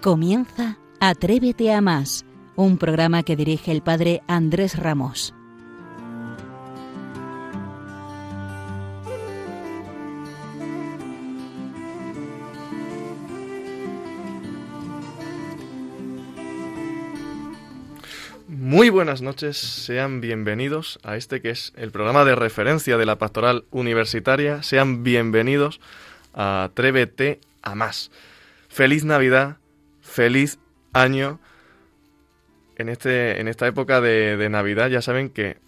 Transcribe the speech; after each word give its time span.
Comienza 0.00 0.78
Atrévete 1.00 1.72
a 1.72 1.80
más, 1.80 2.24
un 2.54 2.78
programa 2.78 3.24
que 3.24 3.34
dirige 3.34 3.72
el 3.72 3.82
padre 3.82 4.22
Andrés 4.28 4.78
Ramos. 4.78 5.34
Muy 18.46 18.90
buenas 18.90 19.20
noches, 19.20 19.56
sean 19.56 20.20
bienvenidos 20.20 21.00
a 21.02 21.16
este 21.16 21.40
que 21.40 21.50
es 21.50 21.72
el 21.76 21.90
programa 21.90 22.24
de 22.24 22.36
referencia 22.36 22.96
de 22.98 23.06
la 23.06 23.18
pastoral 23.18 23.64
universitaria. 23.72 24.62
Sean 24.62 25.02
bienvenidos 25.02 25.80
a 26.34 26.62
Atrévete 26.62 27.40
a 27.62 27.74
más. 27.74 28.12
Feliz 28.68 29.04
Navidad, 29.04 29.56
feliz 30.18 30.58
año. 30.92 31.38
En, 32.76 32.88
este, 32.88 33.40
en 33.40 33.46
esta 33.46 33.68
época 33.68 34.00
de, 34.00 34.48
Navidad 34.50 34.90
ya 34.90 35.00
saben 35.00 35.30
que, 35.30 35.58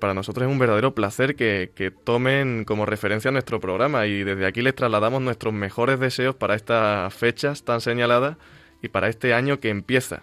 para 0.00 0.14
nosotros 0.14 0.46
es 0.46 0.50
un 0.50 0.58
verdadero 0.58 0.94
placer 0.94 1.36
que, 1.36 1.72
que, 1.74 1.90
tomen 1.90 2.64
como 2.64 2.86
referencia 2.86 3.30
nuestro 3.30 3.60
programa 3.60 4.06
y 4.06 4.24
desde 4.24 4.46
aquí 4.46 4.62
les 4.62 4.74
trasladamos 4.74 5.20
nuestros 5.20 5.52
mejores 5.52 6.00
deseos 6.00 6.34
para 6.34 6.54
estas 6.54 7.12
fechas 7.12 7.64
tan 7.64 7.82
señaladas 7.82 8.38
y 8.80 8.88
para 8.88 9.10
este 9.10 9.34
año 9.34 9.60
que 9.60 9.68
empieza. 9.68 10.22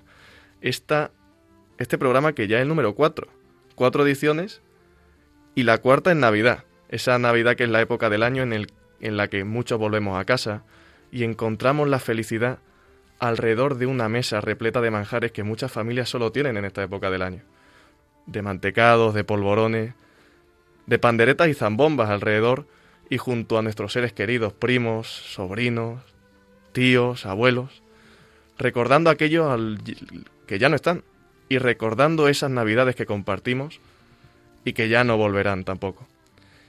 Esta 0.61 1.11
este 1.77 1.99
programa 1.99 2.33
que 2.33 2.47
ya 2.47 2.57
es 2.57 2.63
el 2.63 2.69
número 2.69 2.95
4. 2.95 3.27
Cuatro 3.75 4.03
ediciones 4.03 4.63
y 5.53 5.61
la 5.61 5.77
cuarta 5.77 6.11
en 6.11 6.21
Navidad. 6.21 6.63
Esa 6.89 7.19
Navidad 7.19 7.55
que 7.55 7.65
es 7.65 7.69
la 7.69 7.81
época 7.81 8.09
del 8.09 8.23
año 8.23 8.41
en, 8.41 8.51
el, 8.51 8.71
en 8.99 9.15
la 9.15 9.27
que 9.27 9.43
muchos 9.43 9.77
volvemos 9.77 10.19
a 10.19 10.25
casa 10.25 10.63
y 11.11 11.23
encontramos 11.23 11.87
la 11.87 11.99
felicidad 11.99 12.57
alrededor 13.19 13.77
de 13.77 13.85
una 13.85 14.09
mesa 14.09 14.41
repleta 14.41 14.81
de 14.81 14.91
manjares 14.91 15.31
que 15.31 15.43
muchas 15.43 15.71
familias 15.71 16.09
solo 16.09 16.31
tienen 16.31 16.57
en 16.57 16.65
esta 16.65 16.83
época 16.83 17.09
del 17.09 17.21
año. 17.21 17.41
De 18.25 18.41
mantecados, 18.41 19.13
de 19.13 19.23
polvorones, 19.23 19.93
de 20.85 20.99
panderetas 20.99 21.47
y 21.47 21.53
zambombas 21.53 22.09
alrededor 22.09 22.67
y 23.09 23.17
junto 23.17 23.57
a 23.57 23.61
nuestros 23.61 23.93
seres 23.93 24.13
queridos, 24.13 24.53
primos, 24.53 25.07
sobrinos, 25.07 26.01
tíos, 26.71 27.25
abuelos, 27.25 27.83
recordando 28.57 29.09
aquellos 29.09 29.59
que 30.47 30.59
ya 30.59 30.69
no 30.69 30.75
están, 30.75 31.03
y 31.49 31.57
recordando 31.57 32.27
esas 32.27 32.49
navidades 32.49 32.95
que 32.95 33.05
compartimos 33.05 33.79
y 34.63 34.73
que 34.73 34.89
ya 34.89 35.03
no 35.03 35.17
volverán 35.17 35.63
tampoco. 35.63 36.07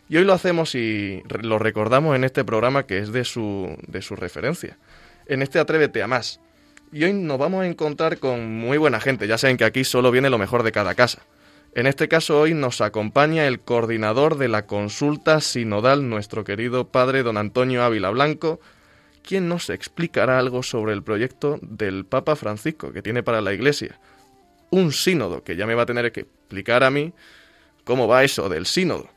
Y 0.08 0.18
hoy 0.18 0.24
lo 0.24 0.34
hacemos 0.34 0.74
y 0.74 1.22
lo 1.40 1.58
recordamos 1.58 2.14
en 2.14 2.24
este 2.24 2.44
programa 2.44 2.84
que 2.84 2.98
es 2.98 3.12
de 3.12 3.24
su, 3.24 3.76
de 3.86 4.02
su 4.02 4.14
referencia, 4.14 4.76
en 5.26 5.42
este 5.42 5.58
Atrévete 5.58 6.02
a 6.02 6.06
más. 6.06 6.40
Y 6.92 7.04
hoy 7.04 7.12
nos 7.12 7.38
vamos 7.38 7.62
a 7.62 7.66
encontrar 7.66 8.18
con 8.18 8.56
muy 8.58 8.78
buena 8.78 9.00
gente, 9.00 9.26
ya 9.26 9.38
saben 9.38 9.56
que 9.56 9.64
aquí 9.64 9.84
solo 9.84 10.10
viene 10.10 10.30
lo 10.30 10.38
mejor 10.38 10.62
de 10.62 10.72
cada 10.72 10.94
casa. 10.94 11.22
En 11.74 11.86
este 11.86 12.08
caso 12.08 12.40
hoy 12.40 12.54
nos 12.54 12.80
acompaña 12.80 13.46
el 13.46 13.60
coordinador 13.60 14.38
de 14.38 14.48
la 14.48 14.66
consulta 14.66 15.40
sinodal, 15.40 16.08
nuestro 16.08 16.44
querido 16.44 16.88
padre 16.88 17.22
don 17.22 17.36
Antonio 17.36 17.82
Ávila 17.82 18.10
Blanco, 18.10 18.60
quien 19.22 19.48
nos 19.48 19.68
explicará 19.68 20.38
algo 20.38 20.62
sobre 20.62 20.92
el 20.94 21.02
proyecto 21.02 21.58
del 21.60 22.06
Papa 22.06 22.36
Francisco 22.36 22.92
que 22.92 23.02
tiene 23.02 23.22
para 23.22 23.40
la 23.40 23.52
Iglesia 23.52 23.98
un 24.70 24.92
sínodo, 24.92 25.42
que 25.42 25.56
ya 25.56 25.66
me 25.66 25.74
va 25.74 25.82
a 25.82 25.86
tener 25.86 26.12
que 26.12 26.20
explicar 26.20 26.84
a 26.84 26.90
mí 26.90 27.12
cómo 27.84 28.08
va 28.08 28.24
eso 28.24 28.48
del 28.48 28.66
sínodo. 28.66 29.08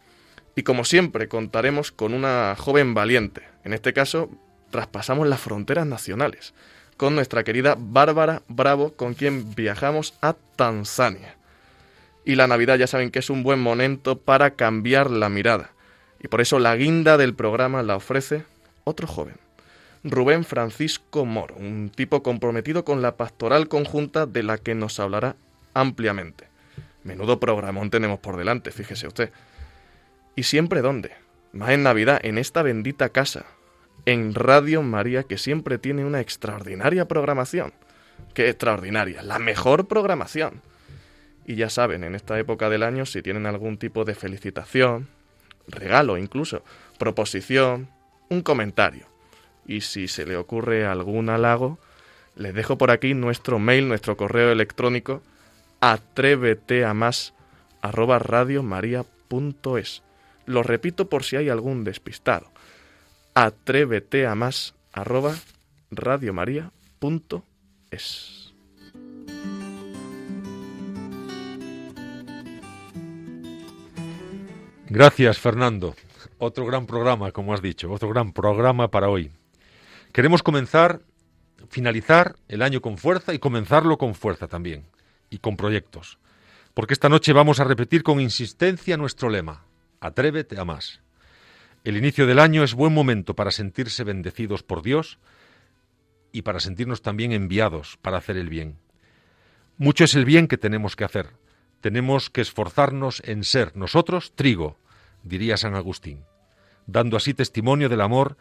Y 0.56 0.64
como 0.64 0.84
siempre 0.84 1.28
contaremos 1.28 1.92
con 1.92 2.14
una 2.14 2.56
joven 2.58 2.94
valiente. 2.94 3.44
En 3.64 3.74
este 3.74 3.94
caso, 3.94 4.30
traspasamos 4.70 5.28
las 5.28 5.40
fronteras 5.40 5.86
nacionales, 5.86 6.54
con 6.98 7.16
nuestra 7.16 7.44
querida 7.44 7.76
Bárbara 7.78 8.42
Bravo, 8.48 8.94
con 8.94 9.14
quien 9.14 9.56
viajamos 9.56 10.14
a 10.22 10.34
Tanzania. 10.56 11.36
Y 12.26 12.36
la 12.36 12.48
Navidad 12.48 12.78
ya 12.78 12.88
saben 12.88 13.12
que 13.12 13.20
es 13.20 13.30
un 13.30 13.44
buen 13.44 13.60
momento 13.60 14.20
para 14.20 14.52
cambiar 14.52 15.10
la 15.10 15.30
mirada. 15.30 15.72
Y 16.22 16.28
por 16.28 16.42
eso 16.42 16.60
la 16.60 16.76
guinda 16.76 17.18
del 17.18 17.34
programa 17.34 17.82
la 17.84 17.96
ofrece 17.96 18.44
otro 18.84 19.08
joven. 19.08 19.36
Rubén 20.04 20.46
Francisco 20.46 21.26
Moro, 21.26 21.56
un 21.56 21.92
tipo 21.94 22.24
comprometido 22.24 22.86
con 22.86 23.02
la 23.02 23.18
pastoral 23.18 23.68
conjunta 23.68 24.26
de 24.26 24.44
la 24.44 24.58
que 24.58 24.76
nos 24.76 25.00
hablará 25.00 25.36
ampliamente. 25.74 26.48
Menudo 27.04 27.40
programón 27.40 27.90
tenemos 27.90 28.20
por 28.20 28.38
delante, 28.38 28.72
fíjese 28.72 29.08
usted. 29.08 29.32
¿Y 30.36 30.44
siempre 30.44 30.82
dónde? 30.82 31.12
Más 31.52 31.72
en 31.72 31.84
Navidad, 31.84 32.20
en 32.24 32.38
esta 32.38 32.62
bendita 32.62 33.10
casa, 33.10 33.46
en 34.10 34.34
Radio 34.34 34.82
María, 34.82 35.22
que 35.22 35.38
siempre 35.38 35.78
tiene 35.78 36.04
una 36.04 36.20
extraordinaria 36.20 37.08
programación. 37.08 37.74
¡Qué 38.34 38.50
extraordinaria! 38.50 39.22
La 39.22 39.38
mejor 39.38 39.88
programación. 39.88 40.64
Y 41.46 41.56
ya 41.56 41.70
saben, 41.70 42.04
en 42.04 42.16
esta 42.16 42.40
época 42.40 42.72
del 42.72 42.82
año, 42.82 43.06
si 43.06 43.22
tienen 43.22 43.46
algún 43.46 43.78
tipo 43.78 44.06
de 44.06 44.16
felicitación, 44.16 45.10
regalo 45.68 46.18
incluso, 46.18 46.64
proposición, 46.98 47.90
un 48.30 48.42
comentario. 48.42 49.06
Y 49.68 49.82
si 49.82 50.08
se 50.08 50.26
le 50.26 50.38
ocurre 50.38 50.88
algún 50.88 51.30
halago, 51.30 51.78
les 52.36 52.56
dejo 52.56 52.80
por 52.80 52.90
aquí 52.90 53.14
nuestro 53.14 53.60
mail, 53.60 53.88
nuestro 53.88 54.18
correo 54.18 54.52
electrónico, 54.52 55.22
atrévete 55.82 56.84
a 56.84 56.96
más 56.96 57.36
arroba 57.80 58.18
radiomaria.es. 58.18 60.02
Lo 60.48 60.64
repito 60.64 61.10
por 61.10 61.24
si 61.24 61.36
hay 61.36 61.50
algún 61.50 61.84
despistado. 61.84 62.50
Atrévete 63.42 64.28
a 64.28 64.36
más 64.36 64.76
arroba 64.92 65.34
radiomaria.es. 65.92 68.54
Gracias, 74.90 75.40
Fernando. 75.40 75.96
Otro 76.38 76.66
gran 76.66 76.86
programa, 76.86 77.32
como 77.32 77.54
has 77.54 77.62
dicho, 77.62 77.90
otro 77.90 78.10
gran 78.10 78.34
programa 78.34 78.92
para 78.92 79.08
hoy. 79.08 79.32
Queremos 80.12 80.44
comenzar, 80.44 81.00
finalizar 81.70 82.36
el 82.50 82.62
año 82.62 82.82
con 82.82 82.98
fuerza 82.98 83.34
y 83.34 83.40
comenzarlo 83.40 83.98
con 83.98 84.16
fuerza 84.16 84.50
también 84.50 84.84
y 85.30 85.38
con 85.38 85.56
proyectos. 85.56 86.20
Porque 86.74 86.94
esta 86.94 87.08
noche 87.08 87.32
vamos 87.32 87.62
a 87.62 87.64
repetir 87.64 88.04
con 88.04 88.20
insistencia 88.20 88.98
nuestro 88.98 89.30
lema, 89.30 89.64
Atrévete 90.02 90.60
a 90.60 90.66
más. 90.66 91.00
El 91.84 91.96
inicio 91.96 92.28
del 92.28 92.40
año 92.40 92.64
es 92.64 92.74
buen 92.74 92.94
momento 92.94 93.36
para 93.36 93.52
sentirse 93.52 94.04
bendecidos 94.04 94.64
por 94.64 94.82
Dios 94.82 95.20
y 96.32 96.42
para 96.42 96.60
sentirnos 96.60 97.02
también 97.02 97.32
enviados 97.32 97.98
para 98.02 98.18
hacer 98.18 98.38
el 98.38 98.50
bien. 98.50 98.78
Mucho 99.78 100.04
es 100.04 100.14
el 100.16 100.26
bien 100.26 100.48
que 100.48 100.58
tenemos 100.58 100.96
que 100.96 101.06
hacer. 101.06 101.30
Tenemos 101.80 102.30
que 102.30 102.42
esforzarnos 102.42 103.22
en 103.26 103.46
ser 103.46 103.76
nosotros 103.78 104.34
trigo, 104.36 104.78
diría 105.24 105.56
San 105.56 105.76
Agustín, 105.76 106.26
dando 106.86 107.16
así 107.16 107.34
testimonio 107.34 107.88
del 107.88 108.02
amor 108.02 108.36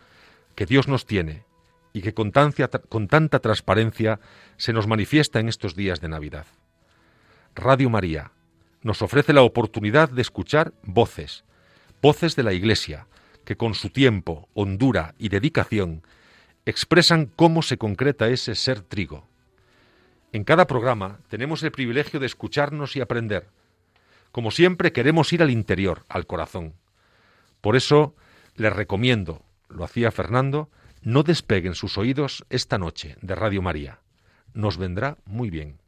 que 0.56 0.66
Dios 0.66 0.88
nos 0.88 1.06
tiene 1.06 1.44
y 1.92 2.02
que 2.02 2.14
con, 2.14 2.32
tanta 2.32 3.38
transparencia 3.38 4.18
se 4.56 4.72
nos 4.72 4.88
manifiesta 4.88 5.38
en 5.38 5.48
estos 5.48 5.76
días 5.76 6.00
de 6.00 6.08
Navidad. 6.08 6.46
Radio 7.54 7.88
María 7.88 8.32
nos 8.82 9.02
ofrece 9.02 9.32
la 9.32 9.42
oportunidad 9.42 10.08
de 10.08 10.22
escuchar 10.22 10.72
voces, 10.82 11.44
voces 12.02 12.34
de 12.34 12.42
la 12.42 12.52
Iglesia, 12.52 13.06
que 13.48 13.56
con 13.56 13.72
su 13.72 13.88
tiempo, 13.88 14.46
hondura 14.52 15.14
y 15.16 15.30
dedicación 15.30 16.02
expresan 16.66 17.32
cómo 17.34 17.62
se 17.62 17.78
concreta 17.78 18.28
ese 18.28 18.54
ser 18.54 18.82
trigo. 18.82 19.26
En 20.32 20.44
cada 20.44 20.66
programa 20.66 21.20
tenemos 21.30 21.62
el 21.62 21.70
privilegio 21.70 22.20
de 22.20 22.26
escucharnos 22.26 22.94
y 22.94 23.00
aprender. 23.00 23.48
Como 24.32 24.50
siempre 24.50 24.92
queremos 24.92 25.32
ir 25.32 25.42
al 25.42 25.48
interior, 25.48 26.04
al 26.10 26.26
corazón. 26.26 26.74
Por 27.62 27.74
eso 27.74 28.14
les 28.54 28.70
recomiendo, 28.70 29.42
lo 29.70 29.82
hacía 29.82 30.10
Fernando, 30.10 30.68
no 31.00 31.22
despeguen 31.22 31.74
sus 31.74 31.96
oídos 31.96 32.44
esta 32.50 32.76
noche 32.76 33.16
de 33.22 33.34
Radio 33.34 33.62
María. 33.62 34.00
Nos 34.52 34.76
vendrá 34.76 35.16
muy 35.24 35.48
bien. 35.48 35.78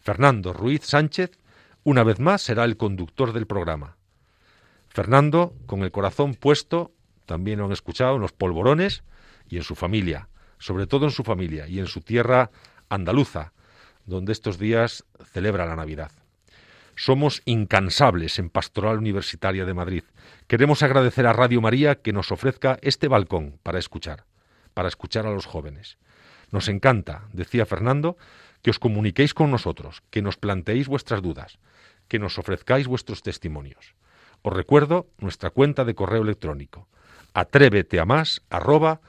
Fernando 0.00 0.52
Ruiz 0.52 0.86
Sánchez, 0.86 1.38
una 1.84 2.02
vez 2.02 2.18
más, 2.18 2.42
será 2.42 2.64
el 2.64 2.76
conductor 2.76 3.32
del 3.32 3.46
programa. 3.46 3.96
Fernando, 4.90 5.54
con 5.66 5.82
el 5.82 5.92
corazón 5.92 6.34
puesto, 6.34 6.92
también 7.24 7.60
lo 7.60 7.66
han 7.66 7.72
escuchado, 7.72 8.16
en 8.16 8.22
los 8.22 8.32
polvorones 8.32 9.04
y 9.48 9.56
en 9.56 9.62
su 9.62 9.76
familia, 9.76 10.28
sobre 10.58 10.88
todo 10.88 11.06
en 11.06 11.12
su 11.12 11.22
familia 11.22 11.68
y 11.68 11.78
en 11.78 11.86
su 11.86 12.00
tierra 12.00 12.50
andaluza, 12.88 13.52
donde 14.04 14.32
estos 14.32 14.58
días 14.58 15.04
celebra 15.32 15.64
la 15.64 15.76
Navidad. 15.76 16.10
Somos 16.96 17.40
incansables 17.44 18.40
en 18.40 18.50
Pastoral 18.50 18.98
Universitaria 18.98 19.64
de 19.64 19.74
Madrid. 19.74 20.02
Queremos 20.48 20.82
agradecer 20.82 21.24
a 21.26 21.32
Radio 21.32 21.60
María 21.60 21.94
que 21.94 22.12
nos 22.12 22.32
ofrezca 22.32 22.78
este 22.82 23.06
balcón 23.06 23.60
para 23.62 23.78
escuchar, 23.78 24.24
para 24.74 24.88
escuchar 24.88 25.24
a 25.24 25.30
los 25.30 25.46
jóvenes. 25.46 25.98
Nos 26.50 26.68
encanta, 26.68 27.28
decía 27.32 27.64
Fernando, 27.64 28.16
que 28.60 28.70
os 28.70 28.80
comuniquéis 28.80 29.34
con 29.34 29.52
nosotros, 29.52 30.02
que 30.10 30.20
nos 30.20 30.36
planteéis 30.36 30.88
vuestras 30.88 31.22
dudas, 31.22 31.58
que 32.08 32.18
nos 32.18 32.38
ofrezcáis 32.38 32.88
vuestros 32.88 33.22
testimonios. 33.22 33.94
Os 34.42 34.52
recuerdo 34.52 35.08
nuestra 35.18 35.50
cuenta 35.50 35.84
de 35.84 35.94
correo 35.94 36.22
electrónico 36.22 36.88
atrévete 37.34 38.00
a 38.00 38.04
más 38.04 38.42
arroba. 38.50 39.00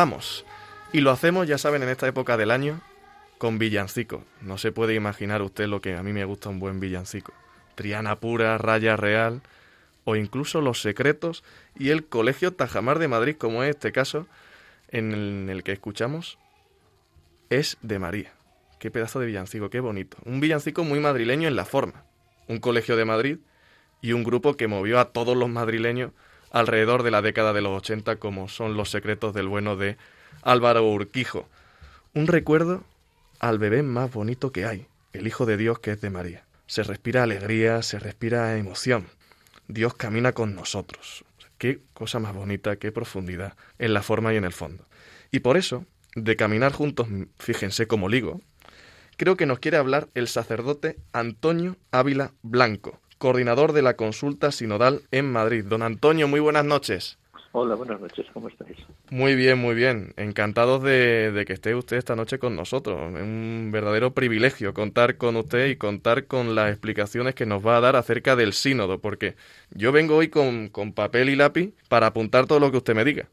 Comenzamos. 0.00 0.46
Y 0.94 1.02
lo 1.02 1.10
hacemos, 1.10 1.46
ya 1.46 1.58
saben, 1.58 1.82
en 1.82 1.90
esta 1.90 2.08
época 2.08 2.38
del 2.38 2.50
año 2.50 2.80
con 3.36 3.58
villancico. 3.58 4.24
No 4.40 4.56
se 4.56 4.72
puede 4.72 4.94
imaginar 4.94 5.42
usted 5.42 5.66
lo 5.66 5.82
que 5.82 5.94
a 5.94 6.02
mí 6.02 6.14
me 6.14 6.24
gusta 6.24 6.48
un 6.48 6.58
buen 6.58 6.80
villancico. 6.80 7.34
Triana 7.74 8.16
pura, 8.16 8.56
raya 8.56 8.96
real, 8.96 9.42
o 10.04 10.16
incluso 10.16 10.62
Los 10.62 10.80
Secretos 10.80 11.44
y 11.78 11.90
el 11.90 12.06
Colegio 12.06 12.54
Tajamar 12.54 12.98
de 12.98 13.08
Madrid, 13.08 13.36
como 13.36 13.62
es 13.62 13.70
este 13.70 13.92
caso 13.92 14.26
en 14.88 15.50
el 15.50 15.62
que 15.64 15.72
escuchamos, 15.72 16.38
es 17.50 17.76
de 17.82 17.98
María. 17.98 18.32
Qué 18.78 18.90
pedazo 18.90 19.20
de 19.20 19.26
villancico, 19.26 19.68
qué 19.68 19.80
bonito. 19.80 20.16
Un 20.24 20.40
villancico 20.40 20.82
muy 20.82 20.98
madrileño 21.00 21.46
en 21.46 21.56
la 21.56 21.66
forma. 21.66 22.04
Un 22.48 22.58
colegio 22.58 22.96
de 22.96 23.04
Madrid 23.04 23.36
y 24.00 24.12
un 24.12 24.24
grupo 24.24 24.56
que 24.56 24.66
movió 24.66 24.98
a 24.98 25.12
todos 25.12 25.36
los 25.36 25.50
madrileños 25.50 26.12
alrededor 26.50 27.02
de 27.02 27.10
la 27.10 27.22
década 27.22 27.52
de 27.52 27.60
los 27.60 27.76
80 27.78 28.16
como 28.16 28.48
son 28.48 28.76
Los 28.76 28.90
secretos 28.90 29.34
del 29.34 29.48
bueno 29.48 29.76
de 29.76 29.96
Álvaro 30.42 30.84
Urquijo. 30.88 31.48
Un 32.14 32.26
recuerdo 32.26 32.84
al 33.38 33.58
bebé 33.58 33.82
más 33.82 34.12
bonito 34.12 34.52
que 34.52 34.66
hay, 34.66 34.86
el 35.12 35.26
Hijo 35.26 35.46
de 35.46 35.56
Dios 35.56 35.78
que 35.78 35.92
es 35.92 36.00
de 36.00 36.10
María. 36.10 36.44
Se 36.66 36.82
respira 36.82 37.22
alegría, 37.22 37.82
se 37.82 37.98
respira 37.98 38.56
emoción. 38.56 39.06
Dios 39.68 39.94
camina 39.94 40.32
con 40.32 40.54
nosotros. 40.54 41.24
Qué 41.58 41.80
cosa 41.94 42.18
más 42.18 42.34
bonita, 42.34 42.76
qué 42.76 42.90
profundidad 42.90 43.54
en 43.78 43.94
la 43.94 44.02
forma 44.02 44.32
y 44.32 44.36
en 44.36 44.44
el 44.44 44.52
fondo. 44.52 44.84
Y 45.30 45.40
por 45.40 45.56
eso, 45.56 45.84
de 46.14 46.36
caminar 46.36 46.72
juntos, 46.72 47.08
fíjense 47.38 47.86
como 47.86 48.08
ligo, 48.08 48.40
creo 49.16 49.36
que 49.36 49.46
nos 49.46 49.58
quiere 49.58 49.76
hablar 49.76 50.08
el 50.14 50.28
sacerdote 50.28 50.96
Antonio 51.12 51.76
Ávila 51.92 52.32
Blanco, 52.42 53.00
coordinador 53.20 53.74
de 53.74 53.82
la 53.82 53.96
consulta 53.96 54.50
sinodal 54.50 55.02
en 55.10 55.30
Madrid. 55.30 55.66
Don 55.66 55.82
Antonio, 55.82 56.26
muy 56.26 56.40
buenas 56.40 56.64
noches. 56.64 57.18
Hola, 57.52 57.74
buenas 57.74 58.00
noches, 58.00 58.26
¿cómo 58.32 58.48
estáis? 58.48 58.78
Muy 59.10 59.34
bien, 59.34 59.58
muy 59.58 59.74
bien. 59.74 60.14
Encantados 60.16 60.82
de, 60.82 61.44
que 61.46 61.52
esté 61.52 61.74
usted 61.74 61.98
esta 61.98 62.16
noche 62.16 62.38
con 62.38 62.56
nosotros. 62.56 62.98
Es 63.14 63.20
un 63.20 63.68
verdadero 63.72 64.14
privilegio 64.14 64.72
contar 64.72 65.18
con 65.18 65.36
usted 65.36 65.66
y 65.66 65.76
contar 65.76 66.28
con 66.28 66.54
las 66.54 66.70
explicaciones 66.70 67.34
que 67.34 67.44
nos 67.44 67.64
va 67.64 67.76
a 67.76 67.80
dar 67.80 67.94
acerca 67.94 68.36
del 68.36 68.54
sínodo, 68.54 69.00
porque 69.00 69.36
yo 69.70 69.92
vengo 69.92 70.16
hoy 70.16 70.28
con, 70.28 70.68
con 70.68 70.94
papel 70.94 71.28
y 71.28 71.36
lápiz 71.36 71.74
para 71.90 72.06
apuntar 72.06 72.46
todo 72.46 72.58
lo 72.58 72.70
que 72.70 72.78
usted 72.78 72.94
me 72.94 73.04
diga. 73.04 73.28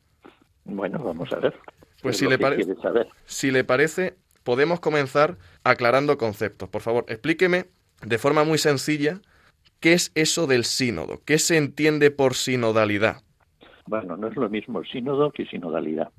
Bueno, 0.66 1.00
vamos 1.00 1.32
a 1.32 1.38
ver. 1.38 1.54
Pues 2.02 2.18
si 2.18 2.28
le, 2.28 2.38
parece, 2.38 2.76
si 3.26 3.52
le 3.52 3.64
parece, 3.64 4.16
podemos 4.44 4.82
comenzar 4.82 5.38
aclarando 5.64 6.18
conceptos. 6.18 6.68
Por 6.68 6.82
favor, 6.82 7.06
explíqueme 7.08 7.68
de 8.06 8.18
forma 8.18 8.44
muy 8.44 8.58
sencilla 8.58 9.22
¿Qué 9.80 9.94
es 9.94 10.12
eso 10.16 10.48
del 10.48 10.64
sínodo? 10.64 11.22
¿Qué 11.26 11.38
se 11.38 11.58
entiende 11.58 12.12
por 12.12 12.34
sinodalidad? 12.34 13.22
Bueno, 13.86 14.18
no 14.18 14.28
es 14.28 14.36
lo 14.36 14.50
mismo 14.50 14.84
sínodo 14.84 15.32
que 15.32 15.46
sinodalidad. 15.46 16.10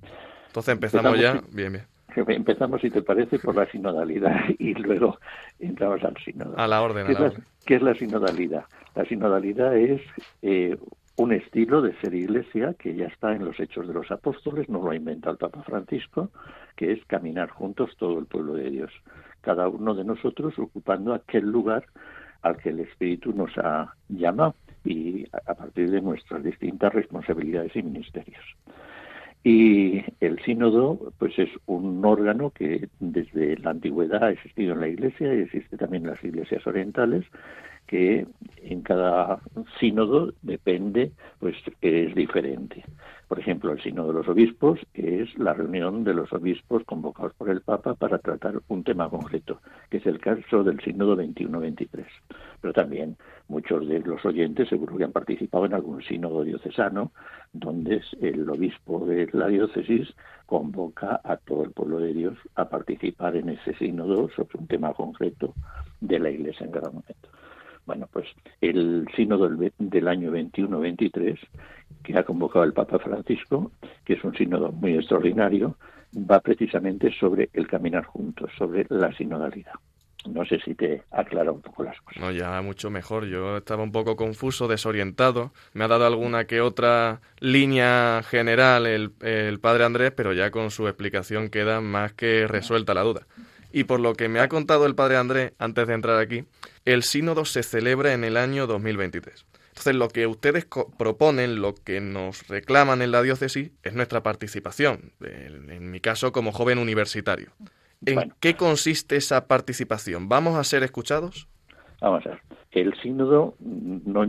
Entonces 0.46 0.72
empezamos, 0.72 1.18
ya, 1.20 1.42
bien, 1.52 1.72
bien. 1.72 1.84
Empezamos, 2.28 2.80
si 2.80 2.90
te 2.90 3.02
parece, 3.02 3.38
por 3.38 3.54
la 3.54 3.70
sinodalidad 3.70 4.36
y 4.58 4.74
luego 4.74 5.18
entramos 5.58 6.02
al 6.02 6.16
sínodo. 6.24 6.58
A 6.58 6.66
la 6.66 6.82
orden. 6.82 7.06
¿Qué, 7.06 7.12
es, 7.12 7.20
la, 7.20 7.32
¿qué 7.66 7.74
es 7.76 7.82
la 7.82 7.94
sinodalidad? 7.94 8.64
La 8.94 9.04
sinodalidad 9.04 9.76
es 9.76 10.00
eh, 10.42 10.76
un 11.16 11.32
estilo 11.32 11.82
de 11.82 11.94
ser 12.00 12.14
iglesia 12.14 12.74
que 12.78 12.94
ya 12.94 13.06
está 13.06 13.32
en 13.32 13.44
los 13.44 13.58
hechos 13.60 13.86
de 13.86 13.94
los 13.94 14.10
apóstoles, 14.10 14.68
no 14.68 14.80
lo 14.80 14.90
ha 14.90 14.96
inventado 14.96 15.32
el 15.32 15.38
Papa 15.38 15.62
Francisco, 15.64 16.30
que 16.76 16.92
es 16.92 17.04
caminar 17.06 17.50
juntos 17.50 17.90
todo 17.98 18.18
el 18.18 18.26
pueblo 18.26 18.54
de 18.54 18.70
Dios, 18.70 18.92
cada 19.40 19.68
uno 19.68 19.94
de 19.94 20.04
nosotros 20.04 20.58
ocupando 20.58 21.12
aquel 21.12 21.50
lugar 21.50 21.84
al 22.48 22.56
que 22.56 22.70
el 22.70 22.80
Espíritu 22.80 23.32
nos 23.32 23.56
ha 23.58 23.94
llamado 24.08 24.54
y 24.84 25.26
a 25.46 25.54
partir 25.54 25.90
de 25.90 26.00
nuestras 26.00 26.42
distintas 26.42 26.92
responsabilidades 26.92 27.74
y 27.76 27.82
ministerios. 27.82 28.44
Y 29.44 30.02
el 30.20 30.38
sínodo, 30.44 31.12
pues 31.18 31.38
es 31.38 31.48
un 31.66 32.04
órgano 32.04 32.50
que 32.50 32.88
desde 32.98 33.56
la 33.58 33.70
antigüedad 33.70 34.24
ha 34.24 34.30
existido 34.30 34.74
en 34.74 34.80
la 34.80 34.88
Iglesia 34.88 35.32
y 35.32 35.40
existe 35.40 35.76
también 35.76 36.04
en 36.04 36.10
las 36.10 36.24
iglesias 36.24 36.66
orientales, 36.66 37.24
que 37.88 38.26
en 38.62 38.82
cada 38.82 39.40
sínodo 39.80 40.32
depende, 40.42 41.10
pues 41.40 41.56
es 41.80 42.14
diferente. 42.14 42.84
Por 43.28 43.38
ejemplo, 43.38 43.72
el 43.72 43.82
Sínodo 43.82 44.08
de 44.08 44.14
los 44.14 44.28
Obispos 44.28 44.78
es 44.94 45.36
la 45.38 45.52
reunión 45.52 46.02
de 46.02 46.14
los 46.14 46.32
obispos 46.32 46.82
convocados 46.84 47.34
por 47.34 47.50
el 47.50 47.60
Papa 47.60 47.94
para 47.94 48.18
tratar 48.18 48.60
un 48.68 48.84
tema 48.84 49.10
concreto, 49.10 49.60
que 49.90 49.98
es 49.98 50.06
el 50.06 50.18
caso 50.18 50.64
del 50.64 50.80
Sínodo 50.80 51.14
21-23. 51.16 52.06
Pero 52.62 52.72
también 52.72 53.16
muchos 53.48 53.86
de 53.86 54.00
los 54.00 54.24
oyentes 54.24 54.68
seguro 54.68 54.96
que 54.96 55.04
han 55.04 55.12
participado 55.12 55.66
en 55.66 55.74
algún 55.74 56.02
sínodo 56.02 56.42
diocesano, 56.42 57.12
donde 57.52 58.00
el 58.20 58.48
obispo 58.48 59.04
de 59.04 59.28
la 59.32 59.48
diócesis 59.48 60.08
convoca 60.46 61.20
a 61.22 61.36
todo 61.36 61.64
el 61.64 61.72
pueblo 61.72 61.98
de 61.98 62.14
Dios 62.14 62.38
a 62.54 62.68
participar 62.68 63.36
en 63.36 63.50
ese 63.50 63.74
sínodo 63.74 64.30
sobre 64.30 64.58
un 64.58 64.66
tema 64.66 64.94
concreto 64.94 65.54
de 66.00 66.18
la 66.18 66.30
Iglesia 66.30 66.64
en 66.64 66.72
cada 66.72 66.90
momento. 66.90 67.27
Bueno, 67.88 68.06
pues 68.12 68.26
el 68.60 69.08
sínodo 69.16 69.48
del, 69.48 70.08
año 70.08 70.30
21-23, 70.30 71.38
que 72.04 72.18
ha 72.18 72.22
convocado 72.22 72.66
el 72.66 72.74
Papa 72.74 72.98
Francisco, 72.98 73.72
que 74.04 74.12
es 74.12 74.24
un 74.24 74.36
sínodo 74.36 74.70
muy 74.72 74.92
extraordinario, 74.92 75.74
va 76.14 76.40
precisamente 76.40 77.10
sobre 77.18 77.48
el 77.54 77.66
caminar 77.66 78.04
juntos, 78.04 78.50
sobre 78.58 78.84
la 78.90 79.10
sinodalidad. 79.16 79.72
No 80.28 80.44
sé 80.44 80.60
si 80.60 80.74
te 80.74 81.02
aclara 81.10 81.50
un 81.50 81.62
poco 81.62 81.82
las 81.82 81.98
cosas. 82.02 82.20
No, 82.20 82.30
ya 82.30 82.60
mucho 82.60 82.90
mejor. 82.90 83.24
Yo 83.24 83.56
estaba 83.56 83.82
un 83.84 83.92
poco 83.92 84.16
confuso, 84.16 84.68
desorientado. 84.68 85.52
Me 85.72 85.84
ha 85.84 85.88
dado 85.88 86.06
alguna 86.06 86.44
que 86.44 86.60
otra 86.60 87.22
línea 87.40 88.22
general 88.22 88.84
el 88.84 89.60
padre 89.60 89.84
Andrés, 89.86 90.12
pero 90.14 90.34
ya 90.34 90.50
con 90.50 90.70
su 90.70 90.88
explicación 90.88 91.48
queda 91.48 91.80
más 91.80 92.12
que 92.12 92.46
resuelta 92.46 92.92
la 92.92 93.02
duda. 93.02 93.22
Y 93.72 93.84
por 93.84 94.00
lo 94.00 94.14
que 94.14 94.28
me 94.28 94.40
ha 94.40 94.48
contado 94.48 94.86
el 94.86 94.94
padre 94.94 95.16
Andrés 95.16 95.52
antes 95.58 95.86
de 95.86 95.94
entrar 95.94 96.18
aquí, 96.18 96.44
el 96.84 97.02
sínodo 97.02 97.44
se 97.44 97.62
celebra 97.62 98.14
en 98.14 98.24
el 98.24 98.36
año 98.36 98.66
2023. 98.66 99.46
Entonces, 99.68 99.94
lo 99.94 100.08
que 100.08 100.26
ustedes 100.26 100.66
proponen, 100.98 101.60
lo 101.60 101.74
que 101.74 102.00
nos 102.00 102.48
reclaman 102.48 103.00
en 103.02 103.12
la 103.12 103.22
diócesis, 103.22 103.70
es 103.82 103.94
nuestra 103.94 104.22
participación, 104.22 105.12
en 105.20 105.90
mi 105.90 106.00
caso 106.00 106.32
como 106.32 106.50
joven 106.50 106.78
universitario. 106.78 107.52
¿En 108.04 108.32
qué 108.40 108.54
consiste 108.54 109.16
esa 109.16 109.46
participación? 109.46 110.28
¿Vamos 110.28 110.56
a 110.56 110.64
ser 110.64 110.82
escuchados? 110.82 111.48
Vamos 112.00 112.26
a 112.26 112.30
ver. 112.30 112.40
El 112.70 112.94
sínodo 113.00 113.54
no, 113.60 114.26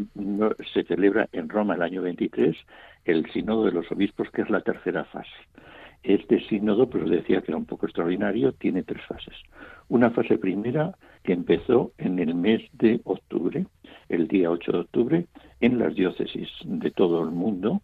se 0.73 0.83
celebra 0.83 1.27
en 1.33 1.49
Roma 1.49 1.75
el 1.75 1.81
año 1.81 2.01
23, 2.01 2.55
el 3.05 3.31
sínodo 3.31 3.65
de 3.65 3.71
los 3.71 3.91
obispos, 3.91 4.29
que 4.31 4.41
es 4.41 4.49
la 4.49 4.61
tercera 4.61 5.03
fase. 5.05 5.29
Este 6.03 6.39
sínodo, 6.47 6.89
pues 6.89 7.09
decía 7.09 7.41
que 7.41 7.51
era 7.51 7.57
un 7.57 7.65
poco 7.65 7.85
extraordinario, 7.85 8.53
tiene 8.53 8.83
tres 8.83 9.03
fases. 9.05 9.35
Una 9.89 10.11
fase 10.11 10.37
primera 10.37 10.95
que 11.23 11.33
empezó 11.33 11.91
en 11.97 12.19
el 12.19 12.35
mes 12.35 12.61
de 12.73 13.01
octubre, 13.03 13.65
el 14.07 14.27
día 14.27 14.49
8 14.49 14.71
de 14.71 14.77
octubre, 14.79 15.25
en 15.59 15.77
las 15.77 15.93
diócesis 15.95 16.49
de 16.63 16.91
todo 16.91 17.23
el 17.23 17.31
mundo 17.31 17.81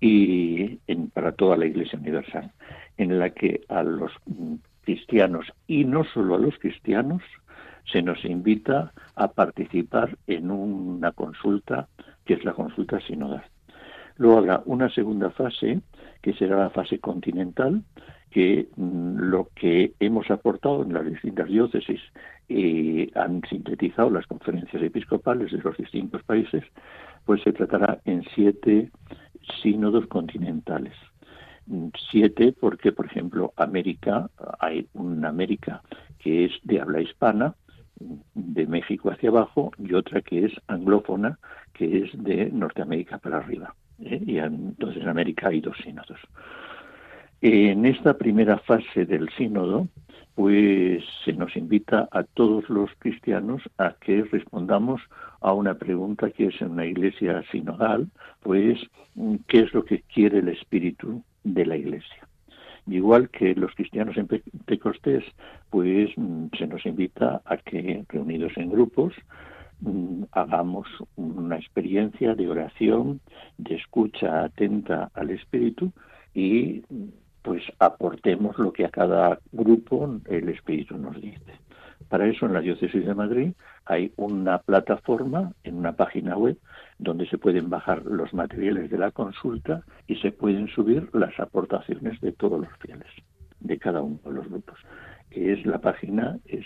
y 0.00 0.76
para 1.14 1.32
toda 1.32 1.56
la 1.56 1.66
Iglesia 1.66 1.98
Universal, 1.98 2.52
en 2.98 3.18
la 3.18 3.30
que 3.30 3.62
a 3.68 3.82
los 3.82 4.12
cristianos 4.82 5.46
y 5.66 5.84
no 5.84 6.04
solo 6.04 6.34
a 6.34 6.38
los 6.38 6.58
cristianos 6.58 7.22
se 7.90 8.02
nos 8.02 8.24
invita 8.24 8.92
a 9.14 9.28
participar 9.28 10.16
en 10.26 10.50
una 10.50 11.12
consulta 11.12 11.88
que 12.24 12.34
es 12.34 12.44
la 12.44 12.52
consulta 12.52 13.00
sinodal. 13.00 13.44
Luego 14.16 14.38
habrá 14.38 14.62
una 14.66 14.88
segunda 14.90 15.30
fase, 15.30 15.80
que 16.24 16.32
será 16.32 16.56
la 16.56 16.70
fase 16.70 17.00
continental, 17.00 17.82
que 18.30 18.66
mm, 18.76 19.18
lo 19.18 19.50
que 19.54 19.92
hemos 20.00 20.30
aportado 20.30 20.82
en 20.82 20.94
las 20.94 21.04
distintas 21.04 21.48
diócesis 21.48 22.00
y 22.48 23.10
han 23.14 23.42
sintetizado 23.46 24.08
las 24.08 24.26
conferencias 24.26 24.82
episcopales 24.82 25.52
de 25.52 25.58
los 25.58 25.76
distintos 25.76 26.22
países, 26.22 26.64
pues 27.26 27.42
se 27.42 27.52
tratará 27.52 28.00
en 28.06 28.24
siete 28.34 28.90
sínodos 29.62 30.06
continentales. 30.06 30.94
Mm, 31.66 31.88
siete 32.10 32.54
porque, 32.58 32.90
por 32.90 33.04
ejemplo, 33.04 33.52
América, 33.56 34.30
hay 34.60 34.88
una 34.94 35.28
América 35.28 35.82
que 36.18 36.46
es 36.46 36.52
de 36.62 36.80
habla 36.80 37.02
hispana, 37.02 37.54
de 38.34 38.66
México 38.66 39.10
hacia 39.10 39.28
abajo 39.28 39.72
y 39.76 39.92
otra 39.92 40.22
que 40.22 40.46
es 40.46 40.52
anglófona, 40.68 41.38
que 41.74 41.98
es 41.98 42.10
de 42.14 42.48
Norteamérica 42.50 43.18
para 43.18 43.36
arriba. 43.36 43.74
¿Eh? 44.00 44.22
Y 44.26 44.38
entonces 44.38 45.02
en 45.02 45.08
América 45.08 45.48
hay 45.48 45.60
dos 45.60 45.76
sínodos. 45.82 46.18
En 47.40 47.84
esta 47.84 48.16
primera 48.16 48.58
fase 48.58 49.04
del 49.04 49.28
sínodo, 49.30 49.88
pues 50.34 51.04
se 51.24 51.32
nos 51.32 51.54
invita 51.56 52.08
a 52.10 52.24
todos 52.24 52.68
los 52.68 52.90
cristianos 52.98 53.62
a 53.78 53.94
que 54.00 54.22
respondamos 54.24 55.00
a 55.40 55.52
una 55.52 55.74
pregunta 55.74 56.30
que 56.30 56.46
es 56.46 56.60
en 56.60 56.72
una 56.72 56.86
iglesia 56.86 57.44
sinodal, 57.52 58.08
pues 58.42 58.80
qué 59.46 59.60
es 59.60 59.74
lo 59.74 59.84
que 59.84 60.02
quiere 60.02 60.38
el 60.38 60.48
espíritu 60.48 61.22
de 61.44 61.66
la 61.66 61.76
iglesia. 61.76 62.26
Igual 62.86 63.30
que 63.30 63.54
los 63.54 63.74
cristianos 63.74 64.16
en 64.16 64.26
Pentecostés, 64.26 65.24
pues 65.70 66.10
se 66.58 66.66
nos 66.66 66.84
invita 66.84 67.40
a 67.44 67.56
que 67.56 68.04
reunidos 68.08 68.52
en 68.56 68.70
grupos 68.70 69.14
hagamos 70.32 70.86
una 71.16 71.56
experiencia 71.56 72.34
de 72.34 72.48
oración, 72.48 73.20
de 73.58 73.76
escucha 73.76 74.44
atenta 74.44 75.10
al 75.14 75.30
espíritu 75.30 75.92
y 76.34 76.82
pues 77.44 77.62
aportemos 77.78 78.58
lo 78.58 78.72
que 78.72 78.86
a 78.86 78.88
cada 78.88 79.38
grupo 79.52 80.18
el 80.30 80.48
Espíritu 80.48 80.96
nos 80.96 81.20
dice. 81.20 81.52
Para 82.08 82.26
eso 82.26 82.46
en 82.46 82.54
la 82.54 82.60
Diócesis 82.60 83.04
de 83.04 83.14
Madrid 83.14 83.52
hay 83.84 84.12
una 84.16 84.58
plataforma 84.58 85.52
en 85.62 85.76
una 85.76 85.92
página 85.92 86.38
web 86.38 86.56
donde 86.98 87.28
se 87.28 87.36
pueden 87.36 87.68
bajar 87.68 88.02
los 88.04 88.32
materiales 88.32 88.90
de 88.90 88.96
la 88.96 89.10
consulta 89.10 89.82
y 90.06 90.16
se 90.16 90.32
pueden 90.32 90.68
subir 90.68 91.10
las 91.12 91.38
aportaciones 91.38 92.18
de 92.22 92.32
todos 92.32 92.60
los 92.60 92.70
fieles, 92.78 93.08
de 93.60 93.78
cada 93.78 94.00
uno 94.00 94.18
de 94.24 94.32
los 94.32 94.48
grupos. 94.48 94.78
Es 95.30 95.66
la 95.66 95.80
página 95.80 96.38
es 96.46 96.64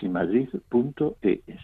sínodo.archimadrid.es. 0.00 1.60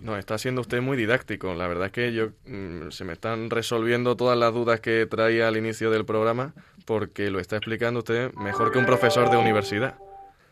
No, 0.00 0.16
está 0.16 0.38
siendo 0.38 0.60
usted 0.60 0.80
muy 0.80 0.96
didáctico. 0.96 1.54
La 1.54 1.66
verdad 1.66 1.86
es 1.86 1.92
que 1.92 2.12
yo 2.12 2.28
mm, 2.46 2.90
se 2.90 3.04
me 3.04 3.12
están 3.12 3.50
resolviendo 3.50 4.16
todas 4.16 4.38
las 4.38 4.54
dudas 4.54 4.80
que 4.80 5.06
traía 5.06 5.48
al 5.48 5.56
inicio 5.56 5.90
del 5.90 6.04
programa 6.04 6.54
porque 6.86 7.30
lo 7.30 7.40
está 7.40 7.56
explicando 7.56 7.98
usted 8.00 8.32
mejor 8.34 8.70
que 8.72 8.78
un 8.78 8.86
profesor 8.86 9.30
de 9.30 9.36
universidad. 9.36 9.98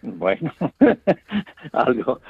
Bueno, 0.03 0.53
algo, 1.73 2.21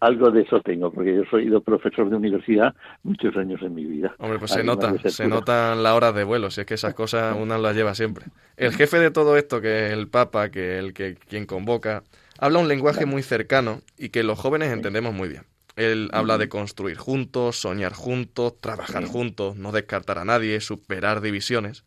algo 0.00 0.30
de 0.30 0.42
eso 0.42 0.60
tengo, 0.60 0.90
porque 0.90 1.14
yo 1.14 1.22
soy 1.30 1.48
profesor 1.60 2.08
de 2.08 2.16
universidad 2.16 2.74
muchos 3.02 3.36
años 3.36 3.60
en 3.62 3.74
mi 3.74 3.84
vida. 3.84 4.14
Hombre, 4.18 4.38
pues 4.38 4.50
se 4.50 4.64
nota, 4.64 4.96
se 4.98 5.28
notan 5.28 5.82
las 5.82 5.92
horas 5.92 6.14
de 6.14 6.24
vuelo, 6.24 6.50
si 6.50 6.62
es 6.62 6.66
que 6.66 6.74
esas 6.74 6.94
cosas 6.94 7.36
una 7.38 7.58
las 7.58 7.76
lleva 7.76 7.94
siempre. 7.94 8.26
El 8.56 8.72
jefe 8.72 8.98
de 8.98 9.10
todo 9.10 9.36
esto, 9.36 9.60
que 9.60 9.86
es 9.86 9.92
el 9.92 10.08
Papa, 10.08 10.50
que 10.50 10.78
es 10.78 10.84
el 10.84 10.94
que 10.94 11.14
quien 11.14 11.46
convoca, 11.46 12.02
habla 12.42 12.58
un 12.58 12.66
lenguaje 12.66 13.06
muy 13.06 13.22
cercano 13.22 13.82
y 13.96 14.08
que 14.08 14.24
los 14.24 14.36
jóvenes 14.36 14.72
entendemos 14.72 15.14
muy 15.14 15.28
bien. 15.28 15.44
Él 15.76 16.10
habla 16.12 16.38
de 16.38 16.48
construir 16.48 16.96
juntos, 16.96 17.54
soñar 17.54 17.92
juntos, 17.92 18.60
trabajar 18.60 19.04
juntos, 19.04 19.56
no 19.56 19.70
descartar 19.70 20.18
a 20.18 20.24
nadie, 20.24 20.60
superar 20.60 21.20
divisiones. 21.20 21.84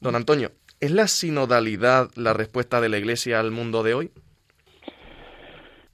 Don 0.00 0.14
Antonio, 0.14 0.52
¿es 0.78 0.92
la 0.92 1.08
sinodalidad 1.08 2.08
la 2.14 2.32
respuesta 2.34 2.80
de 2.80 2.88
la 2.88 2.98
Iglesia 2.98 3.40
al 3.40 3.50
mundo 3.50 3.82
de 3.82 3.94
hoy? 3.94 4.10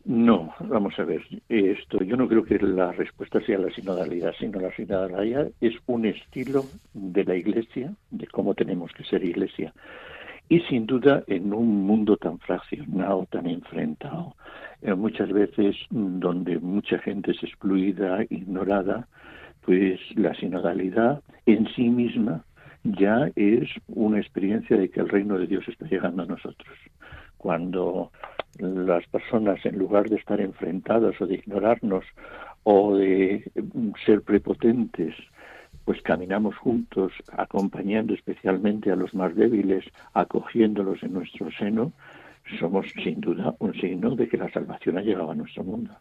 No, 0.05 0.53
vamos 0.61 0.99
a 0.99 1.05
ver, 1.05 1.23
esto 1.49 2.05
yo 2.05 2.17
no 2.17 2.29
creo 2.29 2.45
que 2.45 2.59
la 2.59 2.93
respuesta 2.93 3.41
sea 3.41 3.59
la 3.59 3.73
sinodalidad, 3.73 4.35
sino 4.39 4.61
la 4.61 4.77
sinodalidad 4.77 5.49
es 5.63 5.73
un 5.87 6.05
estilo 6.05 6.67
de 6.93 7.25
la 7.25 7.35
Iglesia, 7.35 7.95
de 8.11 8.27
cómo 8.27 8.55
tenemos 8.55 8.93
que 8.93 9.05
ser 9.05 9.25
Iglesia. 9.25 9.73
Y 10.53 10.61
sin 10.69 10.85
duda 10.85 11.25
en 11.29 11.55
un 11.55 11.87
mundo 11.87 12.19
tan 12.19 12.39
fraccionado, 12.39 13.27
tan 13.31 13.47
enfrentado, 13.47 14.37
muchas 14.99 15.33
veces 15.33 15.75
mm, 15.89 16.19
donde 16.19 16.59
mucha 16.59 16.99
gente 16.99 17.31
es 17.31 17.43
excluida, 17.43 18.23
ignorada, 18.29 19.09
pues 19.65 19.99
la 20.15 20.35
sinodalidad 20.35 21.23
en 21.47 21.67
sí 21.75 21.89
misma 21.89 22.45
ya 22.85 23.31
es 23.35 23.67
una 23.89 24.19
experiencia 24.19 24.77
de 24.77 24.91
que 24.91 25.01
el 25.01 25.09
reino 25.09 25.39
de 25.39 25.47
Dios 25.47 25.67
está 25.69 25.87
llegando 25.87 26.25
a 26.25 26.27
nosotros. 26.27 26.77
Cuando 27.39 28.13
las 28.59 29.07
personas, 29.07 29.65
en 29.65 29.79
lugar 29.79 30.11
de 30.11 30.17
estar 30.17 30.39
enfrentadas 30.39 31.19
o 31.19 31.27
de 31.27 31.37
ignorarnos 31.37 32.05
o 32.65 32.95
de 32.95 33.51
mm, 33.55 33.93
ser 34.05 34.21
prepotentes, 34.21 35.15
pues 35.85 36.01
caminamos 36.03 36.57
juntos, 36.57 37.13
acompañando 37.37 38.15
especialmente 38.15 38.91
a 38.91 38.97
los 38.97 39.15
más 39.15 39.35
débiles, 39.35 39.85
acogiéndolos 40.15 41.03
en 41.03 41.15
nuestro 41.15 41.51
seno, 41.53 41.93
somos 42.59 42.87
sin 43.03 43.21
duda 43.21 43.55
un 43.59 43.73
signo 43.75 44.15
de 44.15 44.29
que 44.29 44.37
la 44.37 44.51
salvación 44.51 44.99
ha 44.99 45.03
llegado 45.03 45.31
a 45.31 45.35
nuestro 45.35 45.65
mundo, 45.65 45.93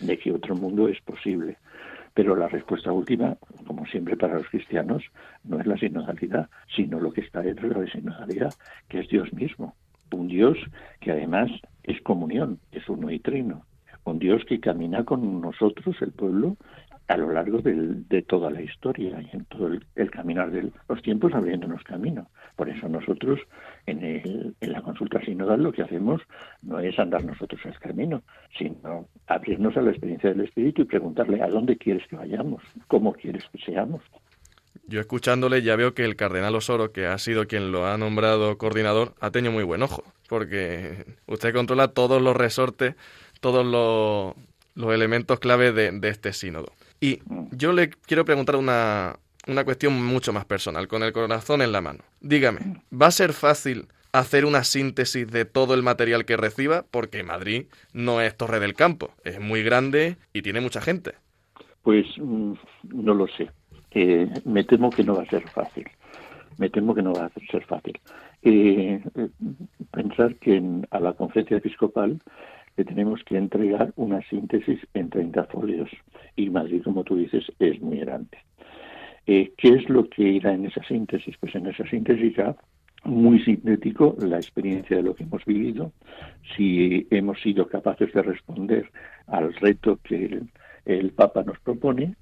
de 0.00 0.18
que 0.18 0.32
otro 0.32 0.54
mundo 0.54 0.88
es 0.88 1.00
posible. 1.02 1.58
Pero 2.14 2.34
la 2.34 2.48
respuesta 2.48 2.90
última, 2.90 3.36
como 3.66 3.86
siempre 3.86 4.16
para 4.16 4.34
los 4.34 4.48
cristianos, 4.48 5.04
no 5.44 5.60
es 5.60 5.66
la 5.66 5.76
sinodalidad, 5.76 6.48
sino 6.74 6.98
lo 6.98 7.12
que 7.12 7.20
está 7.20 7.42
dentro 7.42 7.68
de 7.68 7.86
la 7.86 7.92
sinodalidad, 7.92 8.54
que 8.88 9.00
es 9.00 9.08
Dios 9.08 9.32
mismo. 9.32 9.74
Un 10.10 10.26
Dios 10.26 10.58
que 11.00 11.12
además 11.12 11.50
es 11.84 12.00
comunión, 12.02 12.58
es 12.72 12.88
uno 12.88 13.10
y 13.10 13.20
trino. 13.20 13.64
Un 14.04 14.18
Dios 14.18 14.42
que 14.46 14.58
camina 14.58 15.04
con 15.04 15.40
nosotros, 15.40 15.96
el 16.00 16.12
pueblo, 16.12 16.56
a 17.08 17.16
lo 17.16 17.32
largo 17.32 17.60
de 17.62 18.22
toda 18.22 18.50
la 18.50 18.60
historia 18.60 19.20
y 19.20 19.34
en 19.34 19.46
todo 19.46 19.68
el, 19.68 20.10
caminar 20.10 20.50
de 20.50 20.70
los 20.88 21.02
tiempos 21.02 21.32
abriéndonos 21.32 21.82
camino. 21.82 22.28
Por 22.54 22.68
eso 22.68 22.86
nosotros 22.88 23.40
en, 23.86 24.54
en 24.60 24.72
la 24.72 24.82
consulta 24.82 25.20
sinodal 25.24 25.62
lo 25.62 25.72
que 25.72 25.82
hacemos 25.82 26.20
no 26.62 26.78
es 26.80 26.98
andar 26.98 27.24
nosotros 27.24 27.60
el 27.64 27.78
camino, 27.78 28.22
sino 28.58 29.08
abrirnos 29.26 29.76
a 29.78 29.82
la 29.82 29.90
experiencia 29.90 30.30
del 30.30 30.42
Espíritu 30.42 30.82
y 30.82 30.84
preguntarle 30.84 31.42
a 31.42 31.48
dónde 31.48 31.78
quieres 31.78 32.06
que 32.08 32.16
vayamos, 32.16 32.62
cómo 32.88 33.14
quieres 33.14 33.44
que 33.52 33.58
seamos. 33.58 34.02
Yo 34.86 35.00
escuchándole 35.00 35.62
ya 35.62 35.76
veo 35.76 35.94
que 35.94 36.04
el 36.04 36.16
cardenal 36.16 36.54
Osoro, 36.54 36.92
que 36.92 37.06
ha 37.06 37.16
sido 37.18 37.46
quien 37.46 37.72
lo 37.72 37.86
ha 37.86 37.96
nombrado 37.96 38.58
coordinador, 38.58 39.14
ha 39.20 39.30
tenido 39.30 39.52
muy 39.52 39.64
buen 39.64 39.82
ojo, 39.82 40.02
porque 40.28 41.04
usted 41.26 41.54
controla 41.54 41.88
todos 41.88 42.20
los 42.20 42.36
resortes, 42.36 42.96
todos 43.40 43.64
los, 43.64 44.34
los 44.74 44.94
elementos 44.94 45.40
clave 45.40 45.72
de, 45.72 45.90
de 45.90 46.08
este 46.08 46.32
sínodo. 46.32 46.72
Y 47.00 47.20
yo 47.52 47.72
le 47.72 47.90
quiero 47.90 48.24
preguntar 48.24 48.56
una, 48.56 49.16
una 49.46 49.64
cuestión 49.64 50.04
mucho 50.04 50.32
más 50.32 50.44
personal, 50.44 50.88
con 50.88 51.02
el 51.02 51.12
corazón 51.12 51.62
en 51.62 51.72
la 51.72 51.80
mano. 51.80 52.00
Dígame, 52.20 52.82
¿va 52.92 53.06
a 53.06 53.10
ser 53.10 53.32
fácil 53.32 53.86
hacer 54.12 54.44
una 54.44 54.64
síntesis 54.64 55.30
de 55.30 55.44
todo 55.44 55.74
el 55.74 55.82
material 55.82 56.24
que 56.24 56.36
reciba? 56.36 56.84
Porque 56.90 57.22
Madrid 57.22 57.66
no 57.92 58.20
es 58.20 58.36
Torre 58.36 58.60
del 58.60 58.74
Campo, 58.74 59.10
es 59.24 59.40
muy 59.40 59.62
grande 59.62 60.16
y 60.32 60.42
tiene 60.42 60.60
mucha 60.60 60.80
gente. 60.80 61.14
Pues 61.82 62.06
mm, 62.18 62.52
no 62.94 63.14
lo 63.14 63.26
sé. 63.28 63.50
Eh, 63.92 64.28
me 64.44 64.64
temo 64.64 64.90
que 64.90 65.04
no 65.04 65.14
va 65.16 65.22
a 65.22 65.30
ser 65.30 65.48
fácil. 65.48 65.86
Me 66.58 66.68
temo 66.68 66.94
que 66.94 67.02
no 67.02 67.14
va 67.14 67.26
a 67.26 67.50
ser 67.50 67.64
fácil. 67.64 67.98
Eh, 68.42 69.00
pensar 69.92 70.34
que 70.36 70.62
a 70.90 71.00
la 71.00 71.12
conferencia 71.14 71.56
episcopal 71.56 72.20
le 72.76 72.84
tenemos 72.84 73.22
que 73.24 73.36
entregar 73.36 73.92
una 73.96 74.20
síntesis 74.28 74.78
en 74.94 75.10
30 75.10 75.44
folios 75.44 75.90
y 76.38 76.50
Madrid, 76.50 76.82
como 76.82 77.04
tú 77.04 77.16
dices, 77.16 77.44
es 77.58 77.80
muy 77.80 77.98
grande. 77.98 78.38
Eh, 79.26 79.52
¿Qué 79.56 79.68
es 79.68 79.88
lo 79.88 80.08
que 80.08 80.22
irá 80.22 80.54
en 80.54 80.66
esa 80.66 80.82
síntesis? 80.84 81.36
Pues 81.38 81.54
en 81.54 81.66
esa 81.66 81.86
síntesis 81.86 82.34
ya 82.36 82.56
muy 83.04 83.42
sintético 83.44 84.16
la 84.18 84.36
experiencia 84.36 84.96
de 84.96 85.02
lo 85.02 85.14
que 85.14 85.24
hemos 85.24 85.44
vivido, 85.44 85.92
si 86.56 87.06
hemos 87.10 87.40
sido 87.40 87.66
capaces 87.68 88.12
de 88.12 88.22
responder 88.22 88.90
al 89.26 89.52
reto 89.54 89.98
que 90.02 90.40
el, 90.86 91.10
Papa 91.10 91.42
nos 91.42 91.58
propone 91.60 92.14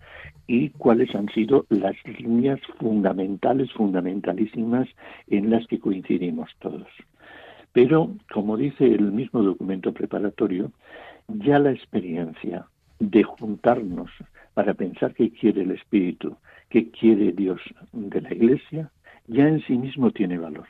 y 0.49 0.71
cuáles 0.71 1.15
han 1.15 1.29
sido 1.29 1.67
las 1.69 1.95
líneas 2.05 2.61
fundamentales, 2.81 3.73
fundamentalísimas 3.73 4.89
en 5.29 5.51
las 5.51 5.67
que 5.69 5.79
coincidimos 5.79 6.51
todos. 6.59 6.89
Pero, 7.73 8.17
como 8.33 8.57
dice 8.57 8.85
el 8.87 9.13
mismo 9.13 9.43
documento 9.43 9.93
preparatorio, 9.93 10.73
ya 11.29 11.59
la 11.59 11.71
experiencia 11.71 12.67
de 12.99 13.23
juntarnos 13.23 14.11
para 14.55 14.75
pensar 14.75 15.15
qué 15.15 15.31
quiere 15.31 15.63
el 15.63 15.73
Espíritu, 15.73 16.37
qué 16.69 16.91
quiere 16.91 17.33
Dios 17.33 17.61
de 17.93 18.21
la 18.21 18.33
Iglesia, 18.33 18.91
ya 19.27 19.49
en 19.49 19.61
sí 19.63 19.77
mismo 19.77 20.11
tiene 20.11 20.39
valor. 20.39 20.67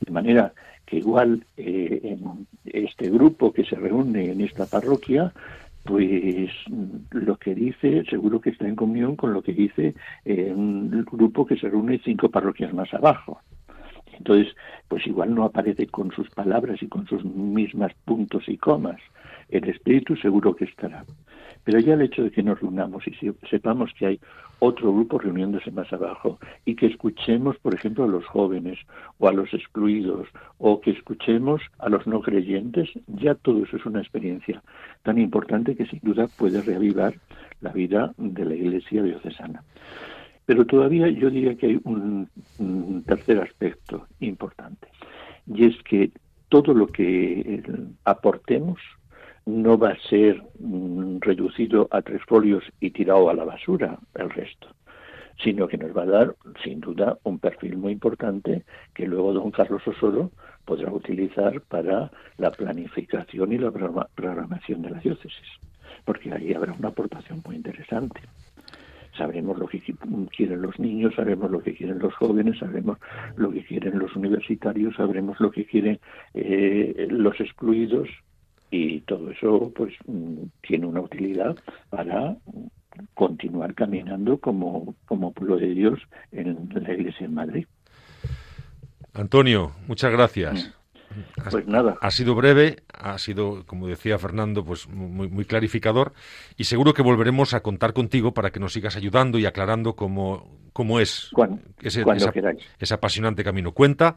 De 0.00 0.10
manera 0.10 0.52
que 0.86 0.98
igual 0.98 1.44
eh, 1.56 2.00
en 2.02 2.46
este 2.64 3.10
grupo 3.10 3.52
que 3.52 3.64
se 3.64 3.76
reúne 3.76 4.30
en 4.30 4.40
esta 4.40 4.66
parroquia, 4.66 5.32
pues 5.84 6.50
lo 7.10 7.36
que 7.36 7.54
dice 7.54 8.04
seguro 8.08 8.40
que 8.40 8.50
está 8.50 8.66
en 8.66 8.74
comunión 8.74 9.16
con 9.16 9.34
lo 9.34 9.42
que 9.42 9.52
dice 9.52 9.94
un 10.24 11.04
grupo 11.10 11.44
que 11.44 11.56
se 11.56 11.68
reúne 11.68 12.00
cinco 12.02 12.30
parroquias 12.30 12.72
más 12.72 12.92
abajo. 12.94 13.40
Entonces, 14.16 14.54
pues 14.88 15.06
igual 15.06 15.34
no 15.34 15.44
aparece 15.44 15.86
con 15.86 16.10
sus 16.12 16.30
palabras 16.30 16.82
y 16.82 16.88
con 16.88 17.06
sus 17.06 17.24
mismas 17.24 17.92
puntos 18.04 18.48
y 18.48 18.56
comas. 18.56 19.00
El 19.48 19.68
espíritu 19.68 20.16
seguro 20.16 20.54
que 20.54 20.64
estará. 20.64 21.04
Pero 21.64 21.78
ya 21.80 21.94
el 21.94 22.02
hecho 22.02 22.22
de 22.22 22.30
que 22.30 22.42
nos 22.42 22.60
reunamos 22.60 23.04
y 23.06 23.14
sepamos 23.48 23.90
que 23.98 24.06
hay 24.06 24.20
otro 24.58 24.92
grupo 24.92 25.18
reuniéndose 25.18 25.70
más 25.70 25.90
abajo 25.92 26.38
y 26.64 26.74
que 26.74 26.86
escuchemos, 26.86 27.56
por 27.58 27.74
ejemplo, 27.74 28.04
a 28.04 28.08
los 28.08 28.24
jóvenes 28.26 28.78
o 29.18 29.28
a 29.28 29.32
los 29.32 29.52
excluidos 29.52 30.28
o 30.58 30.80
que 30.80 30.90
escuchemos 30.90 31.62
a 31.78 31.88
los 31.88 32.06
no 32.06 32.20
creyentes, 32.20 32.90
ya 33.06 33.34
todo 33.34 33.64
eso 33.64 33.76
es 33.76 33.86
una 33.86 34.00
experiencia 34.00 34.62
tan 35.02 35.18
importante 35.18 35.74
que 35.74 35.86
sin 35.86 36.00
duda 36.02 36.28
puede 36.38 36.60
reavivar 36.60 37.14
la 37.60 37.72
vida 37.72 38.12
de 38.18 38.44
la 38.44 38.54
Iglesia 38.54 39.02
diocesana. 39.02 39.62
Pero 40.46 40.66
todavía 40.66 41.08
yo 41.08 41.30
diría 41.30 41.56
que 41.56 41.66
hay 41.66 41.80
un, 41.84 42.28
tercer 43.06 43.40
aspecto 43.40 44.06
importante 44.20 44.88
y 45.46 45.66
es 45.66 45.82
que 45.82 46.10
todo 46.48 46.74
lo 46.74 46.86
que 46.86 47.40
eh, 47.40 47.62
aportemos 48.04 48.78
no 49.46 49.76
va 49.76 49.90
a 49.90 50.08
ser 50.08 50.42
mm, 50.58 51.18
reducido 51.20 51.88
a 51.90 52.02
tres 52.02 52.22
folios 52.26 52.64
y 52.80 52.90
tirado 52.90 53.28
a 53.28 53.34
la 53.34 53.44
basura 53.44 53.98
el 54.14 54.30
resto, 54.30 54.68
sino 55.42 55.68
que 55.68 55.78
nos 55.78 55.96
va 55.96 56.02
a 56.02 56.06
dar, 56.06 56.34
sin 56.62 56.80
duda, 56.80 57.18
un 57.24 57.38
perfil 57.38 57.76
muy 57.76 57.92
importante 57.92 58.64
que 58.94 59.06
luego 59.06 59.32
don 59.32 59.50
Carlos 59.50 59.86
Osoro 59.86 60.30
podrá 60.64 60.90
utilizar 60.90 61.60
para 61.62 62.10
la 62.38 62.50
planificación 62.50 63.52
y 63.52 63.58
la 63.58 63.70
programación 63.70 64.82
de 64.82 64.90
la 64.90 65.00
diócesis, 65.00 65.48
porque 66.04 66.32
ahí 66.32 66.54
habrá 66.54 66.72
una 66.72 66.88
aportación 66.88 67.42
muy 67.44 67.56
interesante. 67.56 68.22
Sabremos 69.16 69.56
lo 69.58 69.68
que 69.68 69.80
quieren 69.80 70.62
los 70.62 70.76
niños, 70.80 71.14
sabremos 71.14 71.48
lo 71.48 71.60
que 71.60 71.74
quieren 71.74 72.00
los 72.00 72.12
jóvenes, 72.14 72.58
sabremos 72.58 72.98
lo 73.36 73.52
que 73.52 73.64
quieren 73.64 73.96
los 73.98 74.16
universitarios, 74.16 74.96
sabremos 74.96 75.38
lo 75.38 75.52
que 75.52 75.66
quieren 75.66 76.00
eh, 76.32 77.06
los 77.10 77.38
excluidos 77.40 78.08
y 78.74 79.00
todo 79.02 79.30
eso 79.30 79.72
pues 79.74 79.94
mm, 80.06 80.46
tiene 80.66 80.86
una 80.86 81.00
utilidad 81.00 81.56
para 81.90 82.36
continuar 83.14 83.74
caminando 83.74 84.38
como, 84.38 84.94
como 85.06 85.32
pueblo 85.32 85.58
de 85.58 85.68
Dios 85.68 86.00
en 86.32 86.68
la 86.74 86.92
Iglesia 86.92 87.26
en 87.26 87.34
Madrid. 87.34 87.66
Antonio, 89.12 89.72
muchas 89.86 90.10
gracias. 90.10 90.66
Mm. 90.66 90.84
Pues 91.48 91.66
nada. 91.68 91.96
Ha 92.00 92.10
sido 92.10 92.34
breve, 92.34 92.82
ha 92.92 93.16
sido, 93.18 93.64
como 93.66 93.86
decía 93.86 94.18
Fernando, 94.18 94.64
pues 94.64 94.88
muy, 94.88 95.28
muy 95.28 95.44
clarificador 95.44 96.12
y 96.56 96.64
seguro 96.64 96.92
que 96.92 97.02
volveremos 97.02 97.54
a 97.54 97.60
contar 97.60 97.92
contigo 97.92 98.34
para 98.34 98.50
que 98.50 98.58
nos 98.58 98.72
sigas 98.72 98.96
ayudando 98.96 99.38
y 99.38 99.46
aclarando 99.46 99.94
cómo, 99.94 100.50
cómo 100.72 100.98
es 100.98 101.30
ese, 101.80 102.04
ese 102.80 102.94
apasionante 102.94 103.44
camino. 103.44 103.70
Cuenta 103.70 104.16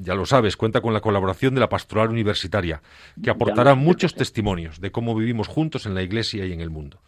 ya 0.00 0.14
lo 0.14 0.26
sabes, 0.26 0.56
cuenta 0.56 0.80
con 0.80 0.92
la 0.92 1.00
colaboración 1.00 1.54
de 1.54 1.60
la 1.60 1.68
Pastoral 1.68 2.10
Universitaria, 2.10 2.82
que 3.22 3.30
aportará 3.30 3.74
muchos 3.74 4.14
testimonios 4.14 4.80
de 4.80 4.90
cómo 4.90 5.14
vivimos 5.14 5.48
juntos 5.48 5.86
en 5.86 5.94
la 5.94 6.02
Iglesia 6.02 6.46
y 6.46 6.52
en 6.52 6.60
el 6.60 6.70
mundo. 6.70 6.98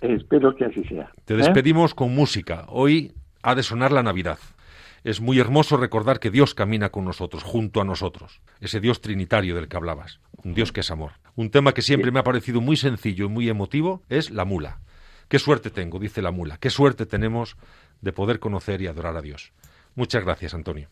Espero 0.00 0.54
que 0.54 0.64
así 0.64 0.82
sea. 0.84 1.10
Te 1.24 1.36
despedimos 1.36 1.94
con 1.94 2.14
música. 2.14 2.66
Hoy 2.68 3.12
ha 3.42 3.54
de 3.54 3.62
sonar 3.62 3.92
la 3.92 4.02
Navidad 4.02 4.38
es 5.04 5.20
muy 5.20 5.40
hermoso 5.40 5.76
recordar 5.76 6.20
que 6.20 6.30
Dios 6.30 6.54
camina 6.54 6.90
con 6.90 7.04
nosotros, 7.04 7.42
junto 7.42 7.80
a 7.80 7.84
nosotros, 7.84 8.40
ese 8.60 8.80
Dios 8.80 9.00
trinitario 9.00 9.54
del 9.54 9.68
que 9.68 9.76
hablabas, 9.76 10.20
un 10.44 10.54
Dios 10.54 10.72
que 10.72 10.80
es 10.80 10.90
amor. 10.90 11.12
Un 11.34 11.50
tema 11.50 11.72
que 11.72 11.82
siempre 11.82 12.12
me 12.12 12.20
ha 12.20 12.24
parecido 12.24 12.60
muy 12.60 12.76
sencillo 12.76 13.26
y 13.26 13.28
muy 13.28 13.48
emotivo 13.48 14.02
es 14.08 14.30
la 14.30 14.44
mula. 14.44 14.80
Qué 15.28 15.38
suerte 15.38 15.70
tengo, 15.70 15.98
dice 15.98 16.22
la 16.22 16.30
mula, 16.30 16.58
qué 16.58 16.70
suerte 16.70 17.06
tenemos 17.06 17.56
de 18.00 18.12
poder 18.12 18.38
conocer 18.38 18.82
y 18.82 18.86
adorar 18.86 19.16
a 19.16 19.22
Dios. 19.22 19.52
Muchas 19.94 20.24
gracias, 20.24 20.54
Antonio. 20.54 20.88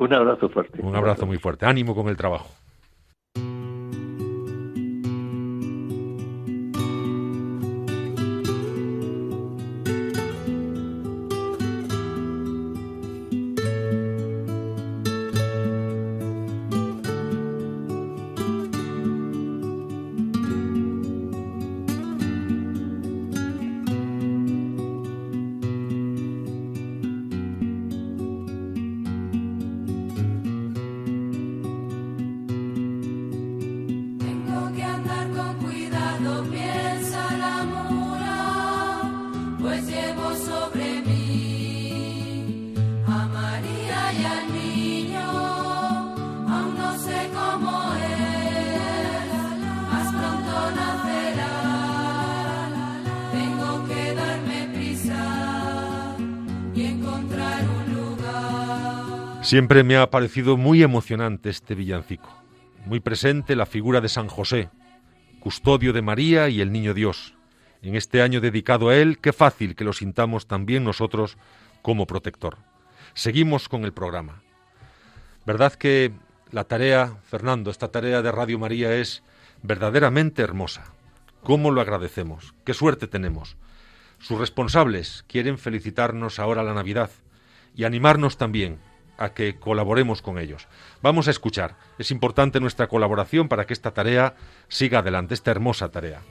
Un 0.00 0.14
abrazo 0.14 0.48
fuerte. 0.48 0.80
Un 0.80 0.96
abrazo 0.96 1.26
muy 1.26 1.36
fuerte. 1.36 1.66
Ánimo 1.66 1.94
con 1.94 2.08
el 2.08 2.16
trabajo. 2.16 2.48
Siempre 59.50 59.82
me 59.82 59.96
ha 59.96 60.08
parecido 60.10 60.56
muy 60.56 60.80
emocionante 60.80 61.50
este 61.50 61.74
villancico, 61.74 62.32
muy 62.86 63.00
presente 63.00 63.56
la 63.56 63.66
figura 63.66 64.00
de 64.00 64.08
San 64.08 64.28
José, 64.28 64.70
custodio 65.40 65.92
de 65.92 66.02
María 66.02 66.48
y 66.48 66.60
el 66.60 66.70
Niño 66.70 66.94
Dios. 66.94 67.34
En 67.82 67.96
este 67.96 68.22
año 68.22 68.40
dedicado 68.40 68.90
a 68.90 68.96
él, 68.96 69.18
qué 69.18 69.32
fácil 69.32 69.74
que 69.74 69.82
lo 69.82 69.92
sintamos 69.92 70.46
también 70.46 70.84
nosotros 70.84 71.36
como 71.82 72.06
protector. 72.06 72.58
Seguimos 73.12 73.68
con 73.68 73.84
el 73.84 73.92
programa. 73.92 74.40
¿Verdad 75.44 75.72
que 75.72 76.12
la 76.52 76.62
tarea, 76.62 77.16
Fernando, 77.24 77.72
esta 77.72 77.88
tarea 77.88 78.22
de 78.22 78.30
Radio 78.30 78.56
María 78.56 78.94
es 78.94 79.24
verdaderamente 79.64 80.42
hermosa? 80.42 80.92
¿Cómo 81.42 81.72
lo 81.72 81.80
agradecemos? 81.80 82.54
¿Qué 82.64 82.72
suerte 82.72 83.08
tenemos? 83.08 83.56
Sus 84.20 84.38
responsables 84.38 85.24
quieren 85.26 85.58
felicitarnos 85.58 86.38
ahora 86.38 86.62
la 86.62 86.72
Navidad 86.72 87.10
y 87.74 87.82
animarnos 87.82 88.36
también 88.36 88.78
a 89.20 89.34
que 89.34 89.60
colaboremos 89.60 90.22
con 90.22 90.38
ellos. 90.38 90.66
Vamos 91.02 91.28
a 91.28 91.30
escuchar. 91.30 91.76
Es 91.98 92.10
importante 92.10 92.58
nuestra 92.58 92.88
colaboración 92.88 93.48
para 93.48 93.66
que 93.66 93.74
esta 93.74 93.92
tarea 93.92 94.34
siga 94.68 95.00
adelante, 95.00 95.34
esta 95.34 95.50
hermosa 95.50 95.90
tarea. 95.90 96.22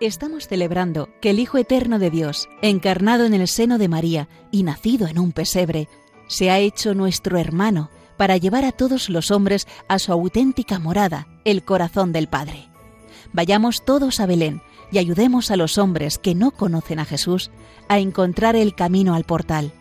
Estamos 0.00 0.48
celebrando 0.48 1.10
que 1.20 1.30
el 1.30 1.38
Hijo 1.38 1.58
Eterno 1.58 1.98
de 1.98 2.10
Dios, 2.10 2.48
encarnado 2.62 3.26
en 3.26 3.34
el 3.34 3.48
seno 3.48 3.76
de 3.76 3.88
María 3.88 4.28
y 4.50 4.62
nacido 4.62 5.08
en 5.08 5.18
un 5.18 5.32
pesebre, 5.32 5.88
se 6.26 6.50
ha 6.50 6.58
hecho 6.58 6.94
nuestro 6.94 7.36
hermano 7.36 7.90
para 8.16 8.36
llevar 8.36 8.64
a 8.64 8.72
todos 8.72 9.10
los 9.10 9.30
hombres 9.30 9.66
a 9.88 9.98
su 9.98 10.12
auténtica 10.12 10.78
morada, 10.78 11.26
el 11.44 11.64
corazón 11.64 12.12
del 12.12 12.28
Padre. 12.28 12.68
Vayamos 13.32 13.84
todos 13.84 14.20
a 14.20 14.26
Belén 14.26 14.62
y 14.92 14.98
ayudemos 14.98 15.50
a 15.50 15.56
los 15.56 15.78
hombres 15.78 16.18
que 16.18 16.34
no 16.34 16.50
conocen 16.50 16.98
a 16.98 17.04
Jesús 17.04 17.50
a 17.88 17.98
encontrar 17.98 18.56
el 18.56 18.74
camino 18.74 19.14
al 19.14 19.24
portal. 19.24 19.72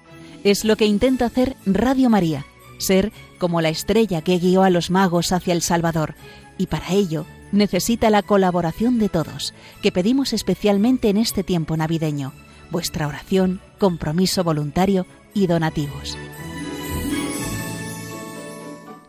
Es 0.43 0.65
lo 0.65 0.76
que 0.76 0.86
intenta 0.86 1.26
hacer 1.26 1.56
Radio 1.65 2.10
María, 2.10 2.45
ser 2.78 3.12
como 3.38 3.62
la 3.62 3.69
estrella 3.69 4.22
que 4.22 4.38
guió 4.38 4.63
a 4.63 4.69
los 4.69 4.89
magos 4.89 5.32
hacia 5.32 5.54
el 5.54 5.62
Salvador, 5.62 6.15
y 6.58 6.67
para 6.67 6.91
ello 6.91 7.26
necesita 7.52 8.10
la 8.10 8.22
colaboración 8.22 9.00
de 9.00 9.10
todos, 9.10 9.54
que 9.82 9.91
pedimos 9.91 10.34
especialmente 10.34 11.10
en 11.10 11.17
este 11.17 11.43
tiempo 11.43 11.76
navideño, 11.76 12.34
vuestra 12.72 13.08
oración, 13.08 13.62
compromiso 13.80 14.43
voluntario 14.43 15.06
y 15.34 15.48
donativos. 15.48 16.17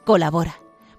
Colabora 0.05 0.60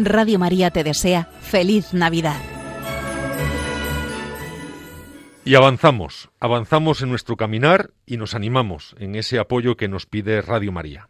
Radio 0.00 0.38
María 0.38 0.70
te 0.70 0.84
desea 0.84 1.28
feliz 1.40 1.92
Navidad. 1.92 2.40
Y 5.44 5.56
avanzamos, 5.56 6.30
avanzamos 6.38 7.02
en 7.02 7.08
nuestro 7.08 7.36
caminar 7.36 7.90
y 8.06 8.16
nos 8.16 8.34
animamos 8.34 8.94
en 9.00 9.16
ese 9.16 9.40
apoyo 9.40 9.76
que 9.76 9.88
nos 9.88 10.06
pide 10.06 10.40
Radio 10.40 10.70
María. 10.70 11.08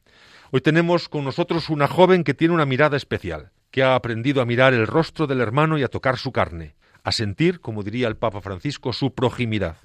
Hoy 0.53 0.63
tenemos 0.63 1.11
con 1.11 1.25
nosotros 1.25 1.69
una 1.69 1.87
joven 1.87 2.25
que 2.25 2.33
tiene 2.33 2.55
una 2.55 2.65
mirada 2.65 2.97
especial. 2.97 3.51
que 3.71 3.83
ha 3.83 3.95
aprendido 3.95 4.41
a 4.41 4.47
mirar 4.47 4.73
el 4.73 4.87
rostro 4.87 5.27
del 5.27 5.43
hermano 5.43 5.77
y 5.77 5.83
a 5.83 5.89
tocar 5.89 6.17
su 6.17 6.33
carne, 6.33 6.75
a 7.05 7.13
sentir, 7.13 7.61
como 7.61 7.83
diría 7.83 8.09
el 8.09 8.17
Papa 8.17 8.41
Francisco, 8.41 8.95
su 8.95 9.13
proximidad. 9.15 9.77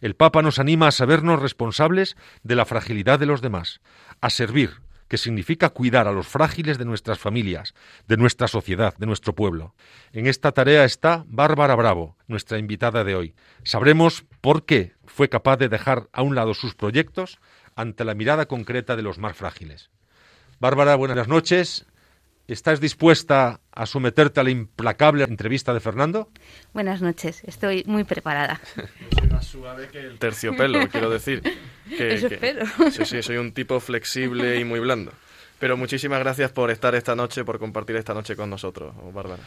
El 0.00 0.14
Papa 0.14 0.40
nos 0.40 0.58
anima 0.58 0.88
a 0.88 0.92
sabernos 0.92 1.42
responsables 1.42 2.16
de 2.42 2.56
la 2.56 2.64
fragilidad 2.64 3.18
de 3.18 3.26
los 3.26 3.42
demás, 3.42 3.82
a 4.22 4.30
servir, 4.30 4.80
que 5.08 5.18
significa 5.18 5.70
cuidar 5.70 6.08
a 6.08 6.12
los 6.12 6.26
frágiles 6.26 6.78
de 6.78 6.84
nuestras 6.84 7.18
familias, 7.18 7.74
de 8.06 8.16
nuestra 8.16 8.48
sociedad, 8.48 8.96
de 8.96 9.06
nuestro 9.06 9.34
pueblo. 9.34 9.74
En 10.12 10.26
esta 10.26 10.52
tarea 10.52 10.84
está 10.84 11.24
Bárbara 11.28 11.74
Bravo, 11.74 12.16
nuestra 12.26 12.58
invitada 12.58 13.04
de 13.04 13.14
hoy. 13.14 13.34
Sabremos 13.62 14.24
por 14.40 14.64
qué 14.64 14.94
fue 15.04 15.28
capaz 15.28 15.56
de 15.56 15.68
dejar 15.68 16.08
a 16.12 16.22
un 16.22 16.34
lado 16.34 16.54
sus 16.54 16.74
proyectos 16.74 17.38
ante 17.74 18.04
la 18.04 18.14
mirada 18.14 18.46
concreta 18.46 18.96
de 18.96 19.02
los 19.02 19.18
más 19.18 19.36
frágiles. 19.36 19.90
Bárbara, 20.58 20.96
buenas 20.96 21.28
noches. 21.28 21.86
¿Estás 22.48 22.80
dispuesta 22.80 23.60
a 23.72 23.86
someterte 23.86 24.38
a 24.38 24.44
la 24.44 24.50
implacable 24.50 25.24
entrevista 25.24 25.74
de 25.74 25.80
Fernando? 25.80 26.30
Buenas 26.72 27.02
noches, 27.02 27.42
estoy 27.44 27.82
muy 27.86 28.04
preparada. 28.04 28.60
Soy 29.18 29.28
más 29.28 29.44
suave 29.46 29.88
que 29.88 29.98
el 29.98 30.18
terciopelo, 30.18 30.88
quiero 30.88 31.10
decir. 31.10 31.42
Que, 31.86 32.14
Eso 32.14 32.28
que- 32.28 32.34
espero. 32.34 32.66
Sí, 32.90 33.04
sí, 33.04 33.22
soy 33.22 33.36
un 33.36 33.52
tipo 33.52 33.78
flexible 33.78 34.58
y 34.58 34.64
muy 34.64 34.80
blando. 34.80 35.12
Pero 35.60 35.76
muchísimas 35.76 36.18
gracias 36.18 36.50
por 36.50 36.72
estar 36.72 36.96
esta 36.96 37.14
noche, 37.14 37.44
por 37.44 37.60
compartir 37.60 37.94
esta 37.94 38.12
noche 38.12 38.34
con 38.34 38.50
nosotros, 38.50 38.92
Bárbara. 39.14 39.44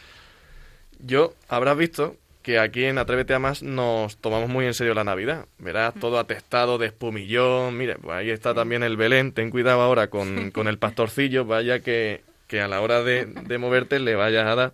Yo, 0.99 1.33
habrás 1.49 1.75
visto 1.75 2.15
que 2.41 2.57
aquí 2.57 2.85
en 2.85 2.97
Atrévete 2.97 3.33
a 3.33 3.39
Más 3.39 3.61
nos 3.61 4.15
tomamos 4.15 4.47
muy 4.47 4.65
en 4.65 4.73
serio 4.73 4.93
la 4.93 5.03
Navidad. 5.03 5.47
Verás, 5.57 5.93
todo 5.99 6.17
atestado 6.17 6.77
de 6.77 6.87
espumillón. 6.87 7.77
Mire, 7.77 7.95
pues 7.95 8.15
ahí 8.15 8.29
está 8.29 8.53
también 8.53 8.81
el 8.83 8.95
Belén. 8.95 9.33
Ten 9.33 9.49
cuidado 9.51 9.81
ahora 9.81 10.09
con, 10.09 10.51
con 10.53 10.69
el 10.69 10.77
pastorcillo, 10.77 11.43
vaya 11.43 11.81
que, 11.81 12.21
que 12.49 12.59
a 12.59 12.67
la 12.67 12.81
hora 12.81 13.03
de, 13.03 13.25
de 13.25 13.57
moverte 13.57 13.99
le 13.99 14.15
vayas 14.15 14.45
a 14.47 14.55
dar. 14.55 14.73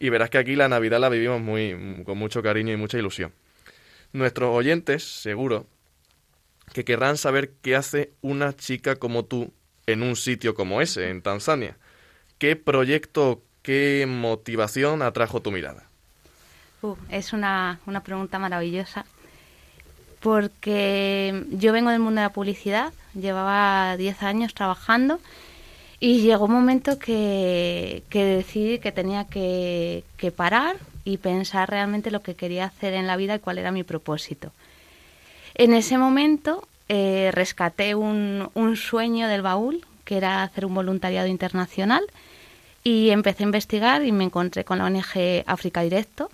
Y 0.00 0.08
verás 0.08 0.30
que 0.30 0.38
aquí 0.38 0.56
la 0.56 0.68
Navidad 0.68 0.98
la 0.98 1.10
vivimos 1.10 1.40
muy, 1.40 2.02
con 2.04 2.18
mucho 2.18 2.42
cariño 2.42 2.72
y 2.72 2.76
mucha 2.76 2.98
ilusión. 2.98 3.32
Nuestros 4.12 4.52
oyentes, 4.52 5.04
seguro, 5.04 5.66
que 6.72 6.84
querrán 6.84 7.16
saber 7.16 7.52
qué 7.62 7.76
hace 7.76 8.12
una 8.22 8.56
chica 8.56 8.96
como 8.96 9.26
tú 9.26 9.52
en 9.86 10.02
un 10.02 10.16
sitio 10.16 10.54
como 10.54 10.80
ese, 10.80 11.10
en 11.10 11.20
Tanzania. 11.20 11.76
¿Qué 12.38 12.56
proyecto, 12.56 13.42
qué 13.62 14.06
motivación 14.08 15.02
atrajo 15.02 15.42
tu 15.42 15.52
mirada? 15.52 15.84
Uh, 16.82 16.96
es 17.10 17.32
una, 17.32 17.80
una 17.86 18.02
pregunta 18.02 18.38
maravillosa 18.38 19.04
porque 20.20 21.44
yo 21.50 21.74
vengo 21.74 21.90
del 21.90 22.00
mundo 22.00 22.22
de 22.22 22.26
la 22.26 22.32
publicidad, 22.32 22.94
llevaba 23.14 23.94
10 23.98 24.22
años 24.22 24.54
trabajando 24.54 25.20
y 26.04 26.20
llegó 26.20 26.44
un 26.44 26.52
momento 26.52 26.98
que, 26.98 28.02
que 28.10 28.26
decidí 28.26 28.78
que 28.78 28.92
tenía 28.92 29.24
que, 29.24 30.04
que 30.18 30.30
parar 30.30 30.76
y 31.02 31.16
pensar 31.16 31.70
realmente 31.70 32.10
lo 32.10 32.20
que 32.20 32.34
quería 32.34 32.66
hacer 32.66 32.92
en 32.92 33.06
la 33.06 33.16
vida 33.16 33.36
y 33.36 33.38
cuál 33.38 33.56
era 33.56 33.72
mi 33.72 33.84
propósito. 33.84 34.52
En 35.54 35.72
ese 35.72 35.96
momento 35.96 36.68
eh, 36.90 37.30
rescaté 37.32 37.94
un, 37.94 38.50
un 38.52 38.76
sueño 38.76 39.28
del 39.28 39.40
baúl, 39.40 39.86
que 40.04 40.18
era 40.18 40.42
hacer 40.42 40.66
un 40.66 40.74
voluntariado 40.74 41.26
internacional, 41.26 42.04
y 42.82 43.08
empecé 43.08 43.42
a 43.42 43.46
investigar 43.46 44.04
y 44.04 44.12
me 44.12 44.24
encontré 44.24 44.62
con 44.62 44.80
la 44.80 44.84
ONG 44.84 45.42
África 45.46 45.80
Directo, 45.80 46.28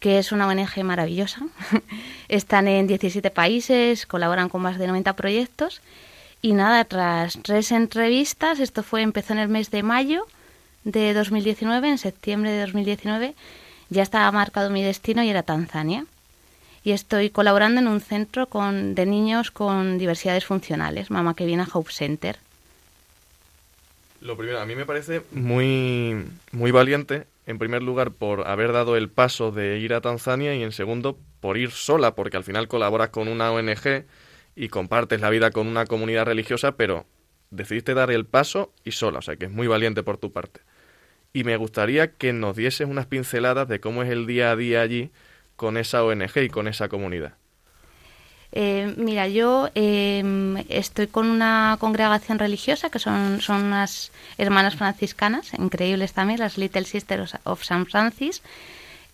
que 0.00 0.18
es 0.18 0.32
una 0.32 0.48
ONG 0.48 0.82
maravillosa. 0.82 1.42
Están 2.28 2.66
en 2.66 2.88
17 2.88 3.30
países, 3.30 4.04
colaboran 4.04 4.48
con 4.48 4.62
más 4.62 4.80
de 4.80 4.88
90 4.88 5.12
proyectos. 5.12 5.80
Y 6.44 6.52
nada, 6.52 6.84
tras 6.84 7.38
tres 7.40 7.72
entrevistas, 7.72 8.60
esto 8.60 8.82
fue 8.82 9.00
empezó 9.00 9.32
en 9.32 9.38
el 9.38 9.48
mes 9.48 9.70
de 9.70 9.82
mayo 9.82 10.26
de 10.84 11.14
2019, 11.14 11.88
en 11.88 11.96
septiembre 11.96 12.50
de 12.50 12.60
2019, 12.60 13.34
ya 13.88 14.02
estaba 14.02 14.30
marcado 14.30 14.68
mi 14.68 14.82
destino 14.82 15.22
y 15.22 15.30
era 15.30 15.42
Tanzania. 15.42 16.04
Y 16.84 16.92
estoy 16.92 17.30
colaborando 17.30 17.80
en 17.80 17.88
un 17.88 18.02
centro 18.02 18.46
con, 18.46 18.94
de 18.94 19.06
niños 19.06 19.50
con 19.50 19.96
diversidades 19.96 20.44
funcionales, 20.44 21.10
Mama 21.10 21.34
que 21.34 21.46
viene 21.46 21.62
a 21.62 21.68
Hope 21.72 21.90
Center. 21.90 22.36
Lo 24.20 24.36
primero, 24.36 24.60
a 24.60 24.66
mí 24.66 24.76
me 24.76 24.84
parece 24.84 25.22
muy, 25.32 26.26
muy 26.52 26.70
valiente, 26.72 27.24
en 27.46 27.56
primer 27.56 27.82
lugar, 27.82 28.10
por 28.10 28.46
haber 28.46 28.72
dado 28.72 28.98
el 28.98 29.08
paso 29.08 29.50
de 29.50 29.78
ir 29.78 29.94
a 29.94 30.02
Tanzania 30.02 30.54
y 30.54 30.62
en 30.62 30.72
segundo, 30.72 31.16
por 31.40 31.56
ir 31.56 31.70
sola, 31.70 32.14
porque 32.14 32.36
al 32.36 32.44
final 32.44 32.68
colaboras 32.68 33.08
con 33.08 33.28
una 33.28 33.50
ONG 33.50 34.04
y 34.56 34.68
compartes 34.68 35.20
la 35.20 35.30
vida 35.30 35.50
con 35.50 35.66
una 35.66 35.86
comunidad 35.86 36.26
religiosa, 36.26 36.76
pero 36.76 37.06
decidiste 37.50 37.94
dar 37.94 38.10
el 38.10 38.26
paso 38.26 38.72
y 38.84 38.92
sola, 38.92 39.18
o 39.18 39.22
sea 39.22 39.36
que 39.36 39.46
es 39.46 39.50
muy 39.50 39.66
valiente 39.66 40.02
por 40.02 40.18
tu 40.18 40.32
parte. 40.32 40.60
Y 41.32 41.44
me 41.44 41.56
gustaría 41.56 42.12
que 42.12 42.32
nos 42.32 42.56
dieses 42.56 42.88
unas 42.88 43.06
pinceladas 43.06 43.68
de 43.68 43.80
cómo 43.80 44.02
es 44.02 44.10
el 44.10 44.26
día 44.26 44.50
a 44.50 44.56
día 44.56 44.82
allí 44.82 45.10
con 45.56 45.76
esa 45.76 46.04
ONG 46.04 46.36
y 46.36 46.48
con 46.48 46.68
esa 46.68 46.88
comunidad. 46.88 47.34
Eh, 48.56 48.94
mira, 48.96 49.26
yo 49.26 49.68
eh, 49.74 50.64
estoy 50.68 51.08
con 51.08 51.28
una 51.28 51.76
congregación 51.80 52.38
religiosa 52.38 52.88
que 52.88 53.00
son, 53.00 53.40
son 53.40 53.64
unas 53.64 54.12
hermanas 54.38 54.76
franciscanas, 54.76 55.52
increíbles 55.54 56.12
también, 56.12 56.38
las 56.38 56.56
Little 56.56 56.84
Sisters 56.84 57.36
of 57.42 57.64
San 57.64 57.84
Francis. 57.86 58.42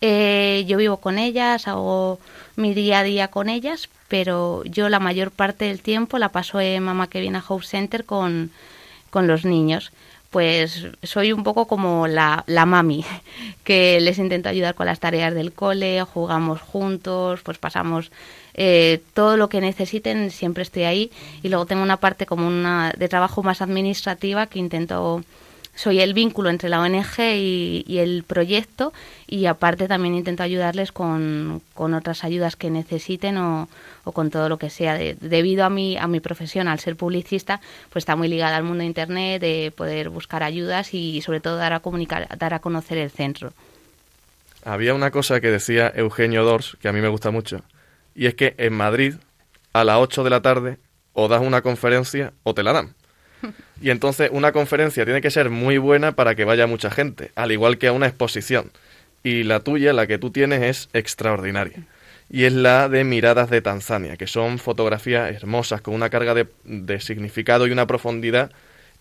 Eh, 0.01 0.65
yo 0.67 0.77
vivo 0.77 0.97
con 0.97 1.19
ellas, 1.19 1.67
hago 1.67 2.19
mi 2.55 2.73
día 2.73 2.99
a 2.99 3.03
día 3.03 3.27
con 3.29 3.49
ellas, 3.49 3.87
pero 4.07 4.63
yo 4.65 4.89
la 4.89 4.99
mayor 4.99 5.31
parte 5.31 5.65
del 5.65 5.81
tiempo 5.81 6.17
la 6.17 6.29
paso 6.29 6.59
en 6.59 6.83
Mamá 6.83 7.07
que 7.07 7.21
viene 7.21 7.37
a 7.37 7.43
Hope 7.47 7.65
Center 7.65 8.03
con, 8.05 8.51
con 9.11 9.27
los 9.27 9.45
niños. 9.45 9.91
Pues 10.31 10.87
soy 11.03 11.33
un 11.33 11.43
poco 11.43 11.67
como 11.67 12.07
la, 12.07 12.43
la 12.47 12.65
mami, 12.65 13.05
que 13.63 13.99
les 14.01 14.17
intento 14.17 14.49
ayudar 14.49 14.75
con 14.75 14.87
las 14.87 14.99
tareas 14.99 15.35
del 15.35 15.53
cole, 15.53 16.01
jugamos 16.03 16.61
juntos, 16.61 17.41
pues 17.43 17.57
pasamos 17.57 18.11
eh, 18.53 19.01
todo 19.13 19.37
lo 19.37 19.49
que 19.49 19.61
necesiten, 19.61 20.31
siempre 20.31 20.63
estoy 20.63 20.83
ahí. 20.83 21.11
Y 21.43 21.49
luego 21.49 21.65
tengo 21.65 21.83
una 21.83 21.97
parte 21.97 22.25
como 22.25 22.47
una 22.47 22.91
de 22.97 23.07
trabajo 23.07 23.43
más 23.43 23.61
administrativa 23.61 24.47
que 24.47 24.59
intento 24.59 25.23
soy 25.75 25.99
el 25.99 26.13
vínculo 26.13 26.49
entre 26.49 26.69
la 26.69 26.81
ONG 26.81 27.19
y, 27.19 27.97
el 27.97 28.23
proyecto 28.23 28.93
y 29.27 29.45
aparte 29.45 29.87
también 29.87 30.15
intento 30.15 30.43
ayudarles 30.43 30.91
con, 30.91 31.61
con 31.73 31.93
otras 31.93 32.23
ayudas 32.23 32.55
que 32.55 32.69
necesiten 32.69 33.37
o, 33.37 33.69
o, 34.03 34.11
con 34.11 34.29
todo 34.29 34.49
lo 34.49 34.57
que 34.57 34.69
sea. 34.69 34.95
De, 34.95 35.15
debido 35.19 35.63
a 35.65 35.69
mi, 35.69 35.97
a 35.97 36.07
mi 36.07 36.19
profesión, 36.19 36.67
al 36.67 36.79
ser 36.79 36.95
publicista, 36.95 37.61
pues 37.89 38.03
está 38.03 38.15
muy 38.15 38.27
ligada 38.27 38.57
al 38.57 38.63
mundo 38.63 38.79
de 38.81 38.87
Internet, 38.87 39.41
de 39.41 39.73
poder 39.75 40.09
buscar 40.09 40.43
ayudas 40.43 40.93
y 40.93 41.21
sobre 41.21 41.39
todo 41.39 41.57
dar 41.57 41.73
a, 41.73 41.79
comunicar, 41.79 42.27
dar 42.37 42.53
a 42.53 42.59
conocer 42.59 42.97
el 42.97 43.09
centro. 43.09 43.53
Había 44.63 44.93
una 44.93 45.09
cosa 45.09 45.41
que 45.41 45.49
decía 45.49 45.91
Eugenio 45.95 46.43
Dors, 46.43 46.77
que 46.79 46.87
a 46.87 46.93
mí 46.93 47.01
me 47.01 47.07
gusta 47.07 47.31
mucho, 47.31 47.61
y 48.13 48.27
es 48.27 48.35
que 48.35 48.53
en 48.57 48.73
Madrid, 48.73 49.15
a 49.73 49.83
las 49.83 49.97
8 49.97 50.23
de 50.23 50.29
la 50.29 50.41
tarde, 50.41 50.77
o 51.13 51.27
das 51.27 51.41
una 51.41 51.61
conferencia 51.61 52.33
o 52.43 52.53
te 52.53 52.63
la 52.63 52.73
dan. 52.73 52.95
Y 53.81 53.89
entonces 53.89 54.29
una 54.31 54.51
conferencia 54.51 55.05
tiene 55.05 55.21
que 55.21 55.31
ser 55.31 55.49
muy 55.49 55.77
buena 55.77 56.11
para 56.11 56.35
que 56.35 56.45
vaya 56.45 56.67
mucha 56.67 56.91
gente, 56.91 57.31
al 57.35 57.51
igual 57.51 57.77
que 57.77 57.87
a 57.87 57.91
una 57.93 58.07
exposición. 58.07 58.71
Y 59.23 59.43
la 59.43 59.61
tuya, 59.61 59.91
la 59.93 60.07
que 60.07 60.17
tú 60.17 60.31
tienes, 60.31 60.61
es 60.61 60.89
extraordinaria. 60.93 61.83
Y 62.29 62.45
es 62.45 62.53
la 62.53 62.89
de 62.89 63.03
Miradas 63.03 63.49
de 63.49 63.61
Tanzania, 63.61 64.17
que 64.17 64.27
son 64.27 64.59
fotografías 64.59 65.33
hermosas, 65.33 65.81
con 65.81 65.95
una 65.95 66.09
carga 66.09 66.33
de, 66.33 66.47
de 66.63 67.01
significado 67.01 67.67
y 67.67 67.71
una 67.71 67.87
profundidad 67.87 68.51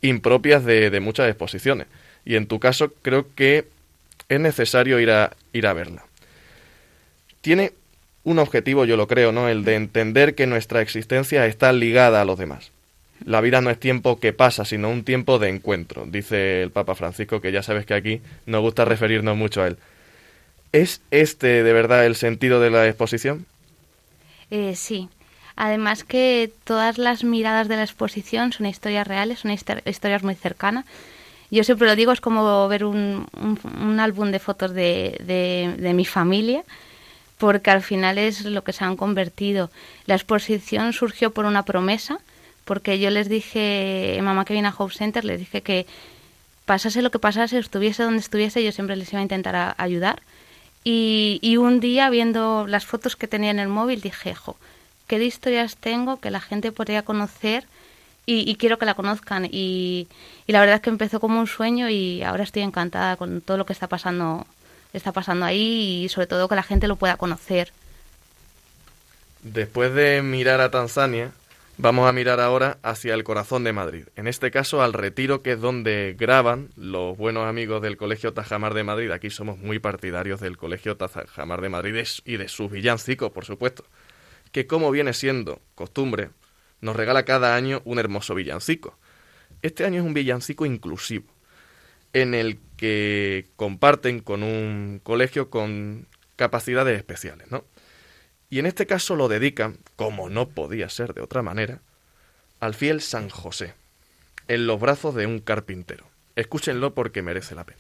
impropias 0.01 0.65
de, 0.65 0.91
de, 0.91 1.01
muchas 1.01 1.29
exposiciones. 1.29 1.87
Y 2.25 2.37
en 2.37 2.47
tu 2.47 2.59
caso 2.59 2.93
creo 3.03 3.27
que 3.35 3.67
es 4.29 4.41
necesario 4.41 4.99
ir 4.99 5.11
a, 5.11 5.37
ir 5.53 5.67
a 5.67 5.75
verla. 5.75 6.05
Tiene 7.41 7.73
un 8.25 8.39
objetivo, 8.39 8.85
yo 8.85 8.97
lo 8.97 9.07
creo, 9.07 9.33
¿no? 9.33 9.49
El 9.49 9.65
de 9.65 9.75
entender 9.75 10.35
que 10.35 10.47
nuestra 10.47 10.81
existencia 10.81 11.47
está 11.47 11.73
ligada 11.73 12.21
a 12.21 12.25
los 12.25 12.39
demás. 12.39 12.73
La 13.25 13.41
vida 13.41 13.61
no 13.61 13.71
es 13.71 13.79
tiempo 13.79 14.19
que 14.19 14.33
pasa, 14.33 14.65
sino 14.65 14.89
un 14.89 15.05
tiempo 15.05 15.39
de 15.39 15.49
encuentro, 15.49 16.07
dice 16.07 16.63
el 16.63 16.71
Papa 16.71 16.95
Francisco, 16.95 17.41
que 17.41 17.53
ya 17.53 17.63
sabes 17.63 17.85
que 17.87 17.95
aquí 17.95 18.21
nos 18.47 18.63
gusta 18.63 18.85
referirnos 18.85 19.37
mucho 19.37 19.63
a 19.63 19.69
él. 19.69 19.77
¿Es 20.73 21.01
este 21.11 21.63
de 21.63 21.73
verdad 21.73 22.07
el 22.07 22.17
sentido 22.17 22.61
de 22.61 22.71
la 22.71 22.87
exposición? 22.87 23.47
Eh, 24.51 24.75
sí. 24.75 25.09
Además 25.57 26.05
que 26.05 26.51
todas 26.65 26.97
las 26.97 27.23
miradas 27.23 27.69
de 27.69 27.77
la 27.77 27.83
exposición 27.83 28.53
son 28.53 28.67
historias 28.67 29.07
reales, 29.07 29.41
son 29.41 29.51
historias 29.51 30.23
muy 30.23 30.35
cercanas. 30.35 30.87
Yo 31.51 31.65
siempre 31.65 31.89
lo 31.89 31.97
digo, 31.97 32.13
es 32.13 32.21
como 32.21 32.67
ver 32.69 32.85
un, 32.85 33.27
un, 33.37 33.59
un 33.83 34.01
álbum 34.01 34.31
de 34.31 34.39
fotos 34.39 34.73
de, 34.73 35.21
de, 35.25 35.75
de 35.77 35.93
mi 35.93 36.07
familia, 36.07 36.63
porque 37.37 37.71
al 37.71 37.83
final 37.83 38.17
es 38.17 38.45
lo 38.45 38.63
que 38.63 38.73
se 38.73 38.85
han 38.85 38.97
convertido. 38.97 39.71
La 40.07 40.15
exposición 40.15 40.93
surgió 40.93 41.33
por 41.33 41.45
una 41.45 41.65
promesa, 41.65 42.21
porque 42.71 43.01
yo 43.01 43.11
les 43.11 43.29
dije, 43.29 44.17
mamá 44.23 44.45
que 44.45 44.53
viene 44.53 44.69
a 44.69 44.75
Hope 44.79 44.95
Center, 44.95 45.25
les 45.25 45.41
dije 45.41 45.61
que 45.61 45.89
pasase 46.67 47.03
lo 47.03 47.11
que 47.11 47.19
pasase, 47.19 47.59
estuviese 47.59 48.05
donde 48.05 48.21
estuviese, 48.21 48.63
yo 48.63 48.71
siempre 48.71 48.95
les 48.95 49.13
iba 49.13 49.19
a 49.19 49.23
intentar 49.23 49.75
ayudar. 49.77 50.23
Y, 50.85 51.41
y, 51.43 51.57
un 51.57 51.81
día, 51.81 52.09
viendo 52.11 52.69
las 52.69 52.87
fotos 52.87 53.17
que 53.17 53.27
tenía 53.27 53.51
en 53.51 53.59
el 53.59 53.67
móvil, 53.67 54.01
dije, 54.01 54.37
jo, 54.37 54.55
qué 55.09 55.19
de 55.19 55.25
historias 55.25 55.79
tengo 55.79 56.21
que 56.21 56.31
la 56.31 56.41
gente 56.41 56.71
podría 56.71 57.03
conocer 57.03 57.65
y, 58.25 58.55
quiero 58.55 58.79
que 58.79 58.87
la 58.87 58.95
conozcan. 58.95 59.47
Y, 59.47 60.07
y, 60.47 60.53
la 60.53 60.61
verdad 60.61 60.77
es 60.77 60.83
que 60.83 60.91
empezó 60.91 61.19
como 61.19 61.41
un 61.41 61.49
sueño 61.49 61.91
y 61.91 62.23
ahora 62.23 62.45
estoy 62.45 62.63
encantada 62.63 63.17
con 63.17 63.41
todo 63.41 63.57
lo 63.57 63.67
que 63.67 63.73
está 63.73 63.89
pasando, 63.89 64.47
está 64.93 65.11
pasando 65.11 65.45
ahí 65.45 66.05
y 66.05 66.09
sobre 66.09 66.29
todo 66.29 66.49
que 66.49 66.55
la 66.55 66.63
gente 66.63 66.87
lo 66.87 66.95
pueda 66.95 67.17
conocer. 67.17 67.73
Después 69.43 69.93
de 69.93 70.23
mirar 70.23 70.61
a 70.61 70.71
Tanzania, 70.71 71.33
vamos 71.79 72.09
a 72.09 72.13
mirar 72.13 72.41
ahora 72.41 72.79
hacia 72.83 73.15
el 73.15 73.25
corazón 73.25 73.65
de 73.65 73.73
Madrid. 73.73 74.05
En 74.17 74.27
este 74.27 74.51
caso 74.51 74.83
al 74.83 74.93
retiro, 74.93 75.43
que 75.43 75.53
es 75.53 75.61
donde 75.61 76.15
graban 76.19 76.71
los 76.77 77.17
buenos 77.17 77.47
amigos 77.47 77.83
del 77.83 77.97
Colegio 77.97 78.33
Tajamar 78.33 78.75
de 78.75 78.85
Madrid. 78.85 79.11
Aquí 79.11 79.31
somos 79.31 79.59
muy 79.59 79.79
partidarios 79.79 80.41
del 80.41 80.57
Colegio 80.57 80.97
Tajamar 80.97 81.61
de 81.61 81.69
Madrid 81.69 82.05
y 82.25 82.37
de 82.37 82.49
sus 82.49 82.71
villancicos, 82.71 83.31
por 83.31 83.45
supuesto. 83.45 83.85
Que 84.53 84.67
como 84.67 84.91
viene 84.91 85.13
siendo 85.13 85.61
costumbre, 85.75 86.31
nos 86.81 86.97
regala 86.97 87.25
cada 87.25 87.55
año 87.55 87.83
un 87.85 87.99
hermoso 87.99 88.35
villancico. 88.35 88.99
Este 89.63 89.85
año 89.85 90.01
es 90.01 90.07
un 90.07 90.15
villancico 90.15 90.67
inclusivo, 90.67 91.27
en 92.13 92.35
el 92.35 92.59
que 92.77 93.49
comparten 93.57 94.21
con 94.21 94.43
un 94.43 95.01
colegio 95.03 95.51
con 95.51 96.07
capacidades 96.37 96.97
especiales, 96.97 97.51
¿no? 97.51 97.65
Y 98.51 98.59
en 98.59 98.67
este 98.67 98.87
caso 98.87 99.15
lo 99.15 99.29
dedican, 99.29 99.79
como 99.95 100.29
no 100.29 100.49
podía 100.49 100.89
ser 100.89 101.15
de 101.15 101.23
otra 101.23 101.41
manera, 101.41 101.81
al 102.59 102.75
fiel 102.75 103.01
San 103.01 103.31
José, 103.31 103.75
en 104.49 104.67
los 104.67 104.81
brazos 104.81 105.15
de 105.15 105.27
un 105.27 105.39
carpintero. 105.39 106.05
Escúchenlo 106.35 106.93
porque 106.93 107.23
merece 107.23 107.55
la 107.55 107.65
pena. 107.65 107.79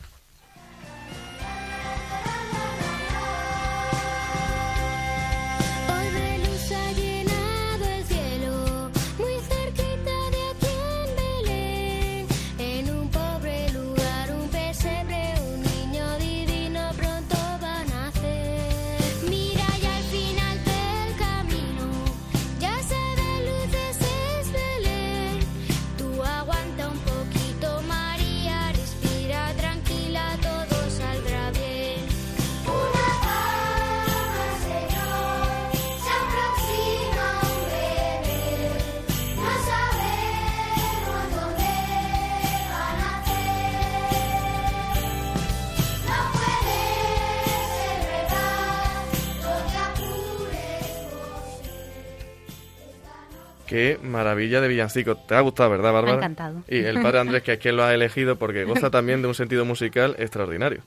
Qué 53.71 54.01
maravilla 54.03 54.61
de 54.61 54.67
villancico. 54.67 55.15
¿Te 55.15 55.37
ha 55.37 55.41
gustado, 55.43 55.71
verdad, 55.71 55.93
Bárbara? 55.93 56.17
Me 56.17 56.25
ha 56.25 56.27
encantado. 56.27 56.65
Y 56.67 56.79
el 56.79 57.01
padre 57.01 57.21
Andrés, 57.21 57.45
que 57.45 57.53
es 57.53 57.61
quien 57.61 57.77
lo 57.77 57.85
ha 57.85 57.95
elegido 57.95 58.35
porque 58.35 58.65
goza 58.65 58.91
también 58.91 59.23
de 59.23 59.29
un 59.29 59.35
sentido 59.37 59.65
musical 59.65 60.17
extraordinario. 60.19 60.83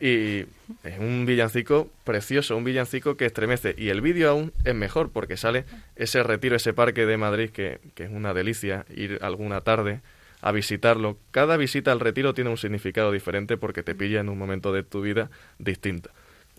Y 0.00 0.46
es 0.84 1.00
un 1.00 1.26
villancico 1.26 1.90
precioso, 2.04 2.56
un 2.56 2.62
villancico 2.62 3.16
que 3.16 3.26
estremece. 3.26 3.74
Y 3.76 3.88
el 3.88 4.02
vídeo 4.02 4.30
aún 4.30 4.52
es 4.64 4.72
mejor 4.72 5.10
porque 5.10 5.36
sale 5.36 5.64
ese 5.96 6.22
retiro, 6.22 6.54
ese 6.54 6.72
parque 6.72 7.06
de 7.06 7.16
Madrid, 7.16 7.50
que, 7.50 7.80
que 7.96 8.04
es 8.04 8.10
una 8.10 8.32
delicia 8.32 8.86
ir 8.94 9.18
alguna 9.20 9.62
tarde 9.62 10.00
a 10.40 10.52
visitarlo. 10.52 11.18
Cada 11.32 11.56
visita 11.56 11.90
al 11.90 11.98
retiro 11.98 12.34
tiene 12.34 12.50
un 12.50 12.56
significado 12.56 13.10
diferente 13.10 13.56
porque 13.56 13.82
te 13.82 13.96
pilla 13.96 14.20
en 14.20 14.28
un 14.28 14.38
momento 14.38 14.72
de 14.72 14.84
tu 14.84 15.00
vida 15.00 15.28
distinto. 15.58 16.10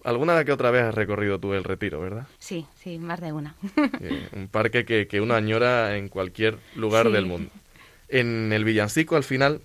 ¿Alguna 0.04 0.44
que 0.46 0.52
otra 0.52 0.72
vez 0.72 0.84
has 0.84 0.96
recorrido 0.96 1.40
tú 1.40 1.54
el 1.54 1.64
retiro, 1.64 2.00
verdad? 2.00 2.28
Sí, 2.40 2.66
sí, 2.82 2.98
más 2.98 3.22
de 3.22 3.32
una. 3.32 3.56
un 4.36 4.48
parque 4.48 4.86
que, 4.86 5.08
que, 5.08 5.22
uno 5.22 5.36
añora 5.36 5.98
en 5.98 6.10
cualquier 6.10 6.58
lugar 6.76 7.10
del 7.10 7.26
mundo. 7.26 7.52
En 8.08 8.52
el 8.54 8.64
villancico, 8.64 9.16
al 9.16 9.24
final, 9.24 9.62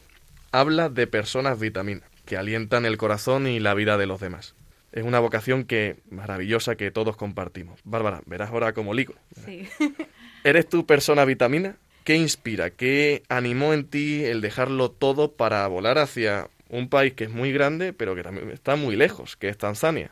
habla 0.52 0.88
de 0.88 1.06
personas 1.06 1.58
vitamina, 1.58 2.02
que 2.26 2.36
alientan 2.36 2.84
el 2.84 2.96
corazón 2.96 3.46
y 3.46 3.60
la 3.60 3.74
vida 3.74 3.96
de 3.96 4.06
los 4.06 4.20
demás. 4.20 4.54
Es 4.92 5.02
una 5.02 5.18
vocación 5.18 5.64
que 5.64 5.96
maravillosa 6.08 6.76
que 6.76 6.92
todos 6.92 7.16
compartimos. 7.16 7.80
Bárbara, 7.82 8.22
verás 8.26 8.50
ahora 8.50 8.72
como 8.72 8.94
ligo. 8.94 9.14
Sí. 9.44 9.68
¿Eres 10.44 10.68
tu 10.68 10.86
persona 10.86 11.24
vitamina? 11.24 11.76
¿Qué 12.04 12.16
inspira? 12.16 12.70
¿Qué 12.70 13.22
animó 13.28 13.72
en 13.72 13.86
ti 13.86 14.24
el 14.24 14.40
dejarlo 14.40 14.90
todo 14.90 15.32
para 15.32 15.66
volar 15.66 15.98
hacia 15.98 16.48
un 16.68 16.88
país 16.88 17.14
que 17.14 17.24
es 17.24 17.30
muy 17.30 17.50
grande, 17.50 17.92
pero 17.92 18.14
que 18.14 18.22
también 18.22 18.50
está 18.50 18.76
muy 18.76 18.94
lejos, 18.94 19.36
que 19.36 19.48
es 19.48 19.58
Tanzania? 19.58 20.10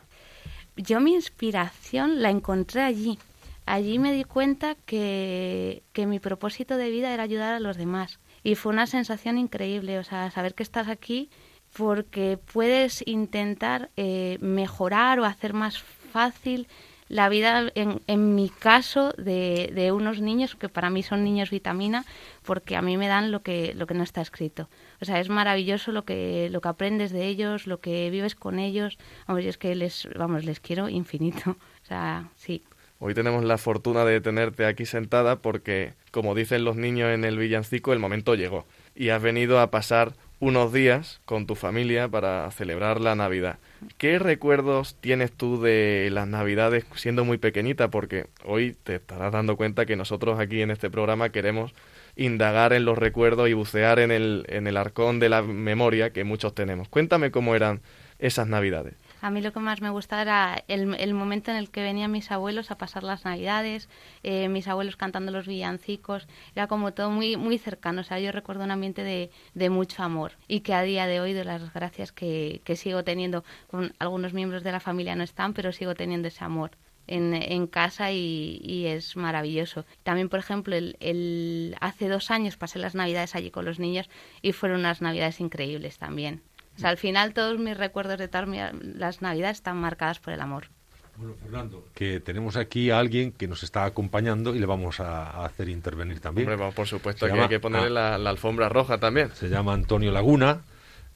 Yo 0.75 0.99
mi 0.99 1.13
inspiración 1.13 2.21
la 2.21 2.29
encontré 2.29 2.81
allí. 2.81 3.19
Allí 3.65 3.97
me 3.97 4.11
di 4.11 4.23
cuenta 4.23 4.75
que, 4.85 5.83
que 5.93 6.05
mi 6.05 6.19
propósito 6.19 6.75
de 6.77 6.89
vida 6.89 7.13
era 7.13 7.23
ayudar 7.23 7.53
a 7.53 7.59
los 7.59 7.77
demás. 7.77 8.19
Y 8.43 8.55
fue 8.55 8.73
una 8.73 8.87
sensación 8.87 9.37
increíble, 9.37 9.99
o 9.99 10.03
sea, 10.03 10.29
saber 10.31 10.53
que 10.53 10.63
estás 10.63 10.89
aquí 10.89 11.29
porque 11.73 12.37
puedes 12.37 13.03
intentar 13.07 13.89
eh, 13.97 14.37
mejorar 14.41 15.19
o 15.19 15.25
hacer 15.25 15.53
más 15.53 15.79
fácil 15.79 16.67
la 17.09 17.29
vida, 17.29 17.71
en, 17.75 18.01
en 18.07 18.33
mi 18.33 18.49
caso, 18.49 19.13
de, 19.17 19.71
de, 19.73 19.91
unos 19.91 20.19
niños 20.19 20.55
que 20.55 20.69
para 20.69 20.89
mí 20.89 21.03
son 21.03 21.23
niños 21.23 21.51
vitamina, 21.51 22.05
porque 22.43 22.75
a 22.75 22.81
mí 22.81 22.97
me 22.97 23.07
dan 23.07 23.31
lo 23.31 23.41
que, 23.41 23.73
lo 23.75 23.85
que 23.85 23.93
no 23.93 24.03
está 24.03 24.21
escrito. 24.21 24.67
O 25.03 25.05
sea, 25.05 25.19
es 25.19 25.27
maravilloso 25.27 25.91
lo 25.91 26.05
que, 26.05 26.47
lo 26.49 26.61
que 26.61 26.69
aprendes 26.69 27.11
de 27.11 27.27
ellos, 27.27 27.67
lo 27.67 27.81
que 27.81 28.09
vives 28.09 28.35
con 28.35 28.57
ellos. 28.57 28.97
Vamos, 29.27 29.43
es 29.43 29.57
que 29.57 29.75
les, 29.75 30.07
vamos, 30.17 30.45
les 30.45 30.61
quiero 30.61 30.87
infinito. 30.87 31.57
O 31.83 31.85
sea, 31.85 32.29
sí. 32.37 32.63
Hoy 32.99 33.13
tenemos 33.13 33.43
la 33.43 33.57
fortuna 33.57 34.05
de 34.05 34.21
tenerte 34.21 34.65
aquí 34.65 34.85
sentada 34.85 35.35
porque, 35.35 35.91
como 36.11 36.35
dicen 36.35 36.63
los 36.63 36.77
niños 36.77 37.09
en 37.09 37.25
el 37.25 37.37
villancico, 37.37 37.91
el 37.91 37.99
momento 37.99 38.35
llegó. 38.35 38.65
Y 38.95 39.09
has 39.09 39.21
venido 39.21 39.59
a 39.59 39.71
pasar 39.71 40.13
unos 40.39 40.71
días 40.71 41.19
con 41.25 41.47
tu 41.47 41.55
familia 41.55 42.07
para 42.07 42.49
celebrar 42.51 43.01
la 43.01 43.15
Navidad. 43.15 43.59
¿Qué 43.97 44.19
recuerdos 44.19 44.95
tienes 45.01 45.33
tú 45.33 45.61
de 45.61 46.07
las 46.13 46.29
Navidades 46.29 46.85
siendo 46.95 47.25
muy 47.25 47.37
pequeñita? 47.37 47.89
Porque 47.89 48.27
hoy 48.45 48.73
te 48.85 48.95
estarás 48.95 49.33
dando 49.33 49.57
cuenta 49.57 49.85
que 49.85 49.97
nosotros 49.97 50.39
aquí 50.39 50.61
en 50.61 50.71
este 50.71 50.89
programa 50.89 51.27
queremos 51.27 51.73
indagar 52.15 52.73
en 52.73 52.85
los 52.85 52.97
recuerdos 52.97 53.49
y 53.49 53.53
bucear 53.53 53.99
en 53.99 54.11
el, 54.11 54.45
en 54.49 54.67
el 54.67 54.77
arcón 54.77 55.19
de 55.19 55.29
la 55.29 55.41
memoria 55.41 56.11
que 56.11 56.23
muchos 56.23 56.53
tenemos. 56.53 56.87
Cuéntame 56.89 57.31
cómo 57.31 57.55
eran 57.55 57.81
esas 58.19 58.47
navidades. 58.47 58.93
A 59.21 59.29
mí 59.29 59.41
lo 59.41 59.53
que 59.53 59.59
más 59.59 59.81
me 59.81 59.89
gustaba 59.89 60.21
era 60.21 60.63
el, 60.67 60.95
el 60.95 61.13
momento 61.13 61.49
en 61.49 61.57
el 61.57 61.69
que 61.69 61.81
venían 61.81 62.11
mis 62.11 62.29
abuelos 62.29 62.71
a 62.71 62.77
pasar 62.77 63.03
las 63.03 63.23
navidades, 63.23 63.87
eh, 64.21 64.49
mis 64.49 64.67
abuelos 64.67 64.97
cantando 64.97 65.31
los 65.31 65.47
villancicos, 65.47 66.27
era 66.55 66.67
como 66.67 66.93
todo 66.93 67.09
muy, 67.09 67.37
muy 67.37 67.57
cercano, 67.57 68.01
o 68.01 68.03
sea, 68.03 68.19
yo 68.19 68.33
recuerdo 68.33 68.65
un 68.65 68.71
ambiente 68.71 69.03
de, 69.03 69.31
de 69.53 69.69
mucho 69.69 70.03
amor 70.03 70.33
y 70.47 70.59
que 70.59 70.73
a 70.73 70.83
día 70.83 71.07
de 71.07 71.21
hoy 71.21 71.31
de 71.31 71.45
las 71.45 71.73
gracias 71.73 72.11
que, 72.11 72.61
que 72.65 72.75
sigo 72.75 73.03
teniendo, 73.03 73.45
con 73.71 73.93
algunos 73.99 74.33
miembros 74.33 74.63
de 74.63 74.73
la 74.73 74.81
familia 74.81 75.15
no 75.15 75.23
están, 75.23 75.53
pero 75.53 75.71
sigo 75.71 75.95
teniendo 75.95 76.27
ese 76.27 76.43
amor 76.43 76.71
en, 77.07 77.33
en 77.33 77.67
casa 77.67 78.11
y, 78.11 78.85
es 78.87 79.15
maravilloso. 79.15 79.85
También, 80.03 80.29
por 80.29 80.39
ejemplo, 80.39 80.75
el, 80.75 80.97
el, 80.99 81.75
hace 81.81 82.07
dos 82.07 82.31
años 82.31 82.57
pasé 82.57 82.79
las 82.79 82.95
navidades 82.95 83.35
allí 83.35 83.51
con 83.51 83.65
los 83.65 83.79
niños 83.79 84.09
y 84.41 84.51
fueron 84.53 84.79
unas 84.79 85.01
navidades 85.01 85.39
increíbles 85.39 85.97
también. 85.97 86.41
O 86.75 86.79
sea, 86.79 86.89
al 86.89 86.97
final 86.97 87.33
todos 87.33 87.59
mis 87.59 87.77
recuerdos 87.77 88.17
de 88.17 88.27
todas 88.27 88.73
las 88.81 89.21
navidades 89.21 89.57
están 89.57 89.77
marcadas 89.77 90.19
por 90.19 90.33
el 90.33 90.41
amor. 90.41 90.69
Bueno, 91.15 91.35
Fernando, 91.35 91.87
que 91.93 92.19
tenemos 92.19 92.55
aquí 92.57 92.89
a 92.89 92.97
alguien 92.97 93.31
que 93.31 93.47
nos 93.47 93.61
está 93.61 93.85
acompañando 93.85 94.55
y 94.55 94.59
le 94.59 94.65
vamos 94.65 94.99
a, 94.99 95.45
hacer 95.45 95.69
intervenir 95.69 96.19
también. 96.19 96.49
Hombre, 96.49 96.71
por 96.71 96.87
supuesto 96.87 97.27
que 97.27 97.33
hay 97.33 97.47
que 97.47 97.59
ponerle 97.59 97.91
la, 97.91 98.17
la 98.17 98.31
alfombra 98.31 98.67
roja 98.69 98.97
también. 98.97 99.29
Se 99.35 99.47
llama 99.47 99.73
Antonio 99.73 100.11
Laguna 100.11 100.63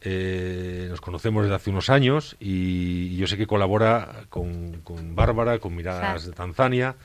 eh, 0.01 0.87
nos 0.89 1.01
conocemos 1.01 1.43
desde 1.43 1.55
hace 1.55 1.69
unos 1.69 1.89
años 1.89 2.35
y, 2.39 3.15
yo 3.15 3.27
sé 3.27 3.37
que 3.37 3.47
colabora 3.47 4.25
con, 4.29 4.81
con 4.83 5.15
Bárbara, 5.15 5.59
con 5.59 5.75
Miradas 5.75 6.25
de 6.25 6.33
Tanzania. 6.33 6.95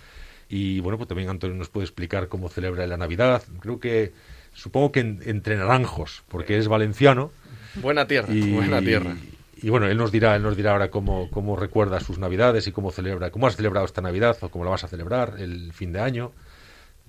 Y 0.48 0.80
bueno, 0.80 0.98
pues 0.98 1.08
también 1.08 1.30
Antonio 1.30 1.56
nos 1.56 1.70
puede 1.70 1.86
explicar 1.86 2.28
cómo 2.28 2.48
celebra 2.48 2.86
la 2.86 2.98
Navidad. 2.98 3.42
Creo 3.60 3.80
que, 3.80 4.12
supongo 4.52 4.92
que 4.92 5.00
entre 5.00 5.56
naranjos, 5.56 6.22
porque 6.28 6.58
es 6.58 6.68
valenciano. 6.68 7.32
Buena 7.76 8.06
tierra, 8.06 8.28
buena 8.28 8.80
tierra. 8.80 9.16
Y, 9.62 9.70
bueno, 9.70 9.86
él 9.86 9.96
nos 9.96 10.12
dirá, 10.12 10.36
él 10.36 10.42
nos 10.42 10.56
dirá 10.56 10.72
ahora 10.72 10.90
cómo, 10.90 11.30
cómo 11.30 11.56
recuerda 11.56 12.00
sus 12.00 12.18
Navidades 12.18 12.66
y 12.66 12.72
cómo 12.72 12.90
celebra, 12.90 13.30
cómo 13.30 13.46
has 13.46 13.56
celebrado 13.56 13.86
esta 13.86 14.02
Navidad 14.02 14.36
o 14.40 14.50
cómo 14.50 14.64
la 14.64 14.72
vas 14.72 14.84
a 14.84 14.88
celebrar 14.88 15.36
el 15.38 15.72
fin 15.72 15.92
de 15.92 16.00
año. 16.00 16.32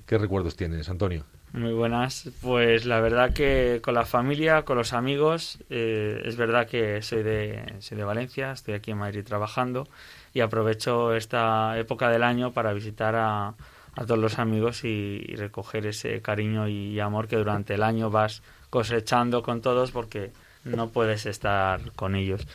¿Qué 0.06 0.18
recuerdos 0.18 0.56
tienes, 0.56 0.88
Antonio? 0.88 1.26
Muy 1.54 1.72
buenas. 1.72 2.32
Pues 2.42 2.86
la 2.86 3.00
verdad 3.00 3.32
que 3.32 3.80
con 3.84 3.94
la 3.94 4.06
familia, 4.06 4.64
con 4.64 4.76
los 4.76 4.92
amigos, 4.92 5.60
eh, 5.70 6.24
es 6.26 6.36
verdad 6.36 6.68
que 6.68 7.04
soy 7.04 7.22
de, 7.22 7.76
soy 7.78 7.96
de 7.96 8.04
Valencia, 8.04 8.52
estoy 8.52 8.74
aquí 8.74 8.90
en 8.90 8.98
Madrid 8.98 9.24
trabajando 9.24 9.88
y 10.34 10.40
aprovecho 10.40 11.14
esta 11.14 11.78
época 11.78 12.10
del 12.10 12.24
año 12.24 12.52
para 12.54 12.74
visitar 12.74 13.16
a, 13.16 13.54
todos 13.96 14.18
los 14.18 14.40
amigos 14.40 14.84
y, 14.84 15.20
recoger 15.36 15.86
ese 15.86 16.24
cariño 16.24 16.68
y 16.68 17.00
amor 17.00 17.28
que 17.28 17.36
durante 17.36 17.76
el 17.76 17.84
año 17.84 18.10
vas 18.10 18.42
cosechando 18.72 19.44
con 19.44 19.62
todos 19.62 19.92
porque 19.92 20.32
no 20.64 20.90
puedes 20.90 21.28
estar 21.28 21.92
con 21.92 22.16
ellos. 22.16 22.48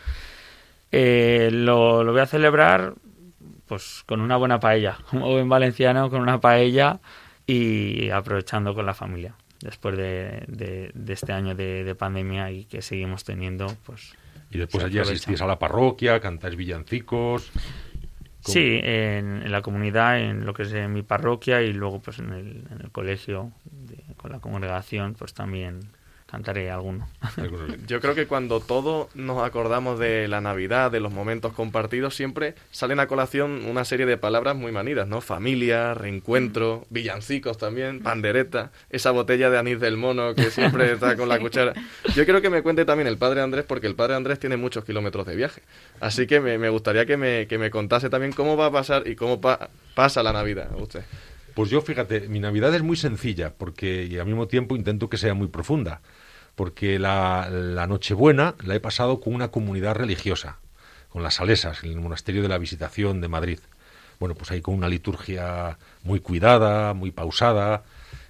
Eh, 0.91 1.51
lo, 1.53 2.03
lo, 2.03 2.11
voy 2.11 2.23
a 2.23 2.27
celebrar 2.27 2.95
pues 3.69 4.03
con 4.07 4.21
una 4.21 4.37
buena 4.37 4.59
paella, 4.59 4.99
como 5.11 5.31
buen 5.31 5.49
valenciano, 5.49 6.11
con 6.11 6.21
una 6.21 6.41
paella 6.41 6.99
y 7.49 8.11
aprovechando 8.11 8.75
con 8.75 8.85
la 8.87 8.95
familia 8.95 9.35
después 9.61 9.97
de, 9.97 10.45
de, 10.47 11.13
este 11.13 11.33
año 11.33 11.55
de, 11.55 11.95
pandemia 11.99 12.51
y 12.51 12.65
que 12.67 12.83
seguimos 12.83 13.25
teniendo, 13.25 13.67
pues... 13.85 14.15
Y 14.51 14.59
después 14.59 14.85
allí 14.85 14.99
asistís 14.99 15.41
a 15.43 15.47
la 15.47 15.59
parroquia, 15.59 16.21
cantáis 16.21 16.57
villancicos. 16.57 17.51
Sí, 18.41 18.81
en, 18.83 19.51
la 19.51 19.63
comunidad, 19.63 20.21
en 20.21 20.47
lo 20.47 20.55
que 20.55 20.63
es 20.63 20.73
en 20.73 20.93
mi 20.93 21.03
parroquia 21.03 21.61
y 21.61 21.73
luego 21.73 22.01
pues 22.01 22.19
en 22.19 22.33
el, 22.33 22.65
en 22.71 22.81
el 22.83 22.91
colegio 22.91 23.53
con 24.17 24.31
la 24.31 24.41
congregación, 24.41 25.15
pues 25.15 25.35
también 25.35 25.81
cantaré 26.31 26.71
alguno. 26.71 27.09
Yo 27.87 28.01
creo 28.01 28.15
que 28.15 28.27
cuando 28.27 28.61
todos 28.61 29.15
nos 29.15 29.43
acordamos 29.43 29.99
de 29.99 30.29
la 30.29 30.41
Navidad, 30.41 30.91
de 30.91 31.01
los 31.01 31.13
momentos 31.13 31.55
compartidos, 31.55 32.15
siempre 32.15 32.55
salen 32.71 33.01
a 33.01 33.07
colación 33.07 33.65
una 33.65 33.85
serie 33.85 34.05
de 34.05 34.19
palabras 34.19 34.55
muy 34.55 34.71
manidas, 34.71 35.09
¿no? 35.09 35.23
Familia, 35.23 35.95
reencuentro, 35.95 36.87
villancicos 36.91 37.57
también, 37.57 38.03
pandereta, 38.03 38.73
esa 38.91 39.11
botella 39.11 39.49
de 39.49 39.59
anís 39.59 39.81
del 39.81 39.97
mono 39.97 40.35
que 40.35 40.51
siempre 40.51 40.93
está 40.93 41.17
con 41.17 41.31
la 41.31 41.39
cuchara. 41.39 41.73
Yo 42.15 42.25
quiero 42.25 42.43
que 42.43 42.51
me 42.51 42.63
cuente 42.63 42.85
también 42.85 43.07
el 43.07 43.17
padre 43.17 43.41
Andrés, 43.41 43.65
porque 43.67 43.87
el 43.87 43.95
padre 43.95 44.15
Andrés 44.15 44.39
tiene 44.39 44.59
muchos 44.59 44.85
kilómetros 44.85 45.27
de 45.27 45.35
viaje. 45.35 45.63
Así 45.99 46.27
que 46.27 46.41
me, 46.41 46.69
gustaría 46.69 47.07
que 47.07 47.17
me, 47.17 47.47
que 47.47 47.57
me 47.57 47.71
contase 47.71 48.11
también 48.11 48.33
cómo 48.33 48.57
va 48.57 48.67
a 48.67 48.71
pasar 48.71 49.09
y 49.09 49.17
cómo 49.17 49.41
pasa 49.41 50.23
la 50.23 50.33
Navidad 50.33 50.69
usted. 50.77 51.05
Pues 51.59 51.71
yo, 51.71 51.81
fíjate, 51.81 52.29
mi 52.29 52.39
Navidad 52.39 52.73
es 52.73 52.85
muy 52.85 52.97
sencilla, 52.97 53.53
porque 53.53 54.05
y 54.05 54.17
al 54.17 54.27
mismo 54.27 54.47
tiempo 54.47 54.77
intento 54.77 55.11
que 55.11 55.17
sea 55.17 55.35
muy 55.35 55.49
profunda 55.49 56.03
porque 56.55 57.01
la, 57.01 57.49
Nochebuena 57.89 58.55
la 58.63 58.77
he 58.77 58.81
pasado 58.81 59.19
con 59.19 59.35
una 59.35 59.49
comunidad 59.49 59.97
religiosa, 59.97 60.61
con 61.09 61.25
las 61.25 61.35
Salesas, 61.35 61.83
en 61.83 61.91
el 61.91 62.01
Monasterio 62.01 62.43
de 62.43 62.49
la 62.49 62.59
Visitación 62.59 63.21
de 63.21 63.27
Madrid. 63.27 63.59
Bueno, 64.21 64.37
pues 64.37 64.53
ahí 64.53 64.61
con 64.61 64.75
una 64.75 64.89
liturgia 64.89 65.79
muy 66.05 66.21
cuidada, 66.21 66.95
muy 66.95 67.11
pausada, 67.11 67.83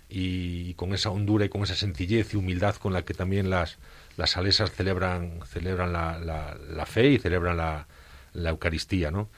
y, 0.08 0.72
con 0.72 0.94
esa 0.94 1.10
hondura 1.10 1.44
y 1.44 1.50
con 1.50 1.64
esa 1.64 1.74
sencillez 1.74 2.32
y 2.32 2.38
humildad 2.38 2.76
con 2.76 2.94
la 2.94 3.02
que 3.02 3.12
también 3.12 3.50
las, 3.50 3.76
las 4.16 4.30
salesas 4.30 4.72
celebran, 4.72 5.40
celebran 5.46 5.92
la, 5.92 6.18
la, 6.18 6.86
fe 6.86 7.08
y 7.08 7.18
celebran 7.18 7.58
la, 7.58 7.88
la 8.32 8.48
Eucaristía, 8.48 9.10
¿no? 9.10 9.28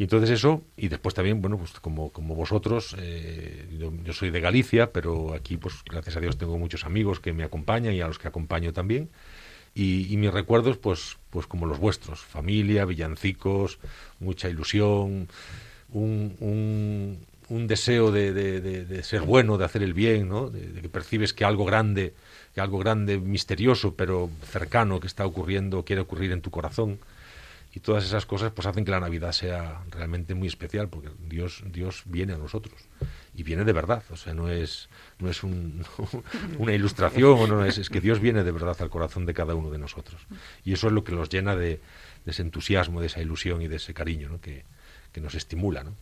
Y 0.00 0.04
entonces 0.04 0.30
eso, 0.30 0.62
y 0.78 0.88
después 0.88 1.14
también, 1.14 1.42
bueno, 1.42 1.58
pues 1.58 1.72
como, 1.72 2.10
como 2.10 2.34
vosotros, 2.34 2.96
eh, 2.98 3.68
yo, 3.78 4.14
soy 4.14 4.30
de 4.30 4.40
Galicia, 4.40 4.92
pero 4.92 5.34
aquí, 5.34 5.58
pues 5.58 5.74
gracias 5.84 6.16
a 6.16 6.20
Dios 6.20 6.38
tengo 6.38 6.56
muchos 6.56 6.86
amigos 6.86 7.20
que 7.20 7.34
me 7.34 7.44
acompañan 7.44 7.92
y 7.92 8.00
a 8.00 8.06
los 8.06 8.18
que 8.18 8.26
acompaño 8.26 8.72
también. 8.72 9.10
Y, 9.74 10.16
mis 10.16 10.32
recuerdos, 10.32 10.78
pues, 10.78 11.18
pues 11.28 11.46
como 11.46 11.66
los 11.66 11.78
vuestros, 11.78 12.20
familia, 12.20 12.86
villancicos, 12.86 13.78
mucha 14.20 14.48
ilusión, 14.48 15.28
un, 15.92 17.18
un, 17.50 17.66
deseo 17.66 18.10
de, 18.10 18.32
de, 18.32 19.02
ser 19.02 19.20
bueno, 19.20 19.58
de 19.58 19.66
hacer 19.66 19.82
el 19.82 19.92
bien, 19.92 20.30
¿no? 20.30 20.48
de, 20.48 20.80
que 20.80 20.88
percibes 20.88 21.34
que 21.34 21.44
algo 21.44 21.66
grande, 21.66 22.14
que 22.54 22.62
algo 22.62 22.78
grande, 22.78 23.18
misterioso, 23.18 23.94
pero 23.96 24.30
cercano 24.50 24.98
que 24.98 25.08
está 25.08 25.26
ocurriendo, 25.26 25.84
quiere 25.84 26.00
ocurrir 26.00 26.32
en 26.32 26.40
tu 26.40 26.50
corazón 26.50 27.00
y 27.72 27.80
todas 27.80 28.04
esas 28.04 28.26
cosas 28.26 28.50
pues 28.52 28.66
hacen 28.66 28.84
que 28.84 28.90
la 28.90 29.00
Navidad 29.00 29.32
sea 29.32 29.82
realmente 29.90 30.34
muy 30.34 30.48
especial 30.48 30.88
porque 30.88 31.08
Dios 31.28 31.62
Dios 31.66 32.02
viene 32.06 32.32
a 32.32 32.38
nosotros 32.38 32.74
y 33.34 33.42
viene 33.42 33.64
de 33.64 33.72
verdad 33.72 34.02
o 34.10 34.16
sea 34.16 34.34
no 34.34 34.50
es 34.50 34.88
no 35.18 35.30
es 35.30 35.42
una 36.58 36.72
ilustración 36.72 37.48
no 37.48 37.64
es, 37.64 37.78
es 37.78 37.88
que 37.88 38.00
Dios 38.00 38.18
viene 38.20 38.42
de 38.42 38.50
verdad 38.50 38.76
al 38.80 38.90
corazón 38.90 39.24
de 39.24 39.34
cada 39.34 39.54
uno 39.54 39.70
de 39.70 39.78
nosotros 39.78 40.20
y 40.64 40.72
eso 40.72 40.88
es 40.88 40.92
lo 40.92 41.04
que 41.04 41.12
nos 41.12 41.28
llena 41.28 41.54
de, 41.54 41.80
ese 42.26 42.42
entusiasmo 42.42 43.00
de 43.00 43.06
esa 43.06 43.20
ilusión 43.20 43.62
y 43.62 43.68
de 43.68 43.76
ese 43.76 43.94
cariño 43.94 44.28
¿no? 44.28 44.40
que, 44.40 44.64
que 45.12 45.20
nos 45.20 45.34
estimula 45.34 45.84
¿no? 45.84 45.94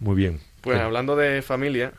muy 0.00 0.16
bien 0.16 0.40
pues 0.62 0.80
hablando 0.80 1.14
de 1.14 1.42
familia 1.42 1.92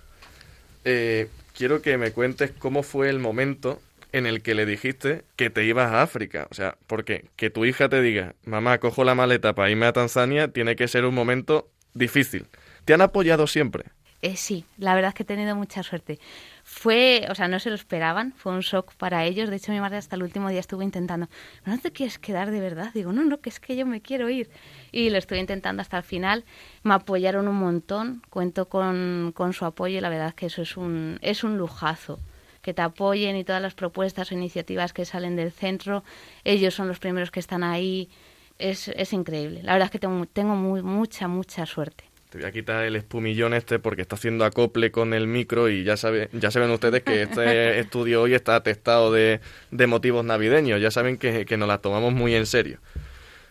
eh, 0.84 1.30
quiero 1.56 1.82
que 1.82 1.98
me 1.98 2.12
cuentes 2.12 2.52
cómo 2.52 2.84
fue 2.84 3.10
el 3.10 3.20
momento 3.20 3.82
en 4.16 4.26
el 4.26 4.42
que 4.42 4.56
le 4.56 4.66
dijiste 4.66 5.26
que 5.36 5.50
te 5.50 5.66
ibas 5.66 5.92
a 5.92 6.02
África. 6.02 6.48
O 6.50 6.54
sea, 6.54 6.78
porque 6.88 7.26
que 7.36 7.50
tu 7.50 7.66
hija 7.66 7.90
te 7.90 8.02
diga, 8.02 8.36
mamá, 8.46 8.78
cojo 8.78 9.04
la 9.04 9.14
maleta 9.14 9.54
para 9.54 9.70
irme 9.70 9.88
a 9.88 9.92
Tanzania, 9.94 10.48
tiene 10.48 10.78
que 10.78 10.88
ser 10.88 11.04
un 11.04 11.14
momento 11.14 11.70
difícil. 11.94 12.48
¿Te 12.86 12.94
han 12.94 13.02
apoyado 13.02 13.46
siempre? 13.46 13.84
Eh, 14.22 14.38
sí, 14.38 14.64
la 14.78 14.96
verdad 14.96 15.10
es 15.10 15.16
que 15.16 15.24
he 15.24 15.26
tenido 15.26 15.54
mucha 15.58 15.84
suerte. 15.84 16.18
Fue, 16.64 17.28
o 17.30 17.36
sea, 17.36 17.50
no 17.50 17.60
se 17.60 17.70
lo 17.70 17.76
esperaban, 17.76 18.34
fue 18.38 18.54
un 18.54 18.62
shock 18.62 18.94
para 18.96 19.26
ellos. 19.26 19.50
De 19.50 19.58
hecho, 19.58 19.74
mi 19.74 19.82
madre 19.82 19.98
hasta 19.98 20.16
el 20.16 20.24
último 20.24 20.48
día 20.48 20.62
estuvo 20.62 20.82
intentando, 20.82 21.28
¿no 21.66 21.78
te 21.78 21.92
quieres 21.92 22.18
quedar 22.18 22.52
de 22.52 22.62
verdad? 22.62 22.92
Digo, 22.94 23.12
no, 23.12 23.26
no, 23.26 23.42
que 23.42 23.50
es 23.50 23.60
que 23.60 23.76
yo 23.76 23.86
me 23.86 24.00
quiero 24.00 24.30
ir. 24.30 24.50
Y 24.94 25.10
lo 25.10 25.18
estuve 25.18 25.40
intentando 25.40 25.82
hasta 25.82 25.98
el 25.98 26.04
final. 26.04 26.46
Me 26.84 26.94
apoyaron 26.94 27.50
un 27.50 27.58
montón, 27.58 28.22
cuento 28.30 28.70
con, 28.70 29.34
con 29.36 29.52
su 29.52 29.66
apoyo 29.66 29.98
y 29.98 30.02
la 30.02 30.08
verdad 30.08 30.30
es 30.30 30.36
que 30.36 30.46
eso 30.46 30.62
es 30.62 30.78
un, 30.78 31.20
es 31.22 31.44
un 31.44 31.58
lujazo 31.58 32.22
que 32.66 32.74
te 32.74 32.82
apoyen 32.82 33.36
y 33.38 33.44
todas 33.44 33.62
las 33.62 33.76
propuestas 33.76 34.32
o 34.32 34.34
iniciativas 34.34 34.92
que 34.92 35.06
salen 35.06 35.36
del 35.36 35.52
centro, 35.52 36.04
ellos 36.44 36.74
son 36.74 36.88
los 36.88 36.98
primeros 36.98 37.30
que 37.30 37.40
están 37.40 37.64
ahí. 37.64 38.10
Es, 38.58 38.88
es 38.88 39.14
increíble. 39.14 39.62
La 39.62 39.74
verdad 39.74 39.86
es 39.86 39.92
que 39.92 40.00
tengo, 40.00 40.26
tengo 40.26 40.56
muy, 40.56 40.82
mucha, 40.82 41.28
mucha 41.28 41.68
suerte. 41.68 42.06
Te 42.32 42.40
voy 42.40 42.48
a 42.48 42.52
quitar 42.52 42.84
el 42.84 42.96
espumillón 42.96 43.54
este 43.54 43.78
porque 43.78 44.02
está 44.02 44.16
haciendo 44.16 44.46
acople 44.46 44.92
con 44.92 45.14
el 45.14 45.28
micro 45.28 45.70
y 45.70 45.84
ya, 45.84 45.96
sabe, 45.96 46.30
ya 46.34 46.50
saben 46.50 46.72
ustedes 46.72 47.04
que 47.04 47.22
este 47.22 47.80
estudio 47.82 48.24
hoy 48.24 48.34
está 48.34 48.56
atestado 48.56 49.12
de, 49.12 49.42
de 49.70 49.88
motivos 49.88 50.26
navideños. 50.26 50.82
Ya 50.82 50.90
saben 50.90 51.18
que, 51.18 51.46
que 51.46 51.58
nos 51.58 51.68
la 51.68 51.78
tomamos 51.78 52.14
muy 52.14 52.34
en 52.34 52.48
serio. 52.48 52.80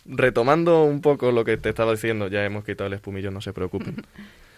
Retomando 0.06 0.82
un 0.82 1.02
poco 1.02 1.30
lo 1.30 1.44
que 1.44 1.56
te 1.56 1.68
estaba 1.68 1.92
diciendo, 1.92 2.26
ya 2.26 2.44
hemos 2.44 2.64
quitado 2.64 2.88
el 2.88 2.94
espumillón, 2.94 3.32
no 3.32 3.40
se 3.40 3.52
preocupen. 3.52 4.04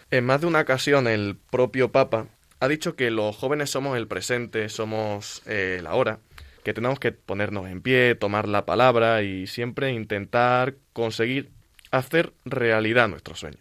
En 0.09 0.23
más 0.23 0.39
de 0.39 0.47
una 0.47 0.61
ocasión 0.61 1.05
el 1.05 1.35
propio 1.51 1.91
Papa 1.91 2.27
ha 2.59 2.67
dicho 2.67 2.95
que 2.95 3.11
los 3.11 3.35
jóvenes 3.35 3.69
somos 3.69 3.97
el 3.97 4.07
presente, 4.07 4.69
somos 4.69 5.41
eh, 5.45 5.79
la 5.83 5.93
hora, 5.93 6.19
que 6.63 6.73
tenemos 6.73 6.99
que 6.99 7.11
ponernos 7.11 7.67
en 7.67 7.81
pie, 7.81 8.15
tomar 8.15 8.47
la 8.47 8.65
palabra 8.65 9.23
y 9.23 9.47
siempre 9.47 9.93
intentar 9.93 10.75
conseguir 10.93 11.51
hacer 11.91 12.33
realidad 12.45 13.07
nuestro 13.07 13.35
sueño. 13.35 13.59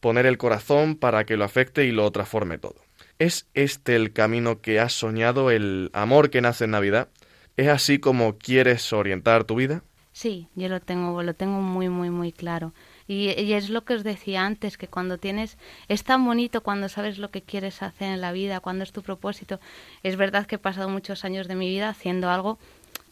Poner 0.00 0.26
el 0.26 0.38
corazón 0.38 0.96
para 0.96 1.24
que 1.24 1.36
lo 1.36 1.44
afecte 1.44 1.84
y 1.86 1.92
lo 1.92 2.10
transforme 2.12 2.58
todo. 2.58 2.76
¿Es 3.18 3.48
este 3.54 3.96
el 3.96 4.12
camino 4.12 4.60
que 4.60 4.78
has 4.78 4.92
soñado, 4.92 5.50
el 5.50 5.90
amor 5.92 6.30
que 6.30 6.42
nace 6.42 6.64
en 6.64 6.72
Navidad? 6.72 7.08
¿Es 7.56 7.68
así 7.68 7.98
como 7.98 8.36
quieres 8.36 8.92
orientar 8.92 9.44
tu 9.44 9.56
vida? 9.56 9.82
Sí, 10.12 10.48
yo 10.54 10.68
lo 10.68 10.80
tengo, 10.80 11.22
lo 11.22 11.34
tengo 11.34 11.60
muy, 11.60 11.88
muy, 11.88 12.10
muy 12.10 12.32
claro. 12.32 12.72
Y, 13.08 13.52
es 13.52 13.70
lo 13.70 13.84
que 13.84 13.94
os 13.94 14.04
decía 14.04 14.44
antes, 14.44 14.76
que 14.76 14.88
cuando 14.88 15.18
tienes, 15.18 15.58
es 15.88 16.02
tan 16.02 16.24
bonito 16.24 16.62
cuando 16.62 16.88
sabes 16.88 17.18
lo 17.18 17.30
que 17.30 17.42
quieres 17.42 17.82
hacer 17.82 18.12
en 18.12 18.20
la 18.20 18.32
vida, 18.32 18.60
cuando 18.60 18.82
es 18.82 18.92
tu 18.92 19.02
propósito. 19.02 19.60
Es 20.02 20.16
verdad 20.16 20.46
que 20.46 20.56
he 20.56 20.58
pasado 20.58 20.88
muchos 20.88 21.24
años 21.24 21.46
de 21.46 21.54
mi 21.54 21.68
vida 21.68 21.88
haciendo 21.88 22.30
algo 22.30 22.58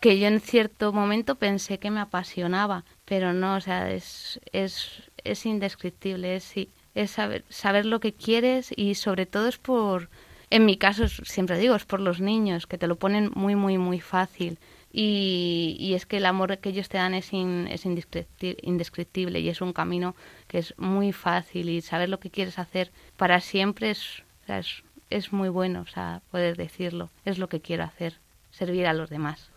que 0.01 0.19
yo 0.19 0.27
en 0.27 0.41
cierto 0.41 0.93
momento 0.93 1.37
pensé 1.37 1.79
que 1.79 1.91
me 1.91 2.01
apasionaba, 2.01 2.85
pero 3.05 3.33
no, 3.33 3.57
o 3.57 3.61
sea, 3.61 3.91
es, 3.91 4.39
es, 4.53 5.03
es 5.23 5.47
indescriptible, 5.47 6.37
es, 6.37 6.53
es 6.95 7.11
saber, 7.11 7.45
saber 7.49 7.87
lo 7.87 8.01
que 8.01 8.13
quieres 8.13 8.71
y 8.77 8.97
sobre 8.97 9.25
todo 9.25 9.49
es 9.49 9.57
por, 9.57 10.11
en 10.51 10.67
mi 10.67 10.77
caso 10.77 11.09
siempre 11.09 11.59
digo, 11.59 11.75
es 11.75 11.87
por 11.87 12.01
los 12.01 12.21
niños, 12.21 12.67
que 12.67 12.77
te 12.77 12.87
lo 12.87 12.97
ponen 12.97 13.31
muy, 13.35 13.57
muy, 13.57 13.79
muy 13.79 14.01
fácil 14.01 14.59
y, 14.97 15.95
es 15.95 16.07
que 16.07 16.19
el 16.19 16.27
amor 16.27 16.57
que 16.59 16.69
ellos 16.69 16.89
te 16.89 16.99
dan 16.99 17.15
es, 17.15 17.31
es 17.33 17.85
indescriptible 17.85 19.41
y 19.41 19.49
es 19.49 19.61
un 19.61 19.73
camino 19.73 20.15
que 20.47 20.59
es 20.59 20.73
muy 20.79 21.13
fácil 21.13 21.69
y 21.69 21.81
saber 21.81 22.09
lo 22.09 22.21
que 22.21 22.31
quieres 22.31 22.61
hacer 22.61 22.93
para 23.17 23.41
siempre 23.41 23.91
es, 23.91 24.23
es, 24.47 24.85
es 25.11 25.33
muy 25.33 25.49
bueno, 25.49 25.81
o 25.81 25.87
sea, 25.87 26.23
poder 26.31 26.57
decirlo, 26.57 27.11
es 27.25 27.39
lo 27.39 27.49
que 27.49 27.61
quiero 27.61 27.83
hacer, 27.83 28.19
servir 28.53 28.87
a 28.87 28.93
los 28.93 29.11
demás. 29.11 29.51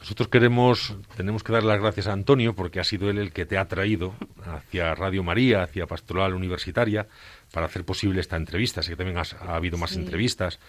Nosotros 0.00 0.28
queremos, 0.28 0.94
tenemos 1.16 1.42
que 1.42 1.52
dar 1.52 1.64
las 1.64 1.80
gracias 1.80 2.06
a 2.06 2.12
Antonio 2.12 2.54
porque 2.54 2.78
ha 2.78 2.84
sido 2.84 3.08
él 3.08 3.16
el 3.16 3.32
que 3.32 3.46
te 3.46 3.56
ha 3.56 3.66
traído 3.68 4.14
hacia 4.44 4.94
Radio 4.94 5.22
María, 5.22 5.62
hacia 5.62 5.86
Pastoral 5.86 6.34
Universitaria, 6.34 7.08
para 7.52 7.66
hacer 7.66 7.84
posible 7.84 8.20
esta 8.20 8.36
entrevista. 8.36 8.82
Sé 8.82 8.90
que 8.90 8.96
también 8.96 9.18
ha 9.18 9.56
habido 9.56 9.78
más 9.78 9.96
entrevistas. 9.96 10.60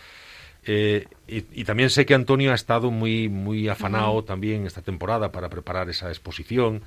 Eh, 0.65 1.07
y, 1.27 1.63
también 1.63 1.89
sé 1.89 2.05
que 2.05 2.13
Antonio 2.13 2.51
ha 2.51 2.55
estado 2.55 2.91
muy, 2.91 3.29
muy 3.29 3.69
afanado 3.69 4.23
también 4.23 4.65
esta 4.65 4.81
temporada 4.81 5.31
para 5.31 5.49
preparar 5.49 5.89
esa 5.89 6.09
exposición. 6.09 6.81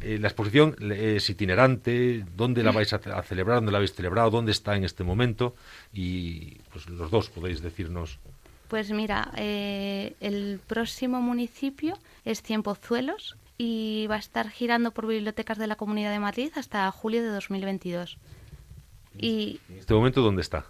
Eh, 0.00 0.18
la 0.20 0.28
exposición 0.28 0.76
es 0.92 1.30
itinerante, 1.30 2.24
¿dónde 2.36 2.62
la 2.62 2.72
vais 2.72 2.92
a, 2.92 3.22
celebrar? 3.22 3.56
¿Dónde 3.56 3.72
la 3.72 3.78
habéis 3.78 3.94
celebrado? 3.94 4.30
¿Dónde 4.30 4.52
está 4.52 4.76
en 4.76 4.84
este 4.84 5.04
momento? 5.04 5.54
Y 5.92 6.56
pues 6.72 6.88
los 6.88 7.10
dos 7.10 7.30
podéis 7.30 7.62
decirnos. 7.62 8.18
Pues 8.68 8.90
mira, 8.90 9.32
eh, 9.36 10.14
el 10.20 10.60
próximo 10.66 11.22
municipio 11.22 11.96
es 12.24 12.42
Tiempozuelos 12.42 13.36
y 13.56 14.06
va 14.10 14.16
a 14.16 14.18
estar 14.18 14.50
girando 14.50 14.90
por 14.90 15.06
bibliotecas 15.06 15.56
de 15.56 15.66
la 15.66 15.76
Comunidad 15.76 16.10
de 16.10 16.18
Madrid 16.18 16.50
hasta 16.56 16.90
julio 16.90 17.22
de 17.22 17.28
2022. 17.28 18.18
Y 19.18 19.60
¿En 19.70 19.78
este 19.78 19.94
momento 19.94 20.20
dónde 20.20 20.42
está? 20.42 20.66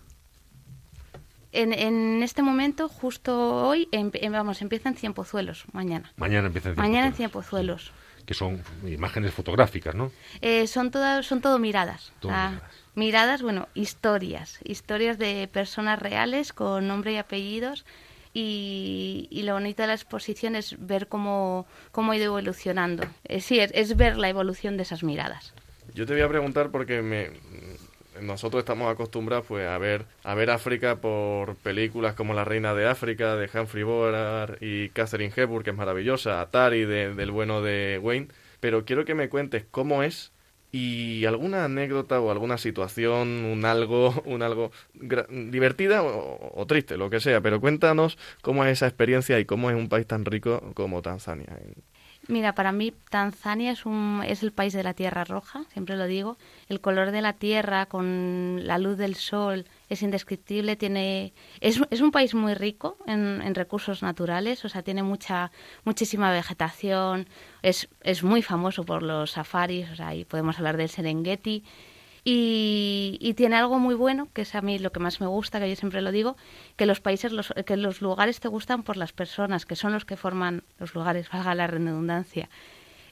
En, 1.62 1.72
en 1.72 2.22
este 2.22 2.42
momento, 2.42 2.88
justo 2.88 3.66
hoy, 3.68 3.88
em- 3.92 4.10
em- 4.14 4.32
vamos, 4.32 4.62
empieza 4.62 4.88
en 4.88 4.96
Cienpozuelos, 4.96 5.64
mañana. 5.72 6.12
Mañana 6.16 6.46
empieza 6.48 6.70
en 6.70 6.76
Mañana 6.76 7.06
en 7.08 7.14
Cienfuegos, 7.14 7.48
Cienpozuelos. 7.48 7.92
Que 8.26 8.34
son 8.34 8.62
imágenes 8.86 9.32
fotográficas, 9.32 9.94
¿no? 9.94 10.10
Eh, 10.40 10.66
son, 10.66 10.90
todas, 10.90 11.24
son 11.26 11.40
todo 11.40 11.58
miradas. 11.58 12.12
Todo 12.20 12.32
O 12.32 12.34
sea, 12.34 12.48
miradas. 12.50 12.70
miradas, 12.96 13.42
bueno, 13.42 13.68
historias. 13.74 14.58
Historias 14.64 15.16
de 15.18 15.48
personas 15.52 15.98
reales 16.00 16.52
con 16.52 16.88
nombre 16.88 17.12
y 17.12 17.16
apellidos. 17.18 17.84
Y, 18.34 19.28
y 19.30 19.42
lo 19.44 19.54
bonito 19.54 19.82
de 19.82 19.86
la 19.88 19.94
exposición 19.94 20.56
es 20.56 20.74
ver 20.78 21.08
cómo, 21.08 21.66
cómo 21.92 22.12
ha 22.12 22.16
ido 22.16 22.26
evolucionando. 22.26 23.04
Eh, 23.24 23.40
sí, 23.40 23.60
es, 23.60 23.70
es 23.74 23.96
ver 23.96 24.18
la 24.18 24.28
evolución 24.28 24.76
de 24.76 24.82
esas 24.82 25.02
miradas. 25.02 25.54
Yo 25.94 26.04
te 26.04 26.12
voy 26.12 26.22
a 26.22 26.28
preguntar 26.28 26.70
porque 26.70 27.00
me, 27.00 27.30
nosotros 28.22 28.60
estamos 28.60 28.92
acostumbrados 28.92 29.46
pues 29.46 29.66
a 29.66 29.78
ver 29.78 30.06
a 30.24 30.34
ver 30.34 30.50
África 30.50 30.96
por 31.00 31.56
películas 31.56 32.14
como 32.14 32.34
La 32.34 32.44
Reina 32.44 32.74
de 32.74 32.86
África 32.86 33.36
de 33.36 33.48
Humphrey 33.52 33.82
Bogart 33.84 34.62
y 34.62 34.88
Catherine 34.90 35.32
Hepburn 35.34 35.64
que 35.64 35.70
es 35.70 35.76
maravillosa, 35.76 36.40
Atari 36.40 36.84
de- 36.84 37.14
del 37.14 37.30
bueno 37.30 37.62
de 37.62 37.98
Wayne, 38.02 38.28
pero 38.60 38.84
quiero 38.84 39.04
que 39.04 39.14
me 39.14 39.28
cuentes 39.28 39.64
cómo 39.70 40.02
es 40.02 40.32
y 40.72 41.24
alguna 41.24 41.64
anécdota 41.64 42.20
o 42.20 42.30
alguna 42.30 42.58
situación, 42.58 43.44
un 43.44 43.64
algo, 43.64 44.10
un 44.26 44.42
algo 44.42 44.72
divertida 45.28 46.02
o 46.02 46.66
triste, 46.66 46.96
lo 46.96 47.08
que 47.10 47.20
sea, 47.20 47.40
pero 47.40 47.60
cuéntanos 47.60 48.18
cómo 48.42 48.64
es 48.64 48.72
esa 48.72 48.86
experiencia 48.86 49.38
y 49.38 49.44
cómo 49.44 49.70
es 49.70 49.76
un 49.76 49.88
país 49.88 50.06
tan 50.06 50.24
rico 50.24 50.72
como 50.74 51.02
Tanzania. 51.02 51.46
Mira, 52.28 52.56
para 52.56 52.72
mí 52.72 52.92
Tanzania 53.08 53.70
es, 53.70 53.86
un, 53.86 54.20
es 54.26 54.42
el 54.42 54.50
país 54.50 54.72
de 54.72 54.82
la 54.82 54.94
tierra 54.94 55.22
roja, 55.24 55.64
siempre 55.72 55.96
lo 55.96 56.06
digo. 56.06 56.36
El 56.68 56.80
color 56.80 57.12
de 57.12 57.20
la 57.20 57.34
tierra 57.34 57.86
con 57.86 58.66
la 58.66 58.78
luz 58.78 58.98
del 58.98 59.14
sol 59.14 59.64
es 59.88 60.02
indescriptible. 60.02 60.74
Tiene, 60.74 61.32
es, 61.60 61.80
es 61.90 62.00
un 62.00 62.10
país 62.10 62.34
muy 62.34 62.54
rico 62.54 62.96
en, 63.06 63.40
en 63.42 63.54
recursos 63.54 64.02
naturales, 64.02 64.64
o 64.64 64.68
sea, 64.68 64.82
tiene 64.82 65.04
mucha, 65.04 65.52
muchísima 65.84 66.32
vegetación. 66.32 67.28
Es, 67.62 67.88
es 68.02 68.24
muy 68.24 68.42
famoso 68.42 68.84
por 68.84 69.04
los 69.04 69.32
safaris, 69.32 69.88
o 69.90 69.94
sea, 69.94 70.08
ahí 70.08 70.24
podemos 70.24 70.58
hablar 70.58 70.76
del 70.76 70.88
Serengeti. 70.88 71.62
Y, 72.28 73.34
tiene 73.36 73.54
algo 73.54 73.78
muy 73.78 73.94
bueno, 73.94 74.26
que 74.32 74.42
es 74.42 74.56
a 74.56 74.60
mí 74.60 74.80
lo 74.80 74.90
que 74.90 74.98
más 74.98 75.20
me 75.20 75.28
gusta, 75.28 75.60
que 75.60 75.68
yo 75.68 75.76
siempre 75.76 76.02
lo 76.02 76.10
digo, 76.10 76.36
que 76.74 76.84
los 76.84 76.98
países, 76.98 77.30
los, 77.30 77.54
que 77.64 77.76
los 77.76 78.00
lugares 78.00 78.40
te 78.40 78.48
gustan 78.48 78.82
por 78.82 78.96
las 78.96 79.12
personas, 79.12 79.64
que 79.64 79.76
son 79.76 79.92
los 79.92 80.04
que 80.04 80.16
forman 80.16 80.64
los 80.80 80.92
lugares, 80.96 81.30
valga 81.32 81.54
la 81.54 81.68
redundancia. 81.68 82.50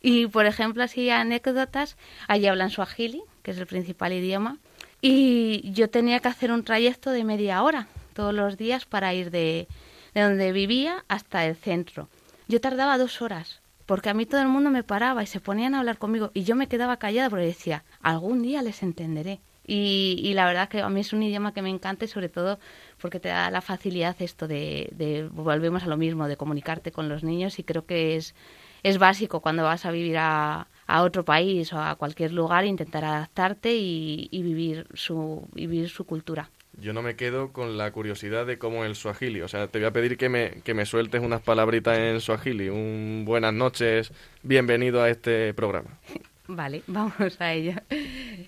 Y, 0.03 0.27
por 0.27 0.47
ejemplo, 0.47 0.83
así 0.83 1.11
anécdotas, 1.11 1.97
allí 2.27 2.49
hablan 2.49 2.71
suajili, 2.71 3.23
que 3.45 3.53
es 3.53 3.59
el 3.59 3.69
principal 3.69 4.13
idioma, 4.13 4.59
y 5.01 5.71
yo 5.71 5.89
tenía 5.89 6.19
que 6.19 6.27
hacer 6.27 6.51
un 6.51 6.65
trayecto 6.65 7.11
de 7.11 7.23
media 7.23 7.63
hora 7.63 7.87
todos 8.15 8.35
los 8.35 8.57
días 8.57 8.85
para 8.85 9.15
ir 9.15 9.31
de, 9.31 9.69
de 10.15 10.23
donde 10.23 10.51
vivía 10.51 11.05
hasta 11.07 11.47
el 11.47 11.55
centro. 11.55 12.09
Yo 12.49 12.61
tardaba 12.61 12.99
dos 12.99 13.23
horas, 13.23 13.61
porque 13.87 14.11
a 14.11 14.15
mí 14.15 14.27
todo 14.27 14.41
el 14.41 14.49
mundo 14.49 14.71
me 14.71 14.83
paraba 14.83 15.23
y 15.23 15.27
se 15.27 15.41
ponían 15.41 15.75
a 15.75 15.81
hablar 15.81 15.99
conmigo 15.99 16.31
y 16.35 16.45
yo 16.45 16.57
me 16.57 16.69
quedaba 16.69 16.99
callada 16.99 17.31
porque 17.31 17.47
decía, 17.47 17.85
algún 18.01 18.43
día 18.43 18.63
les 18.63 18.83
entenderé. 18.83 19.41
Y, 19.67 20.21
y 20.23 20.35
la 20.35 20.45
verdad 20.47 20.69
que 20.69 20.83
a 20.83 20.89
mí 20.91 21.01
es 21.01 21.13
un 21.15 21.23
idioma 21.23 21.55
que 21.55 21.63
me 21.63 21.71
encanta 21.71 22.05
y 22.05 22.09
sobre 22.09 22.29
todo 22.29 22.59
porque 23.01 23.19
te 23.19 23.31
da 23.31 23.51
la 23.51 23.63
facilidad 23.63 24.15
esto 24.21 24.47
de, 24.47 24.91
de 24.93 25.27
volvemos 25.33 25.85
a 25.85 25.87
lo 25.87 25.97
mismo, 25.97 26.29
de 26.29 26.37
comunicarte 26.37 26.93
con 26.93 27.09
los 27.09 27.25
niños 27.25 27.59
y 27.59 27.65
creo 27.65 27.87
que 27.87 28.17
es, 28.17 28.35
es 28.83 28.99
básico 28.99 29.41
cuando 29.41 29.63
vas 29.65 29.87
a 29.87 29.91
vivir 29.91 30.19
a, 30.19 30.69
a 30.87 31.03
otro 31.03 31.25
país 31.25 31.73
o 31.73 31.81
a 31.81 31.95
cualquier 31.97 32.33
lugar, 32.33 32.67
intentar 32.67 33.05
adaptarte 33.07 33.75
y, 33.75 34.29
y 34.31 34.43
vivir, 34.43 34.87
su, 34.93 35.49
vivir 35.55 35.89
su 35.89 36.05
cultura. 36.05 36.51
Yo 36.81 36.93
no 36.93 37.03
me 37.03 37.17
quedo 37.17 37.53
con 37.53 37.77
la 37.79 37.91
curiosidad 37.93 38.47
de 38.47 38.59
cómo 38.59 38.85
es 38.85 38.91
el 38.91 38.97
suajili. 38.97 39.43
O 39.43 39.49
sea, 39.49 39.69
te 39.69 39.79
voy 39.79 39.87
a 39.87 39.93
pedir 39.93 40.17
que 40.17 40.29
me, 40.29 40.63
que 40.63 40.75
me 40.75 40.87
sueltes 40.87 41.23
unas 41.23 41.43
palabritas 41.43 41.99
en 41.99 42.21
suajili. 42.21 42.69
Un 42.69 43.25
buenas 43.25 43.55
noches, 43.55 44.13
bienvenido 44.43 45.03
a 45.03 45.11
este 45.11 45.55
programa. 45.55 45.91
Vale, 46.47 46.83
vamos 46.87 47.41
a 47.41 47.53
ello. 47.53 47.75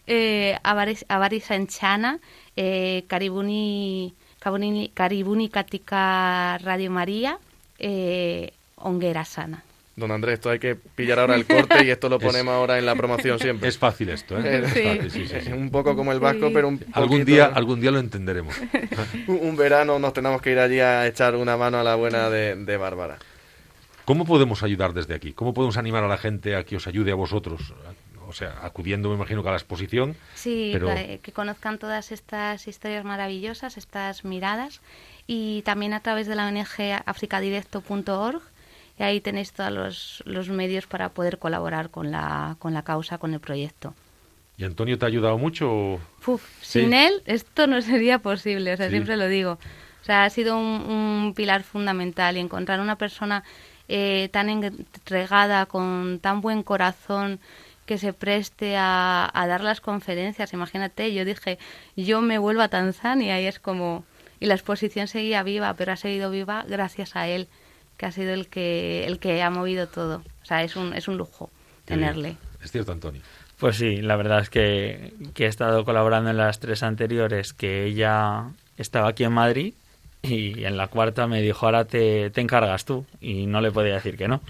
Eh, 0.07 0.59
Avaris 0.63 1.51
Enchana, 1.51 2.21
eh, 2.55 3.05
Karibuni, 3.07 4.15
Karibuni 4.93 5.49
Katika 5.49 6.59
Radio 6.59 6.91
María, 6.91 7.39
eh, 7.79 8.53
Onguera 8.77 9.25
Sana. 9.25 9.66
Don 9.97 10.11
Andrés, 10.13 10.35
esto 10.35 10.51
hay 10.51 10.59
que 10.59 10.75
pillar 10.77 11.19
ahora 11.19 11.35
el 11.37 11.47
corte 11.47 11.83
y 11.85 11.91
esto 11.91 12.11
lo 12.11 12.17
Es- 12.21 12.23
ponemos 12.25 12.53
ahora 12.55 12.79
en 12.79 12.85
la 12.85 12.95
promoción 12.95 13.39
siempre. 13.39 13.69
Es 13.69 13.79
fácil 13.79 14.11
esto, 14.11 14.39
¿eh? 14.39 14.63
Es 14.65 14.73
Sí. 14.75 14.83
fácil, 14.83 15.11
sí, 15.11 15.27
sí, 15.27 15.53
un 15.53 15.71
poco 15.71 15.97
como 15.97 16.13
el 16.13 16.21
vasco, 16.21 16.49
Sí. 16.49 16.55
pero 16.55 16.69
un 16.69 16.85
Algún 16.93 17.21
poquito- 17.21 17.25
día, 17.33 17.47
algún 17.47 17.81
día 17.81 17.91
lo 17.91 17.99
entenderemos. 17.99 18.55
Un 19.27 19.39
un 19.43 19.57
verano 19.57 19.99
nos 19.99 20.13
tenemos 20.13 20.43
que 20.43 20.53
ir 20.53 20.59
allí 20.59 20.81
a 20.81 21.07
echar 21.07 21.35
una 21.35 21.57
mano 21.57 21.79
a 21.79 21.83
la 21.83 21.95
buena 21.95 22.29
de, 22.29 22.55
de 22.57 22.77
Bárbara. 22.77 23.19
¿Cómo 24.05 24.25
podemos 24.27 24.63
ayudar 24.63 24.93
desde 24.93 25.15
aquí? 25.15 25.33
¿Cómo 25.33 25.55
podemos 25.55 25.77
animar 25.79 26.05
a 26.05 26.09
la 26.09 26.19
gente 26.19 26.55
a 26.57 26.63
que 26.65 26.77
os 26.77 26.87
ayude 26.87 27.11
a 27.11 27.15
vosotros? 27.15 27.73
O 28.29 28.33
sea, 28.33 28.55
acudiendo, 28.63 29.09
me 29.09 29.15
imagino, 29.15 29.43
que 29.43 29.49
a 29.49 29.53
la 29.53 29.57
exposición. 29.59 30.15
Sí, 30.35 30.71
Pero- 30.75 30.89
que, 30.95 31.21
que 31.23 31.33
conozcan 31.33 31.79
todas 31.79 32.13
estas 32.13 32.69
historias 32.69 33.05
maravillosas, 33.05 33.77
estas 33.79 34.25
miradas, 34.25 34.81
y 35.27 35.63
también 35.63 35.93
a 35.95 36.01
través 36.01 36.27
de 36.27 36.35
la 36.37 36.47
ONG 36.49 37.01
africadirecto.org, 37.07 38.43
y 38.99 39.03
ahí 39.03 39.21
tenéis 39.21 39.53
todos 39.53 39.73
los, 39.73 40.23
los 40.27 40.49
medios 40.49 40.87
para 40.87 41.11
poder 41.11 41.39
colaborar 41.39 41.91
con 41.91 42.11
la, 42.11 42.57
con 42.59 42.73
la 42.75 42.83
causa, 42.83 43.19
con 43.19 43.35
el 43.35 43.41
proyecto. 43.41 43.95
¿Y 44.59 44.65
Antonio 44.65 44.99
te 44.99 45.05
ha 45.05 45.09
ayudado 45.09 45.37
mucho? 45.37 45.99
Sí. 46.61 46.81
sin 46.81 46.95
él 46.95 47.23
esto 47.27 47.67
no 47.67 47.81
sería 47.83 48.19
posible, 48.21 48.73
o 48.73 48.77
sea, 48.77 48.87
Sí. 48.87 48.93
siempre 48.93 49.17
lo 49.17 49.29
digo. 49.29 49.59
O 50.03 50.05
sea, 50.07 50.25
ha 50.25 50.31
sido 50.31 50.57
un, 50.57 50.65
un 50.65 51.35
pilar 51.35 51.63
fundamental 51.63 52.37
y 52.37 52.41
encontrar 52.41 52.81
una 52.81 52.97
persona 52.97 53.43
eh, 53.89 54.29
tan 54.33 54.49
entregada, 54.49 55.67
con 55.67 56.19
tan 56.21 56.41
buen 56.41 56.63
corazón, 56.63 57.39
que 57.87 57.99
se 57.99 58.13
preste 58.13 58.77
a, 58.77 59.31
a 59.33 59.47
dar 59.47 59.61
las 59.61 59.81
conferencias. 59.81 60.53
Imagínate, 60.53 61.13
yo 61.13 61.25
dije, 61.25 61.59
yo 61.97 62.21
me 62.23 62.39
vuelvo 62.39 62.63
a 62.63 62.69
Tanzania 62.69 63.41
y 63.41 63.47
es 63.47 63.59
como... 63.61 64.05
Y 64.41 64.47
la 64.47 64.55
exposición 64.55 65.07
seguía 65.07 65.43
viva, 65.43 65.75
pero 65.75 65.93
ha 65.93 65.97
seguido 65.97 66.31
viva 66.31 66.65
gracias 66.69 67.15
a 67.17 67.27
él, 67.29 67.49
que 67.97 68.07
ha 68.07 68.13
sido 68.13 68.33
el 68.35 68.49
que, 68.49 69.05
el 69.07 69.19
que 69.19 69.43
ha 69.43 69.51
movido 69.51 69.87
todo. 69.89 70.23
O 70.43 70.45
sea, 70.47 70.63
es 70.63 70.77
un, 70.77 70.93
es 70.95 71.09
un 71.09 71.17
lujo 71.17 71.51
Qué 71.87 71.97
bien. 71.97 72.09
tenerle. 72.09 72.37
Es 72.63 72.71
cierto, 72.73 72.93
Antonio. 72.93 73.23
Pues 73.59 73.77
sí, 73.77 74.03
la 74.03 74.17
verdad 74.17 74.41
es 74.41 74.51
que, 74.51 75.13
que 75.35 75.45
he 75.45 75.49
estado 75.49 75.85
colaborando 75.85 76.31
en 76.31 76.37
las 76.37 76.61
tres 76.61 76.83
anteriores, 76.83 77.53
que 77.55 77.85
ella 77.87 78.45
estaba 78.77 79.09
aquí 79.09 79.25
en 79.25 79.33
Madrid 79.33 79.73
y 80.23 80.65
en 80.65 80.77
la 80.77 80.89
cuarta 80.89 81.27
me 81.27 81.41
dijo, 81.41 81.65
ahora 81.65 81.85
te, 81.87 82.29
te 82.31 82.41
encargas 82.43 82.85
tú 82.85 83.07
y 83.21 83.47
no 83.47 83.61
le 83.61 83.71
podía 83.73 83.95
decir 83.95 84.17
que 84.19 84.29
no. 84.29 84.43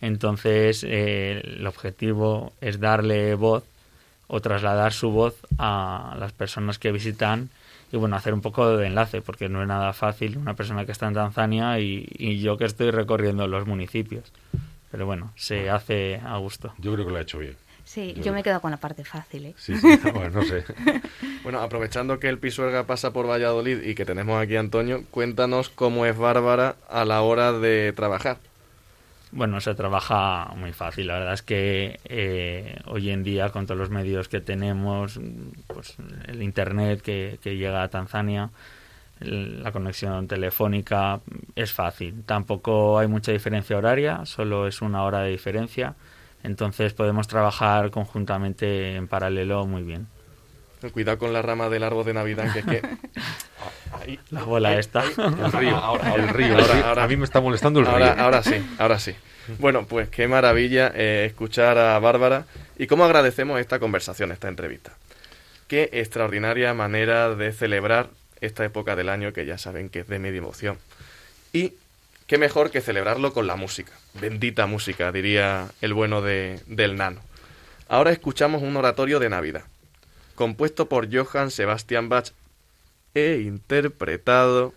Entonces 0.00 0.84
eh, 0.84 1.40
el 1.44 1.66
objetivo 1.66 2.52
es 2.60 2.80
darle 2.80 3.34
voz 3.34 3.64
o 4.26 4.40
trasladar 4.40 4.92
su 4.92 5.10
voz 5.10 5.36
a 5.58 6.16
las 6.18 6.32
personas 6.32 6.78
que 6.78 6.92
visitan 6.92 7.50
y 7.94 7.96
bueno, 7.96 8.16
hacer 8.16 8.34
un 8.34 8.40
poco 8.40 8.76
de 8.76 8.88
enlace, 8.88 9.22
porque 9.22 9.48
no 9.48 9.62
es 9.62 9.68
nada 9.68 9.92
fácil 9.92 10.36
una 10.36 10.54
persona 10.54 10.84
que 10.84 10.90
está 10.90 11.06
en 11.06 11.14
Tanzania 11.14 11.78
y, 11.78 12.08
y 12.18 12.40
yo 12.40 12.56
que 12.56 12.64
estoy 12.64 12.90
recorriendo 12.90 13.46
los 13.46 13.66
municipios. 13.68 14.32
Pero 14.90 15.06
bueno, 15.06 15.30
se 15.36 15.70
hace 15.70 16.16
a 16.24 16.36
gusto. 16.38 16.72
Yo 16.78 16.92
creo 16.94 17.06
que 17.06 17.12
lo 17.12 17.18
ha 17.18 17.22
hecho 17.22 17.38
bien. 17.38 17.56
Sí, 17.84 18.14
Yo- 18.16 18.22
yo 18.24 18.32
me 18.32 18.42
quedo 18.42 18.60
con 18.60 18.72
la 18.72 18.78
parte 18.78 19.04
fácil, 19.04 19.46
¿eh? 19.46 19.54
Sí, 19.56 19.76
sí. 19.76 19.86
Bueno, 20.12 20.30
no 20.30 20.42
sé. 20.42 20.64
Bueno, 21.44 21.60
aprovechando 21.60 22.18
que 22.18 22.28
el 22.30 22.38
Pisuerga 22.38 22.84
pasa 22.84 23.12
por 23.12 23.28
Valladolid 23.28 23.82
y 23.82 23.94
que 23.94 24.06
tenemos 24.06 24.42
aquí 24.42 24.56
a 24.56 24.60
Antonio, 24.60 25.04
cuéntanos 25.10 25.68
cómo 25.68 26.06
es 26.06 26.16
Bárbara 26.16 26.76
a 26.88 27.04
la 27.04 27.20
hora 27.20 27.52
de 27.52 27.92
trabajar. 27.94 28.38
Bueno, 29.36 29.60
se 29.60 29.74
trabaja 29.74 30.52
muy 30.56 30.72
fácil. 30.72 31.08
La 31.08 31.14
verdad 31.18 31.34
es 31.34 31.42
que 31.42 31.98
eh, 32.04 32.76
hoy 32.86 33.10
en 33.10 33.24
día, 33.24 33.50
con 33.50 33.66
todos 33.66 33.76
los 33.76 33.90
medios 33.90 34.28
que 34.28 34.40
tenemos, 34.40 35.18
pues 35.66 35.96
el 36.28 36.40
Internet 36.40 37.02
que, 37.02 37.40
que 37.42 37.56
llega 37.56 37.82
a 37.82 37.88
Tanzania, 37.88 38.50
la 39.20 39.72
conexión 39.72 40.28
telefónica, 40.28 41.20
es 41.56 41.72
fácil. 41.72 42.22
Tampoco 42.24 42.96
hay 42.96 43.08
mucha 43.08 43.32
diferencia 43.32 43.76
horaria, 43.76 44.24
solo 44.24 44.68
es 44.68 44.82
una 44.82 45.02
hora 45.02 45.22
de 45.22 45.30
diferencia. 45.30 45.96
Entonces 46.44 46.92
podemos 46.94 47.26
trabajar 47.26 47.90
conjuntamente 47.90 48.94
en 48.94 49.08
paralelo 49.08 49.66
muy 49.66 49.82
bien. 49.82 50.06
Cuidado 50.92 51.18
con 51.18 51.32
la 51.32 51.42
rama 51.42 51.68
del 51.68 51.82
árbol 51.82 52.04
de 52.04 52.14
Navidad, 52.14 52.52
que 52.52 52.58
es 52.60 52.64
que... 52.66 52.82
Ahí- 54.00 54.18
La 54.30 54.42
bola 54.42 54.68
ahí- 54.70 54.80
El 55.16 55.52
río, 55.52 55.76
Ahora, 55.76 56.14
el 56.14 56.28
río, 56.28 56.46
el 56.54 56.60
ahora- 56.60 56.74
río. 56.74 56.86
ahora- 56.86 57.04
A 57.04 57.08
mí 57.08 57.16
me 57.16 57.24
está 57.24 57.40
molestando 57.40 57.80
el 57.80 57.86
ahora, 57.86 58.14
río. 58.14 58.22
ahora 58.24 58.42
sí, 58.42 58.54
ahora 58.78 58.98
sí. 58.98 59.14
Bueno, 59.58 59.86
pues 59.86 60.08
qué 60.08 60.26
maravilla 60.26 60.90
eh, 60.94 61.24
escuchar 61.26 61.78
a 61.78 61.98
Bárbara 61.98 62.46
y 62.78 62.86
cómo 62.86 63.04
agradecemos 63.04 63.60
esta 63.60 63.78
conversación, 63.78 64.32
esta 64.32 64.48
entrevista. 64.48 64.92
Qué 65.68 65.90
extraordinaria 65.92 66.74
manera 66.74 67.34
de 67.34 67.52
celebrar 67.52 68.08
esta 68.40 68.64
época 68.64 68.96
del 68.96 69.08
año 69.08 69.32
que 69.32 69.46
ya 69.46 69.58
saben 69.58 69.88
que 69.90 70.00
es 70.00 70.08
de 70.08 70.18
media 70.18 70.38
emoción. 70.38 70.78
Y 71.52 71.74
qué 72.26 72.36
mejor 72.38 72.70
que 72.70 72.80
celebrarlo 72.80 73.32
con 73.32 73.46
la 73.46 73.56
música. 73.56 73.92
Bendita 74.14 74.66
música, 74.66 75.12
diría 75.12 75.68
el 75.82 75.94
bueno 75.94 76.20
de, 76.20 76.60
del 76.66 76.96
nano. 76.96 77.20
Ahora 77.88 78.10
escuchamos 78.12 78.62
un 78.62 78.76
oratorio 78.76 79.20
de 79.20 79.28
Navidad. 79.28 79.62
Compuesto 80.34 80.88
por 80.88 81.08
Johann 81.12 81.50
Sebastian 81.50 82.08
Bach 82.08 82.30
e 83.14 83.42
interpretado 83.44 84.74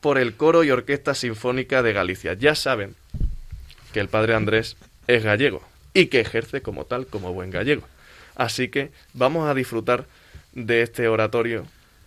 por 0.00 0.18
el 0.18 0.34
Coro 0.36 0.64
y 0.64 0.70
Orquesta 0.70 1.14
Sinfónica 1.14 1.82
de 1.82 1.92
Galicia. 1.92 2.34
Ya 2.34 2.54
saben 2.54 2.94
que 3.92 4.00
el 4.00 4.08
padre 4.08 4.34
Andrés 4.34 4.76
es 5.06 5.24
gallego 5.24 5.62
y 5.94 6.06
que 6.06 6.20
ejerce 6.20 6.62
como 6.62 6.84
tal, 6.84 7.06
como 7.06 7.32
buen 7.32 7.50
gallego. 7.50 7.82
Así 8.34 8.68
que 8.68 8.90
vamos 9.14 9.48
a 9.48 9.54
disfrutar 9.54 10.06
de 10.52 10.82
este 10.82 11.08
oratorio 11.08 11.66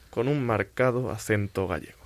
con 0.09 0.27
un 0.27 0.45
marcado 0.45 1.11
acento 1.11 1.67
gallego. 1.67 1.98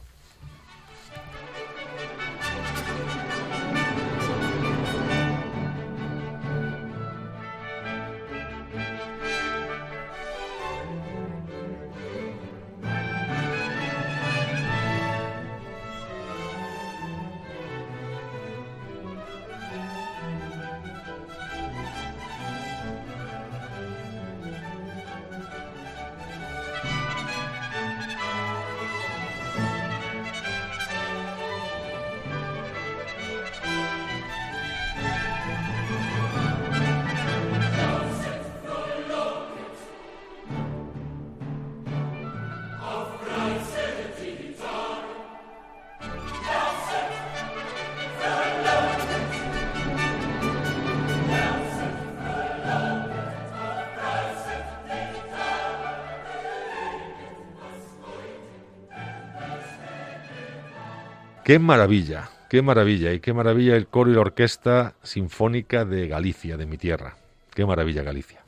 Qué 61.53 61.59
maravilla, 61.59 62.31
qué 62.49 62.63
maravilla 62.63 63.13
y 63.13 63.19
qué 63.19 63.31
maravilla 63.31 63.75
el 63.75 63.85
coro 63.85 64.09
y 64.09 64.15
la 64.15 64.21
orquesta 64.21 64.95
sinfónica 65.03 65.85
de 65.85 66.07
Galicia, 66.07 66.57
de 66.57 66.65
mi 66.65 66.79
tierra. 66.79 67.15
Qué 67.53 67.63
maravilla 67.63 68.01
Galicia. 68.01 68.41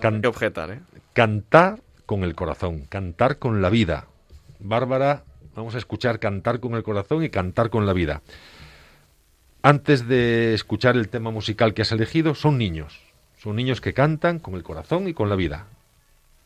Can 0.00 0.22
que 0.22 0.28
objetar, 0.28 0.70
¿eh? 0.70 0.80
Cantar 1.12 1.80
con 2.06 2.24
el 2.24 2.34
corazón, 2.34 2.86
cantar 2.88 3.38
con 3.38 3.60
la 3.60 3.68
vida. 3.68 4.06
Bárbara, 4.58 5.24
vamos 5.54 5.74
a 5.74 5.76
escuchar 5.76 6.18
cantar 6.18 6.60
con 6.60 6.76
el 6.76 6.82
corazón 6.82 7.24
y 7.24 7.28
cantar 7.28 7.68
con 7.68 7.84
la 7.84 7.92
vida. 7.92 8.22
Antes 9.60 10.08
de 10.08 10.54
escuchar 10.54 10.96
el 10.96 11.10
tema 11.10 11.30
musical 11.30 11.74
que 11.74 11.82
has 11.82 11.92
elegido, 11.92 12.34
son 12.34 12.56
niños. 12.56 13.02
Son 13.36 13.54
niños 13.54 13.82
que 13.82 13.92
cantan 13.92 14.38
con 14.38 14.54
el 14.54 14.62
corazón 14.62 15.08
y 15.08 15.12
con 15.12 15.28
la 15.28 15.36
vida. 15.36 15.66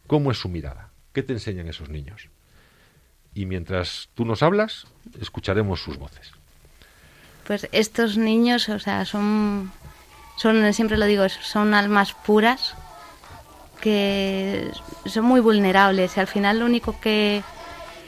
¿Cómo 0.08 0.32
es 0.32 0.38
su 0.38 0.48
mirada? 0.48 0.90
¿Qué 1.12 1.22
te 1.22 1.34
enseñan 1.34 1.68
esos 1.68 1.88
niños? 1.88 2.30
Y 3.34 3.46
mientras 3.46 4.08
tú 4.14 4.24
nos 4.24 4.42
hablas, 4.42 4.86
escucharemos 5.20 5.80
sus 5.80 5.98
voces. 5.98 6.32
Pues 7.46 7.68
estos 7.72 8.16
niños, 8.16 8.68
o 8.68 8.78
sea, 8.78 9.04
son, 9.04 9.72
son 10.36 10.72
siempre 10.72 10.96
lo 10.96 11.06
digo, 11.06 11.28
son 11.28 11.74
almas 11.74 12.14
puras 12.14 12.74
que 13.80 14.70
son 15.06 15.24
muy 15.24 15.40
vulnerables 15.40 16.16
y 16.16 16.20
al 16.20 16.28
final 16.28 16.60
lo 16.60 16.66
único 16.66 17.00
que 17.00 17.42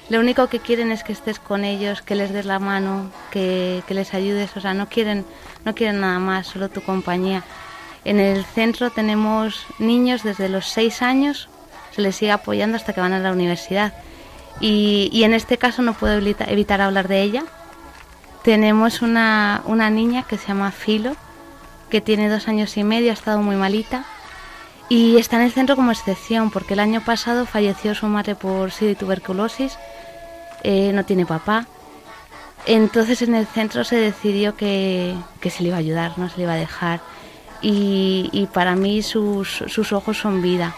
lo 0.08 0.20
único 0.20 0.48
que 0.48 0.60
quieren 0.60 0.92
es 0.92 1.02
que 1.02 1.12
estés 1.12 1.38
con 1.38 1.64
ellos, 1.64 2.02
que 2.02 2.14
les 2.14 2.30
des 2.32 2.44
la 2.44 2.58
mano, 2.58 3.10
que, 3.30 3.82
que 3.88 3.94
les 3.94 4.12
ayudes, 4.12 4.54
o 4.56 4.60
sea, 4.60 4.74
no 4.74 4.88
quieren 4.88 5.24
no 5.64 5.74
quieren 5.74 6.00
nada 6.00 6.18
más, 6.18 6.46
solo 6.46 6.68
tu 6.68 6.82
compañía. 6.82 7.42
En 8.04 8.20
el 8.20 8.44
centro 8.44 8.90
tenemos 8.90 9.66
niños 9.78 10.22
desde 10.22 10.48
los 10.48 10.68
seis 10.68 11.00
años, 11.02 11.48
se 11.90 12.02
les 12.02 12.14
sigue 12.14 12.32
apoyando 12.32 12.76
hasta 12.76 12.92
que 12.92 13.00
van 13.00 13.14
a 13.14 13.18
la 13.18 13.32
universidad 13.32 13.94
y, 14.60 15.22
en 15.24 15.34
este 15.34 15.58
caso 15.58 15.82
no 15.82 15.94
puedo 15.94 16.14
evitar 16.14 16.80
hablar 16.80 17.08
de 17.08 17.22
ella. 17.22 17.44
Tenemos 18.42 19.02
una, 19.02 19.62
una 19.66 19.90
niña 19.90 20.22
que 20.22 20.38
se 20.38 20.48
llama 20.48 20.70
Filo, 20.70 21.16
que 21.90 22.00
tiene 22.00 22.28
dos 22.28 22.48
años 22.48 22.76
y 22.76 22.84
medio, 22.84 23.10
ha 23.10 23.14
estado 23.14 23.40
muy 23.40 23.56
malita 23.56 24.04
y 24.88 25.16
está 25.16 25.36
en 25.36 25.42
el 25.42 25.52
centro 25.52 25.76
como 25.76 25.92
excepción 25.92 26.50
porque 26.50 26.74
el 26.74 26.80
año 26.80 27.00
pasado 27.00 27.46
falleció 27.46 27.94
su 27.94 28.06
madre 28.06 28.34
por 28.34 28.70
SIDA 28.70 28.92
y 28.92 28.94
tuberculosis, 28.94 29.78
eh, 30.62 30.92
no 30.92 31.04
tiene 31.04 31.26
papá. 31.26 31.66
Entonces 32.66 33.22
en 33.22 33.34
el 33.34 33.46
centro 33.46 33.84
se 33.84 33.96
decidió 33.96 34.56
que, 34.56 35.14
que, 35.40 35.50
se 35.50 35.62
le 35.62 35.68
iba 35.68 35.76
a 35.76 35.80
ayudar, 35.80 36.18
no 36.18 36.28
se 36.28 36.38
le 36.38 36.42
iba 36.44 36.52
a 36.52 36.56
dejar. 36.56 37.00
Y, 37.60 38.30
y 38.32 38.46
para 38.46 38.74
mí 38.74 39.02
sus, 39.02 39.64
sus 39.66 39.92
ojos 39.92 40.18
son 40.18 40.42
vida. 40.42 40.74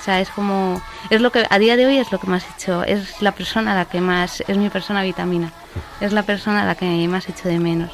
O 0.00 0.02
sea, 0.02 0.20
es 0.20 0.30
como, 0.30 0.80
es 1.10 1.20
lo 1.20 1.30
que, 1.30 1.46
a 1.48 1.58
día 1.58 1.76
de 1.76 1.84
hoy 1.84 1.98
es 1.98 2.10
lo 2.10 2.18
que 2.18 2.26
más 2.26 2.44
he 2.44 2.52
hecho, 2.54 2.82
es 2.84 3.20
la 3.20 3.32
persona 3.32 3.72
a 3.72 3.74
la 3.74 3.84
que 3.84 4.00
más, 4.00 4.42
es 4.48 4.56
mi 4.56 4.70
persona 4.70 5.02
vitamina, 5.02 5.52
es 6.00 6.12
la 6.12 6.22
persona 6.22 6.62
a 6.62 6.64
la 6.64 6.74
que 6.74 6.86
más 7.06 7.28
hecho 7.28 7.48
de 7.48 7.58
menos. 7.58 7.92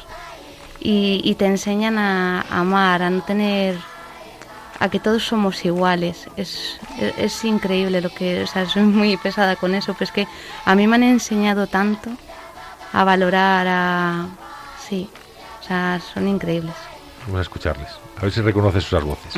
Y, 0.79 1.35
te 1.35 1.45
enseñan 1.45 1.97
a, 1.97 2.45
amar, 2.49 3.01
a 3.01 3.09
no 3.09 3.21
tener, 3.23 3.77
a 4.79 4.87
que 4.87 5.01
todos 5.01 5.25
somos 5.25 5.65
iguales. 5.65 6.29
Es, 6.37 6.79
es, 7.17 7.43
increíble 7.43 7.99
lo 7.99 8.09
que, 8.09 8.43
o 8.43 8.47
sea, 8.47 8.65
soy 8.67 8.83
muy 8.83 9.17
pesada 9.17 9.57
con 9.57 9.75
eso, 9.75 9.93
pero 9.93 10.05
es 10.05 10.11
que 10.13 10.27
a 10.63 10.75
mí 10.75 10.87
me 10.87 10.95
han 10.95 11.03
enseñado 11.03 11.67
tanto 11.67 12.09
a 12.93 13.03
valorar, 13.03 13.67
a, 13.67 14.27
sí, 14.87 15.09
o 15.59 15.63
sea, 15.63 15.99
son 16.13 16.29
increíbles. 16.29 16.75
Vamos 17.25 17.39
a 17.39 17.41
escucharles, 17.41 17.89
a 18.17 18.21
ver 18.21 18.31
si 18.31 18.39
reconoces 18.39 18.85
sus 18.85 19.03
voces. 19.03 19.33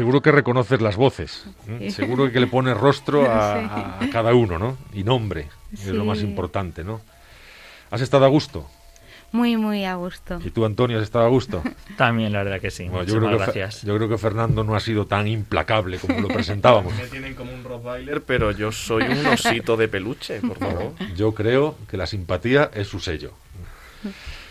Seguro 0.00 0.22
que 0.22 0.32
reconoces 0.32 0.80
las 0.80 0.96
voces, 0.96 1.44
seguro 1.90 2.32
que 2.32 2.40
le 2.40 2.46
pones 2.46 2.74
rostro 2.74 3.30
a, 3.30 3.98
cada 4.12 4.32
uno, 4.32 4.58
¿no? 4.58 4.78
Y 4.94 5.04
nombre, 5.04 5.48
es 5.74 5.88
lo 5.88 6.06
más 6.06 6.22
importante, 6.22 6.82
¿no? 6.82 7.02
¿Has 7.90 8.00
estado 8.00 8.24
a 8.24 8.28
gusto? 8.28 8.66
Muy, 9.30 9.58
muy 9.58 9.84
a 9.84 9.96
gusto. 9.96 10.40
¿Y 10.42 10.52
tú, 10.52 10.64
Antonio, 10.64 10.96
has 10.96 11.02
estado 11.02 11.26
a 11.26 11.28
gusto? 11.28 11.62
También, 11.98 12.32
la 12.32 12.42
verdad 12.42 12.62
que 12.62 12.70
sí. 12.70 12.86
yo 12.86 13.18
creo 13.18 13.36
gracias. 13.36 13.80
Que, 13.80 13.88
yo 13.88 13.96
creo 13.96 14.08
que 14.08 14.16
Fernando 14.16 14.64
no 14.64 14.74
ha 14.74 14.80
sido 14.80 15.04
tan 15.04 15.28
implacable 15.28 15.98
como 15.98 16.18
lo 16.18 16.28
presentábamos. 16.40 16.94
Me 16.96 17.06
tienen 17.08 17.34
como 17.34 17.52
un 17.52 17.62
Rottweiler, 17.62 18.22
pero 18.22 18.52
yo 18.52 18.72
soy 18.72 19.02
un 19.02 19.26
osito 19.26 19.76
de 19.76 19.86
peluche, 19.88 20.40
por 20.40 20.58
favor. 20.58 20.94
Yo 21.14 21.34
creo 21.34 21.76
que 21.90 21.98
la 21.98 22.06
simpatía 22.06 22.70
es 22.72 22.88
su 22.88 23.00
sello. 23.00 23.34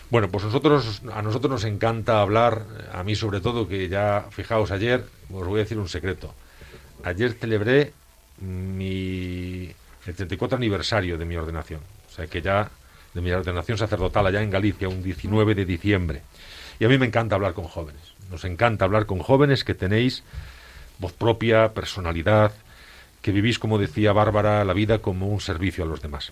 Bueno, 0.09 0.27
pues 0.29 0.43
nosotros, 0.43 1.03
a 1.13 1.21
nosotros 1.21 1.51
nos 1.51 1.63
encanta 1.65 2.21
hablar, 2.21 2.65
a 2.91 3.03
mí 3.03 3.15
sobre 3.15 3.41
todo, 3.41 3.67
que 3.67 3.87
ya, 3.89 4.25
fijaos, 4.31 4.71
ayer, 4.71 5.05
os 5.31 5.47
voy 5.47 5.59
a 5.59 5.63
decir 5.63 5.77
un 5.77 5.87
secreto. 5.87 6.33
Ayer 7.03 7.33
celebré 7.33 7.93
mi, 8.41 9.71
el 10.07 10.15
34 10.15 10.57
aniversario 10.57 11.17
de 11.17 11.25
mi 11.25 11.35
ordenación. 11.35 11.81
O 12.07 12.11
sea, 12.11 12.25
que 12.25 12.41
ya, 12.41 12.71
de 13.13 13.21
mi 13.21 13.31
ordenación 13.31 13.77
sacerdotal 13.77 14.25
allá 14.25 14.41
en 14.41 14.49
Galicia, 14.49 14.89
un 14.89 15.03
19 15.03 15.53
de 15.53 15.65
diciembre. 15.65 16.21
Y 16.79 16.85
a 16.85 16.89
mí 16.89 16.97
me 16.97 17.05
encanta 17.05 17.35
hablar 17.35 17.53
con 17.53 17.65
jóvenes. 17.65 18.01
Nos 18.31 18.45
encanta 18.45 18.85
hablar 18.85 19.05
con 19.05 19.19
jóvenes 19.19 19.63
que 19.63 19.75
tenéis 19.75 20.23
voz 20.97 21.13
propia, 21.13 21.73
personalidad, 21.73 22.51
que 23.21 23.31
vivís, 23.31 23.59
como 23.59 23.77
decía 23.77 24.11
Bárbara, 24.11 24.65
la 24.65 24.73
vida 24.73 24.99
como 24.99 25.27
un 25.27 25.39
servicio 25.39 25.83
a 25.83 25.87
los 25.87 26.01
demás. 26.01 26.31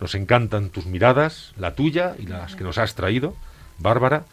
Nos 0.00 0.14
encantan 0.14 0.70
tus 0.70 0.86
miradas, 0.86 1.52
la 1.56 1.74
tuya 1.74 2.14
y 2.18 2.26
las 2.26 2.54
que 2.54 2.64
nos 2.64 2.78
has 2.78 2.94
traído, 2.94 3.34
Bárbara, 3.78 4.24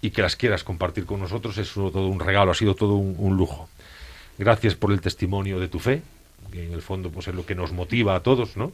y 0.00 0.10
que 0.10 0.22
las 0.22 0.36
quieras 0.36 0.64
compartir 0.64 1.06
con 1.06 1.20
nosotros 1.20 1.58
es 1.58 1.72
todo 1.72 2.08
un 2.08 2.20
regalo, 2.20 2.50
ha 2.50 2.54
sido 2.54 2.74
todo 2.74 2.94
un, 2.94 3.36
lujo. 3.36 3.68
Gracias 4.38 4.74
por 4.74 4.92
el 4.92 5.00
testimonio 5.00 5.58
de 5.58 5.68
tu 5.68 5.78
fe, 5.78 6.02
que 6.52 6.66
en 6.66 6.72
el 6.72 6.82
fondo 6.82 7.10
pues 7.10 7.28
es 7.28 7.34
lo 7.34 7.44
que 7.44 7.54
nos 7.54 7.72
motiva 7.72 8.14
a 8.14 8.20
todos, 8.20 8.56
¿no? 8.56 8.72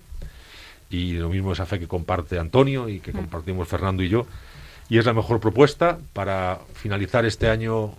Y 0.91 1.13
lo 1.15 1.31
mismo 1.31 1.53
esa 1.53 1.67
fe 1.67 1.79
que 1.79 1.89
comparte 1.89 2.39
Antonio 2.39 2.89
y 2.89 3.01
que 3.01 3.13
Mm. 3.13 3.17
compartimos 3.17 3.69
Fernando 3.69 4.03
y 4.03 4.09
yo. 4.09 4.27
Y 4.89 4.99
es 4.99 5.07
la 5.07 5.15
mejor 5.15 5.41
propuesta 5.41 5.99
para 6.13 6.61
finalizar 6.75 7.25
este 7.25 7.49
año 7.49 7.95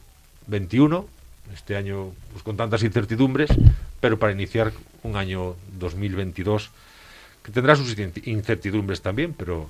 21, 0.47 1.07
este 1.53 1.75
año 1.75 2.11
pues, 2.31 2.43
con 2.43 2.57
tantas 2.57 2.83
incertidumbres, 2.83 3.49
pero 3.99 4.19
para 4.19 4.33
iniciar 4.33 4.71
un 5.01 5.15
año 5.15 5.55
2022 5.79 6.69
que 7.45 7.51
tendrá 7.51 7.75
sus 7.75 7.97
in- 7.99 8.11
incertidumbres 8.25 9.01
también, 9.03 9.33
pero, 9.33 9.69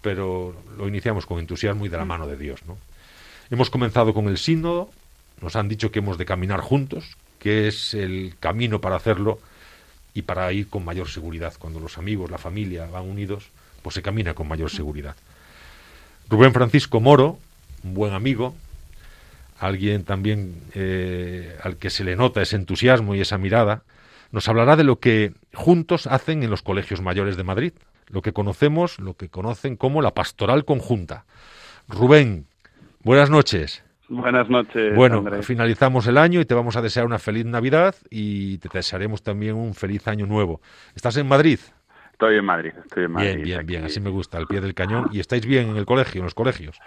pero 0.00 0.56
lo 0.78 0.88
iniciamos 0.88 1.26
con 1.26 1.38
entusiasmo 1.38 1.84
y 1.84 1.90
de 1.90 1.98
la 1.98 2.06
mano 2.06 2.26
de 2.26 2.38
Dios. 2.38 2.60
¿no? 2.66 2.78
Hemos 3.50 3.68
comenzado 3.68 4.14
con 4.14 4.28
el 4.28 4.38
sínodo, 4.38 4.90
nos 5.42 5.54
han 5.54 5.68
dicho 5.68 5.92
que 5.92 5.98
hemos 5.98 6.16
de 6.16 6.24
caminar 6.24 6.60
juntos, 6.60 7.18
que 7.38 7.68
es 7.68 7.92
el 7.92 8.34
camino 8.40 8.80
para 8.80 8.96
hacerlo 8.96 9.40
y 10.14 10.22
para 10.22 10.50
ir 10.52 10.68
con 10.68 10.86
mayor 10.86 11.10
seguridad. 11.10 11.52
Cuando 11.58 11.80
los 11.80 11.98
amigos, 11.98 12.30
la 12.30 12.38
familia 12.38 12.86
van 12.86 13.04
unidos, 13.04 13.50
pues 13.82 13.94
se 13.94 14.00
camina 14.02 14.32
con 14.32 14.48
mayor 14.48 14.70
seguridad. 14.70 15.14
Rubén 16.30 16.54
Francisco 16.54 17.00
Moro, 17.00 17.38
un 17.84 17.92
buen 17.92 18.14
amigo, 18.14 18.54
alguien 19.58 20.04
también 20.04 20.62
eh, 20.74 21.58
al 21.62 21.76
que 21.76 21.90
se 21.90 22.04
le 22.04 22.16
nota 22.16 22.40
ese 22.40 22.56
entusiasmo 22.56 23.14
y 23.14 23.20
esa 23.20 23.36
mirada, 23.36 23.82
nos 24.30 24.48
hablará 24.48 24.76
de 24.76 24.84
lo 24.84 24.98
que 24.98 25.34
juntos 25.54 26.06
hacen 26.06 26.42
en 26.42 26.50
los 26.50 26.62
colegios 26.62 27.00
mayores 27.02 27.36
de 27.36 27.44
Madrid, 27.44 27.72
lo 28.08 28.22
que 28.22 28.32
conocemos, 28.32 28.98
lo 28.98 29.14
que 29.14 29.28
conocen 29.28 29.76
como 29.76 30.02
la 30.02 30.12
pastoral 30.14 30.64
conjunta. 30.64 31.24
Rubén, 31.88 32.46
buenas 33.02 33.30
noches. 33.30 33.84
Buenas 34.08 34.48
noches. 34.50 34.94
Bueno, 34.94 35.18
Andrés. 35.18 35.46
finalizamos 35.46 36.06
el 36.06 36.18
año 36.18 36.40
y 36.40 36.44
te 36.44 36.54
vamos 36.54 36.76
a 36.76 36.82
desear 36.82 37.06
una 37.06 37.18
feliz 37.18 37.46
Navidad 37.46 37.94
y 38.10 38.58
te 38.58 38.68
desearemos 38.70 39.22
también 39.22 39.54
un 39.56 39.74
feliz 39.74 40.06
año 40.06 40.26
nuevo. 40.26 40.60
¿Estás 40.94 41.16
en 41.16 41.26
Madrid? 41.26 41.58
Estoy 42.12 42.36
en 42.36 42.44
Madrid, 42.44 42.72
estoy 42.84 43.04
en 43.04 43.12
Madrid. 43.12 43.28
bien, 43.36 43.42
bien, 43.42 43.66
bien, 43.66 43.84
así 43.84 44.00
me 44.00 44.10
gusta, 44.10 44.36
al 44.38 44.46
pie 44.46 44.60
del 44.60 44.74
cañón. 44.74 45.08
¿Y 45.12 45.20
estáis 45.20 45.46
bien 45.46 45.70
en 45.70 45.76
el 45.76 45.86
colegio, 45.86 46.20
en 46.20 46.24
los 46.26 46.34
colegios? 46.34 46.78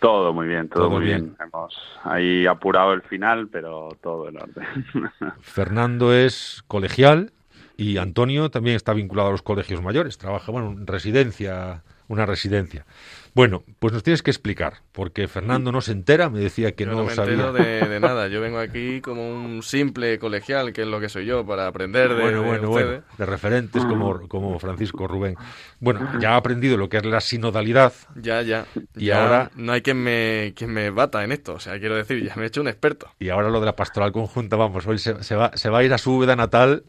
Todo 0.00 0.32
muy 0.32 0.48
bien, 0.48 0.68
todo, 0.68 0.84
Todo 0.84 0.90
muy 0.98 1.04
bien. 1.04 1.20
bien. 1.24 1.36
Hemos 1.46 1.76
ahí 2.02 2.46
apurado 2.46 2.92
el 2.94 3.02
final, 3.02 3.48
pero 3.48 3.90
todo 4.02 4.28
en 4.28 4.36
orden. 4.38 4.66
Fernando 5.40 6.12
es 6.14 6.64
colegial 6.66 7.32
y 7.76 7.96
Antonio 7.98 8.50
también 8.50 8.76
está 8.76 8.92
vinculado 8.92 9.28
a 9.28 9.32
los 9.32 9.42
colegios 9.42 9.82
mayores. 9.82 10.18
Trabaja, 10.18 10.52
bueno, 10.52 10.72
en 10.72 10.86
residencia, 10.86 11.82
una 12.08 12.26
residencia. 12.26 12.86
Bueno, 13.34 13.64
pues 13.78 13.94
nos 13.94 14.02
tienes 14.02 14.22
que 14.22 14.30
explicar, 14.30 14.74
porque 14.92 15.26
Fernando 15.26 15.72
no 15.72 15.80
se 15.80 15.92
entera, 15.92 16.28
me 16.28 16.38
decía 16.38 16.72
que 16.72 16.84
Yo 16.84 16.90
no, 16.90 16.98
no 16.98 17.04
me 17.04 17.14
sabía. 17.14 17.32
entero 17.32 17.52
de, 17.54 17.80
de 17.88 17.98
nada. 18.00 18.28
Yo 18.28 18.40
vengo 18.42 18.58
aquí 18.58 19.00
como 19.00 19.26
un 19.34 19.62
simple 19.62 20.18
colegial, 20.18 20.72
que 20.74 20.82
es 20.82 20.86
lo 20.86 21.00
que 21.00 21.08
soy 21.08 21.24
yo, 21.24 21.46
para 21.46 21.66
aprender 21.66 22.10
de, 22.14 22.20
bueno, 22.20 22.42
de 22.42 22.46
bueno, 22.46 22.70
ustedes. 22.70 22.86
bueno, 22.88 23.02
de 23.16 23.26
referentes 23.26 23.84
como, 23.86 24.28
como 24.28 24.58
Francisco 24.58 25.08
Rubén. 25.08 25.36
Bueno, 25.80 26.06
ya 26.20 26.32
ha 26.34 26.36
aprendido 26.36 26.76
lo 26.76 26.90
que 26.90 26.98
es 26.98 27.06
la 27.06 27.22
sinodalidad. 27.22 27.94
Ya, 28.16 28.42
ya. 28.42 28.66
Y 28.96 29.06
Ya 29.06 29.22
ahora- 29.22 29.50
no 29.56 29.72
hay 29.72 29.80
quien 29.80 30.02
me, 30.02 30.52
quien 30.54 30.70
me 30.70 30.90
bata 30.90 31.24
en 31.24 31.32
esto. 31.32 31.54
O 31.54 31.60
sea, 31.60 31.78
quiero 31.80 31.96
decir, 31.96 32.22
ya 32.22 32.36
me 32.36 32.42
he 32.44 32.46
hecho 32.48 32.60
un 32.60 32.68
experto. 32.68 33.08
Y 33.18 33.30
ahora 33.30 33.48
lo 33.48 33.60
de 33.60 33.66
la 33.66 33.76
pastoral 33.76 34.12
conjunta, 34.12 34.56
vamos, 34.56 34.86
hoy 34.86 34.98
se, 34.98 35.22
se 35.24 35.34
va, 35.36 35.50
se 35.56 35.70
va 35.70 35.78
a 35.78 35.84
ir 35.84 35.94
a 35.94 35.98
su 35.98 36.12
Úbeda 36.18 36.36
natal. 36.36 36.84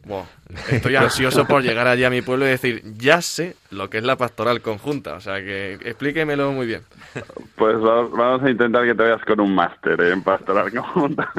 Estoy 0.70 0.96
ansioso 0.96 1.46
por 1.46 1.62
llegar 1.62 1.86
allí 1.88 2.04
a 2.04 2.10
mi 2.10 2.20
pueblo 2.20 2.44
y 2.46 2.50
decir, 2.50 2.82
ya 2.98 3.22
sé 3.22 3.56
lo 3.70 3.88
que 3.90 3.96
es 3.98 4.04
la 4.04 4.16
pastoral 4.16 4.60
conjunta. 4.60 5.14
O 5.14 5.20
sea, 5.20 5.36
que 5.42 5.78
explíquemelo 6.34 6.52
muy 6.52 6.66
bien. 6.66 6.82
Pues 7.56 7.78
vamos, 7.78 8.42
a 8.42 8.50
intentar 8.50 8.84
que 8.84 8.94
te 8.94 9.02
vayas 9.02 9.24
con 9.24 9.40
un 9.40 9.54
máster 9.54 10.00
en 10.00 10.22
pastoral 10.22 10.72
conjunta. 10.72 11.30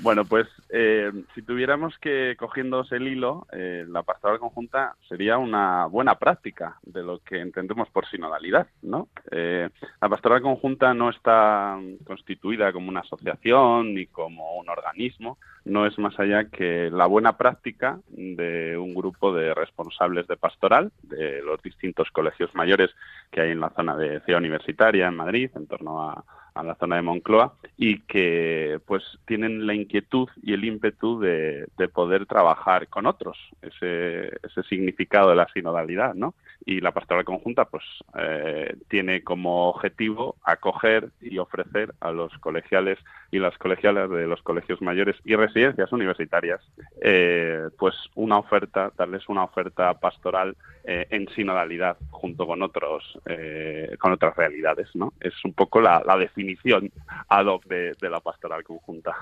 bueno, 0.00 0.24
pues 0.24 0.46
eh, 0.70 1.12
si 1.34 1.42
tuviéramos 1.42 1.96
que, 1.98 2.34
cogiéndoos 2.38 2.90
el 2.92 3.06
hilo, 3.06 3.46
eh, 3.52 3.84
la 3.86 4.02
pastoral 4.02 4.38
conjunta 4.38 4.96
sería 5.06 5.36
una 5.36 5.86
buena 5.86 6.14
práctica 6.14 6.78
de 6.82 7.02
lo 7.02 7.18
que 7.20 7.40
entendemos 7.40 7.88
por 7.90 8.08
sinodalidad, 8.08 8.66
¿no? 8.82 9.08
Eh, 9.30 9.68
la 10.00 10.08
pastoral 10.08 10.40
conjunta 10.40 10.94
no 10.94 11.10
está 11.10 11.78
constituida 12.06 12.72
como 12.72 12.88
una 12.88 13.00
asociación 13.00 13.94
ni 13.94 14.06
como 14.06 14.56
un 14.56 14.68
organismo, 14.70 15.38
no 15.64 15.86
es 15.86 15.98
más 15.98 16.18
allá 16.18 16.44
que 16.50 16.90
la 16.90 17.06
buena 17.06 17.36
práctica 17.36 17.98
de 18.08 18.76
un 18.76 18.94
grupo 18.94 19.32
de 19.32 19.54
responsables 19.54 20.26
de 20.26 20.36
pastoral 20.36 20.92
de 21.02 21.42
los 21.42 21.62
distintos 21.62 22.10
colegios 22.10 22.54
mayores 22.54 22.90
que 23.30 23.40
hay 23.40 23.50
en 23.52 23.60
la 23.60 23.70
zona 23.70 23.96
de 23.96 24.20
Ciudad 24.20 24.40
Universitaria, 24.40 25.08
en 25.08 25.16
Madrid, 25.16 25.50
en 25.54 25.66
torno 25.66 26.10
a, 26.10 26.24
la 26.62 26.76
zona 26.76 26.96
de 26.96 27.02
Moncloa, 27.02 27.54
y 27.76 28.02
que 28.02 28.78
pues 28.86 29.02
tienen 29.26 29.66
la 29.66 29.74
inquietud 29.74 30.28
y 30.40 30.52
el 30.52 30.64
ímpetu 30.64 31.18
de, 31.18 31.66
de 31.76 31.88
poder 31.88 32.26
trabajar 32.26 32.86
con 32.86 33.06
otros, 33.06 33.36
ese, 33.60 34.28
ese 34.40 34.62
significado 34.68 35.30
de 35.30 35.34
la 35.34 35.48
sinodalidad, 35.52 36.14
¿no? 36.14 36.34
Y 36.66 36.80
la 36.80 36.92
pastoral 36.92 37.24
conjunta 37.24 37.66
pues 37.66 37.84
eh, 38.18 38.76
tiene 38.88 39.22
como 39.22 39.68
objetivo 39.68 40.36
acoger 40.44 41.10
y 41.20 41.38
ofrecer 41.38 41.94
a 42.00 42.10
los 42.10 42.32
colegiales 42.38 42.98
y 43.30 43.38
las 43.38 43.56
colegialas 43.58 44.08
de 44.10 44.26
los 44.26 44.40
colegios 44.42 44.80
mayores 44.80 45.16
y 45.24 45.34
residencias 45.34 45.92
universitarias 45.92 46.60
eh, 47.02 47.68
pues 47.78 47.94
una 48.14 48.38
oferta, 48.38 48.92
darles 48.96 49.28
una 49.28 49.44
oferta 49.44 49.92
pastoral 49.94 50.56
eh, 50.84 51.06
en 51.10 51.28
sinodalidad 51.34 51.96
junto 52.10 52.46
con 52.46 52.62
otros 52.62 53.18
eh, 53.26 53.96
con 53.98 54.12
otras 54.12 54.36
realidades, 54.36 54.88
¿no? 54.94 55.12
Es 55.20 55.32
un 55.44 55.52
poco 55.52 55.80
la, 55.80 56.02
la 56.06 56.16
definición 56.16 56.92
ad 57.28 57.46
hoc 57.46 57.64
de, 57.64 57.92
de 58.00 58.10
la 58.10 58.20
pastoral 58.20 58.62
conjunta. 58.62 59.14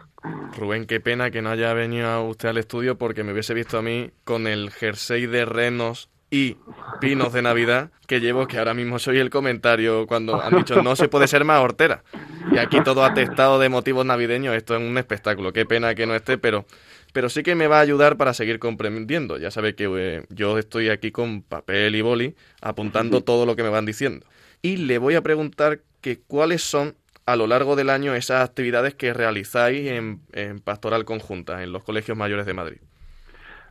Rubén, 0.59 0.87
qué 0.87 1.01
pena 1.01 1.31
que 1.31 1.41
no 1.41 1.51
haya 1.51 1.73
venido 1.73 2.25
usted 2.25 2.51
al 2.51 2.59
estudio 2.59 2.99
porque 2.99 3.25
me 3.25 3.33
hubiese 3.33 3.55
visto 3.55 3.79
a 3.79 3.83
mí 3.83 4.11
con 4.25 4.47
el 4.47 4.71
jersey 4.71 5.27
de 5.27 5.45
renos 5.45 6.12
y 6.33 6.57
pinos 6.99 7.35
de 7.35 7.43
Navidad 7.43 7.91
que 8.07 8.19
llevo, 8.19 8.47
que 8.47 8.57
ahora 8.57 8.73
mismo 8.73 8.99
soy 8.99 9.19
el 9.19 9.29
comentario 9.29 10.07
cuando 10.07 10.41
han 10.41 10.57
dicho 10.57 10.83
no 10.83 10.97
se 10.97 11.07
puede 11.07 11.29
ser 11.29 11.45
más 11.45 11.61
hortera. 11.61 12.05
Y 12.51 12.57
aquí 12.57 12.83
todo 12.83 13.05
atestado 13.05 13.59
de 13.59 13.69
motivos 13.69 14.07
navideños, 14.07 14.57
esto 14.57 14.75
es 14.75 14.81
un 14.81 14.97
espectáculo. 14.97 15.53
Qué 15.53 15.67
pena 15.67 15.95
que 15.95 16.07
no 16.07 16.15
esté, 16.15 16.39
pero, 16.39 16.65
pero 17.13 17.29
sí 17.29 17.43
que 17.43 17.55
me 17.55 17.67
va 17.67 17.79
a 17.79 17.81
ayudar 17.83 18.17
para 18.17 18.33
seguir 18.33 18.59
comprendiendo. 18.59 19.37
Ya 19.37 19.51
sabe 19.51 19.75
que 19.75 19.91
eh, 19.95 20.25
yo 20.31 20.57
estoy 20.57 20.89
aquí 20.89 21.13
con 21.13 21.43
papel 21.43 21.95
y 21.95 22.01
boli 22.01 22.35
apuntando 22.63 23.21
todo 23.21 23.45
lo 23.45 23.55
que 23.55 23.63
me 23.63 23.69
van 23.69 23.85
diciendo. 23.85 24.27
Y 24.63 24.79
le 24.79 24.97
voy 24.97 25.17
a 25.17 25.21
preguntar 25.21 25.81
que 26.01 26.19
cuáles 26.19 26.63
son 26.63 26.97
a 27.27 27.37
lo 27.37 27.47
largo 27.47 27.77
del 27.77 27.91
año 27.91 28.15
esas 28.15 28.43
actividades 28.43 28.95
que 28.95 29.13
realizáis 29.13 29.87
en, 29.87 30.23
en 30.33 30.61
Pastoral 30.61 31.05
Conjunta, 31.05 31.63
en 31.63 31.73
los 31.73 31.85
colegios 31.85 32.17
mayores 32.17 32.47
de 32.47 32.55
Madrid. 32.55 32.79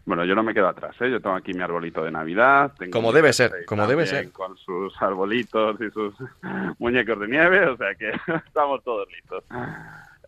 Bueno, 0.05 0.25
yo 0.25 0.35
no 0.35 0.43
me 0.43 0.53
quedo 0.53 0.67
atrás, 0.67 0.95
¿eh? 0.99 1.11
Yo 1.11 1.21
tengo 1.21 1.35
aquí 1.35 1.53
mi 1.53 1.61
arbolito 1.61 2.03
de 2.03 2.11
Navidad. 2.11 2.73
Tengo 2.77 2.91
Como 2.91 3.11
debe 3.11 3.33
ser, 3.33 3.65
como 3.65 3.85
debe 3.87 4.05
ser. 4.05 4.31
Con 4.31 4.57
sus 4.57 4.99
arbolitos 5.01 5.79
y 5.79 5.89
sus 5.91 6.13
muñecos 6.79 7.19
de 7.19 7.27
nieve, 7.27 7.67
o 7.67 7.77
sea 7.77 7.93
que 7.95 8.11
estamos 8.47 8.83
todos 8.83 9.07
listos. 9.11 9.43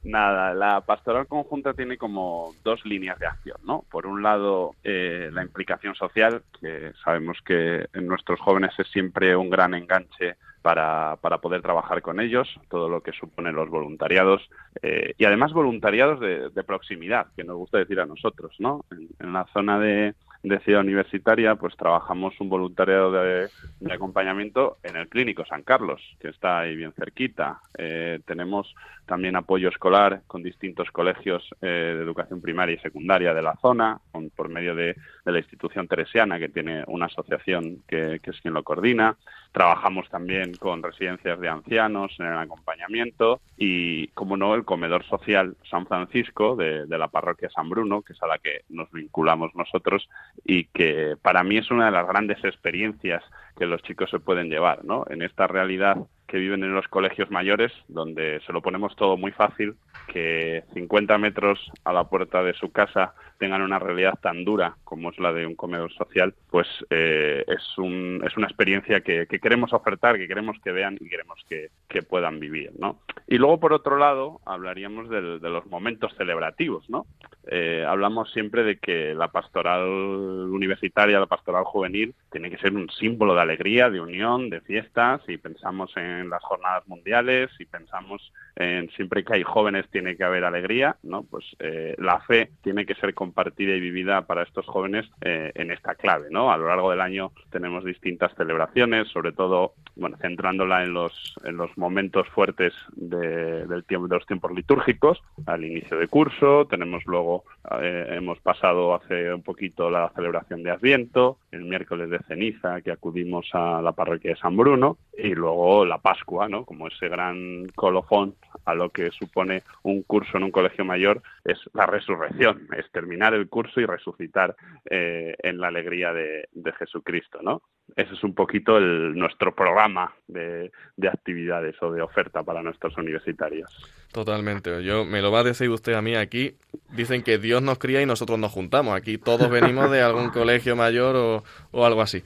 Nada, 0.03 0.53
la 0.53 0.82
pastoral 0.82 1.28
conjunta 1.28 1.74
tiene 1.74 1.97
como 1.97 2.53
dos 2.63 2.86
líneas 2.86 3.17
de 3.19 3.26
acción, 3.26 3.57
¿no? 3.63 3.86
Por 3.89 4.05
un 4.05 4.21
lado, 4.21 4.76
eh, 4.84 5.30
la 5.32 5.43
implicación 5.43 5.95
social, 5.95 6.43
que 6.59 6.91
sabemos 7.03 7.38
que 7.45 7.88
en 7.93 8.07
nuestros 8.07 8.39
jóvenes 8.41 8.74
es 8.78 8.88
siempre 8.91 9.36
un 9.36 9.49
gran 9.49 9.74
enganche 9.74 10.36
para, 10.64 11.18
para 11.18 11.39
poder 11.39 11.61
trabajar 11.61 12.01
con 12.01 12.22
ellos, 12.22 12.47
todo 12.70 12.88
lo 12.89 13.03
que 13.03 13.11
suponen 13.11 13.53
los 13.53 13.70
voluntariados, 13.70 14.41
eh, 14.82 15.14
y 15.18 15.26
además 15.26 15.51
voluntariados 15.51 16.22
de, 16.22 16.49
de, 16.49 16.64
proximidad, 16.64 17.28
que 17.36 17.43
nos 17.43 17.57
gusta 17.57 17.78
decir 17.78 17.99
a 17.99 18.05
nosotros, 18.05 18.55
¿no? 18.59 18.86
En, 18.89 19.09
en 19.20 19.34
la 19.34 19.45
zona 19.53 19.78
de, 19.78 20.16
de, 20.44 20.60
Ciudad 20.60 20.82
Universitaria, 20.82 21.56
pues 21.56 21.76
trabajamos 21.76 22.39
un 22.39 22.50
voluntariado 22.50 23.12
de, 23.12 23.50
acompañamiento 23.91 24.78
en 24.84 24.98
el 24.98 25.08
Clínico 25.08 25.46
San 25.46 25.64
Carlos, 25.64 26.02
que 26.20 26.30
está 26.30 26.60
ahí 26.60 26.76
bien 26.76 26.94
cerquita. 26.94 27.62
Eh, 27.78 28.20
tenemos 28.26 28.76
también 29.06 29.36
apoyo 29.36 29.70
escolar 29.70 30.22
con 30.28 30.44
distintos 30.44 30.89
colegios 30.91 31.44
eh, 31.62 31.68
de 31.68 32.04
educación 32.04 32.41
primaria 32.41 32.76
y 32.76 32.80
secundaria 32.80 33.34
de 33.34 33.41
la 33.41 33.56
zona, 33.62 34.00
con, 34.12 34.30
por 34.30 34.50
medio 34.50 34.76
de, 34.76 34.96
la 35.26 35.39
institución 35.39 35.88
teresiana, 35.88 36.38
que 36.38 36.50
tiene 36.50 36.84
una 36.88 37.06
asociación 37.06 37.84
que, 37.88 38.20
que, 38.22 38.32
es 38.32 38.41
quien 38.41 38.54
lo 38.54 38.64
coordina. 38.64 39.18
Trabajamos 39.52 40.10
también 40.10 40.54
con 40.56 40.84
residencias 40.84 41.39
de 41.39 41.48
ancianos 41.48 42.14
en 42.20 42.26
el 42.26 42.38
acompañamiento 42.38 43.41
y, 43.58 44.08
como 44.10 44.36
no, 44.36 44.56
el 44.56 44.66
comedor 44.66 45.06
social 45.06 45.56
San 45.70 45.86
Francisco 45.86 46.56
de 46.56 46.86
la 46.98 47.08
parroquia 47.08 47.50
San 47.50 47.70
Bruno, 47.70 48.02
que 48.02 48.14
es 48.14 48.24
a 48.24 48.28
la 48.28 48.39
que 48.39 48.62
nos 48.70 48.91
vinculamos 48.91 49.54
nosotros 49.56 50.10
y 50.44 50.66
que 50.66 51.16
para 51.22 51.44
mí 51.44 51.58
es 51.58 51.72
una 51.72 51.86
de 51.86 51.92
las 51.92 52.08
grandes 52.08 52.44
experiencias 52.44 53.24
que 53.58 53.66
los 53.66 53.82
chicos 53.84 54.10
se 54.10 54.20
pueden 54.20 54.50
llevar, 54.50 54.84
¿no? 54.84 55.06
En 55.10 55.22
esta 55.22 55.48
realidad 55.48 55.98
que 56.34 56.40
viven 56.40 56.64
en 56.64 56.74
los 56.74 56.88
colegios 56.88 57.30
mayores, 57.30 57.72
donde 57.88 58.42
se 58.48 58.52
lo 58.52 58.64
ponemos 58.64 58.96
todo 58.96 59.18
muy 59.18 59.32
fácil, 59.32 59.76
que 60.08 60.64
50 60.74 61.16
metros 61.20 61.60
a 61.84 61.94
la 61.94 62.06
puerta 62.06 62.42
de 62.42 62.56
su 62.56 62.72
casa 62.72 63.14
tengan 63.38 63.62
una 63.62 63.78
realidad 63.78 64.18
tan 64.20 64.44
dura 64.44 64.76
como 64.84 65.12
es 65.12 65.20
la 65.20 65.32
de 65.32 65.46
un 65.46 65.54
comedor 65.54 65.94
social, 65.94 66.34
pues 66.50 66.68
eh, 66.90 67.46
es, 67.48 67.78
un, 67.78 68.20
es 68.26 68.36
una 68.36 68.48
experiencia 68.48 69.02
que, 69.02 69.28
que, 69.28 69.38
queremos 69.38 69.74
ofertar, 69.74 70.18
que 70.18 70.28
queremos 70.28 70.58
que 70.64 70.72
vean 70.72 70.98
y 71.00 71.08
queremos 71.08 71.40
que, 71.48 71.70
puedan 72.10 72.40
vivir, 72.40 72.72
¿no? 72.80 73.00
Y 73.28 73.38
luego, 73.38 73.60
por 73.60 73.72
otro 73.72 73.98
lado, 73.98 74.42
hablaríamos 74.46 75.10
de 75.10 75.22
los 75.22 75.68
momentos 75.68 76.12
celebrativos, 76.18 76.90
¿no? 76.90 77.06
eh, 77.48 77.86
hablamos 77.88 78.32
siempre 78.32 78.64
de 78.64 78.78
que 78.78 79.14
la 79.14 79.30
pastoral 79.30 79.84
universitaria, 79.84 81.20
la 81.20 81.26
pastoral 81.26 81.64
juvenil, 81.66 82.16
tiene 82.32 82.50
que 82.50 82.58
ser 82.58 82.74
un 82.74 82.90
símbolo 82.90 83.36
de 83.36 83.42
alegría, 83.42 83.90
de 83.90 84.00
unión, 84.00 84.50
de 84.50 84.62
fiestas, 84.62 85.22
y 85.28 85.38
pensamos 85.38 85.92
en 85.98 86.22
las 86.30 86.43
jornadas 86.43 86.88
mundiales, 86.88 87.49
y 87.59 87.65
pensamos 87.65 88.32
en 88.55 88.89
siempre 88.91 89.24
que 89.24 89.36
hay 89.36 89.43
jóvenes 89.43 89.89
tiene 89.89 90.15
que 90.15 90.24
haber 90.24 90.43
alegría, 90.43 90.97
¿no? 91.03 91.24
Pues 91.24 91.43
eh, 91.59 91.95
la 91.97 92.19
fe 92.21 92.51
tiene 92.61 92.86
que 92.86 92.95
ser 92.95 93.13
compartida 93.13 93.76
y 93.76 93.80
vivida 93.80 94.28
para 94.28 94.43
estos 94.43 94.65
jóvenes 94.65 95.09
eh, 95.21 95.51
en 95.55 95.71
esta 95.71 95.95
clave, 95.95 96.28
¿no? 96.30 96.51
A 96.51 96.57
lo 96.57 96.67
largo 96.67 96.91
del 96.91 97.01
año 97.01 97.32
tenemos 97.49 97.84
distintas 97.84 98.34
celebraciones, 98.36 99.07
sobre 99.09 99.32
todo, 99.32 99.74
bueno, 99.95 100.17
centrándola 100.21 100.84
en 100.84 100.93
los, 100.93 101.36
en 101.43 101.57
los 101.57 101.76
momentos 101.78 102.28
fuertes 102.30 102.74
de, 102.95 103.65
del 103.65 103.84
tiempo, 103.86 104.07
de 104.07 104.15
los 104.15 104.28
tiempos 104.28 104.51
litúrgicos, 104.51 105.21
al 105.45 105.63
inicio 105.63 105.97
de 105.97 106.07
curso, 106.07 106.67
tenemos 106.67 107.03
luego, 107.05 107.43
eh, 107.82 108.07
hemos 108.11 108.39
pasado 108.39 108.93
hace 108.93 109.34
un 109.34 109.41
poquito 109.41 109.89
la 109.89 110.11
celebración 110.15 110.63
de 110.63 110.71
Adviento, 110.71 111.39
el 111.51 111.63
miércoles 111.63 112.09
de 112.09 112.19
ceniza 112.28 112.82
que 112.82 112.91
acudimos 112.91 113.49
a 113.53 113.82
la 113.82 113.93
parroquia 113.93 114.32
de 114.32 114.38
San 114.38 114.55
Bruno, 114.55 114.97
y 115.17 115.34
luego 115.36 115.86
la 115.86 115.99
Pascua, 116.04 116.49
¿no? 116.49 116.66
Como 116.66 116.89
ese 116.89 117.08
gran 117.08 117.66
colofón 117.76 118.36
a 118.66 118.76
lo 118.76 118.89
que 118.89 119.10
supone 119.12 119.64
un 119.84 120.04
curso 120.04 120.36
en 120.36 120.43
un 120.43 120.51
colegio 120.51 120.84
mayor 120.84 121.24
es 121.45 121.58
la 121.74 121.86
resurrección, 121.86 122.68
es 122.78 122.91
terminar 122.91 123.34
el 123.34 123.47
curso 123.47 123.80
y 123.80 123.86
resucitar 123.86 124.54
eh, 124.89 125.34
en 125.41 125.60
la 125.60 125.70
alegría 125.70 126.12
de, 126.12 126.43
Jesucristo, 126.78 127.39
¿no? 127.41 127.62
Ese 127.95 128.16
es 128.16 128.24
un 128.24 128.34
poquito 128.34 128.78
el, 128.78 129.16
nuestro 129.16 129.56
programa 129.56 130.14
de, 130.28 130.72
de, 130.97 131.08
actividades 131.08 131.76
o 131.82 131.91
de 131.91 132.01
oferta 132.01 132.43
para 132.43 132.62
nuestros 132.62 132.97
universitarios. 132.97 133.72
Totalmente. 134.12 134.84
Yo 134.84 135.06
me 135.06 135.22
lo 135.22 135.32
va 135.32 135.39
a 135.39 135.43
decir 135.43 135.70
usted 135.70 135.93
a 135.93 136.01
mí 136.01 136.16
aquí. 136.16 136.58
Dicen 136.89 137.24
que 137.24 137.38
Dios 137.38 137.62
nos 137.62 137.80
cría 137.80 138.01
y 138.01 138.06
nosotros 138.06 138.39
nos 138.39 138.51
juntamos. 138.51 138.95
Aquí 138.95 139.18
todos 139.18 139.49
venimos 139.49 139.89
de 139.91 140.01
algún 140.01 140.30
colegio 140.32 140.76
mayor 140.76 141.16
o, 141.16 141.43
o 141.72 141.86
algo 141.86 142.01
así. 142.01 142.24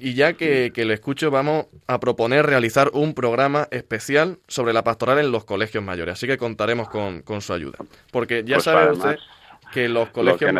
Y 0.00 0.14
ya 0.14 0.32
que, 0.32 0.72
que, 0.74 0.84
le 0.84 0.94
escucho, 0.94 1.30
vamos 1.30 1.66
a 1.86 2.00
proponer 2.00 2.46
realizar 2.46 2.90
un 2.92 3.14
programa 3.14 3.68
especial 3.70 4.38
sobre 4.48 4.72
la 4.72 4.82
pastoral 4.82 5.18
en 5.18 5.30
los 5.30 5.44
colegios 5.44 5.84
mayores. 5.84 6.14
Así 6.14 6.26
que 6.26 6.38
contaremos 6.38 6.88
con, 6.88 7.40
su 7.40 7.52
ayuda. 7.52 7.78
Porque 8.10 8.42
ya 8.44 8.56
pues 8.56 8.64
sabe 8.64 8.92
usted 8.92 9.16
que 9.72 9.88
los 9.88 10.08
colegios... 10.10 10.52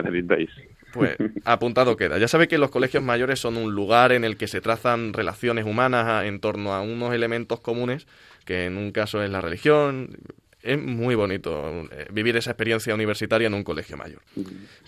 Pues 0.93 1.17
apuntado 1.45 1.97
queda. 1.97 2.19
Ya 2.19 2.29
sabe 2.29 2.49
que 2.49 2.59
los 2.59 2.71
colegios 2.71 3.03
mayores 3.03 3.39
son 3.39 3.57
un 3.57 3.75
lugar 3.75 4.13
en 4.13 4.25
el 4.25 4.37
que 4.37 4.49
se 4.49 4.61
trazan 4.61 5.13
relaciones 5.13 5.65
humanas 5.65 6.25
en 6.25 6.41
torno 6.41 6.75
a 6.75 6.81
unos 6.81 7.15
elementos 7.15 7.61
comunes, 7.61 8.07
que 8.45 8.65
en 8.65 8.77
un 8.77 8.91
caso 8.91 9.23
es 9.23 9.31
la 9.31 9.41
religión, 9.41 10.17
es 10.63 10.81
muy 10.81 11.15
bonito 11.15 11.89
eh, 11.91 12.07
vivir 12.13 12.37
esa 12.37 12.51
experiencia 12.51 12.95
universitaria 12.95 13.47
en 13.47 13.55
un 13.55 13.65
colegio 13.65 13.97
mayor. 13.97 14.21